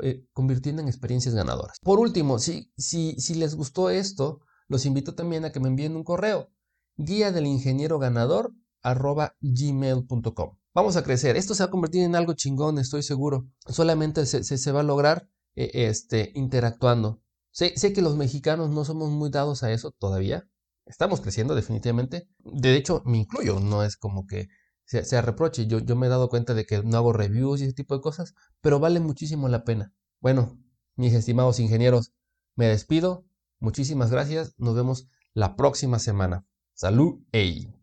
eh, 0.03 0.27
convirtiendo 0.35 0.83
en 0.83 0.89
experiencias 0.89 1.35
ganadoras. 1.35 1.79
Por 1.83 2.01
último, 2.01 2.39
si, 2.39 2.71
si, 2.77 3.14
si 3.19 3.35
les 3.35 3.55
gustó 3.55 3.89
esto, 3.89 4.41
los 4.66 4.85
invito 4.85 5.14
también 5.14 5.47
a 5.47 5.53
que 5.53 5.61
me 5.61 5.69
envíen 5.69 5.97
un 5.97 6.05
correo, 6.05 6.51
guía 6.99 7.33
del 7.33 7.47
ingeniero 7.47 7.99
ganador 7.99 8.53
gmail.com. 9.41 10.58
Vamos 10.75 10.97
a 10.97 11.03
crecer. 11.03 11.37
Esto 11.37 11.55
se 11.55 11.62
va 11.62 11.69
a 11.69 11.71
convertir 11.71 12.03
en 12.03 12.14
algo 12.14 12.35
chingón, 12.35 12.79
estoy 12.79 13.03
seguro. 13.03 13.49
Solamente 13.66 14.27
se, 14.27 14.73
va 14.73 14.81
a 14.81 14.85
lograr 14.85 15.29
eh, 15.55 15.71
este, 15.75 16.33
interactuando. 16.35 17.23
Sé, 17.51 17.77
sé 17.77 17.93
que 17.93 18.03
los 18.03 18.16
mexicanos 18.16 18.71
no 18.71 18.85
somos 18.85 19.11
muy 19.11 19.31
dados 19.31 19.62
a 19.62 19.73
eso 19.73 19.91
todavía. 19.93 20.49
Estamos 20.87 21.21
creciendo 21.21 21.55
definitivamente. 21.55 22.29
De 22.39 22.77
hecho, 22.77 23.03
me 23.05 23.19
incluyo. 23.19 23.61
No 23.61 23.83
es 23.83 23.97
como 23.97 24.27
que 24.27 24.49
sea, 24.89 25.23
reproche. 25.23 25.66
Yo, 25.66 25.81
yo 25.81 25.97
me 25.97 26.07
he 26.07 26.11
dado 26.11 26.29
cuenta 26.29 26.55
de 26.55 26.64
que 26.64 26.83
no 26.83 26.97
hago 26.97 27.12
reviews 27.12 27.61
y 27.61 27.64
ese 27.64 27.75
tipo 27.75 27.95
de 27.95 28.01
cosas, 28.01 28.35
pero 28.61 28.81
vale 28.81 29.01
muchísimo 29.01 29.49
la 29.49 29.64
pena. 29.64 29.93
Bueno, 30.21 30.59
mis 30.97 31.12
estimados 31.12 31.61
ingenieros, 31.61 32.12
me 32.57 32.66
despido. 32.66 33.27
Muchísimas 33.61 34.11
gracias. 34.11 34.55
Nos 34.57 34.75
vemos 34.75 35.09
la 35.35 35.57
próxima 35.57 35.99
semana. 35.99 36.47
Salud. 36.75 37.21
Ey. 37.33 37.78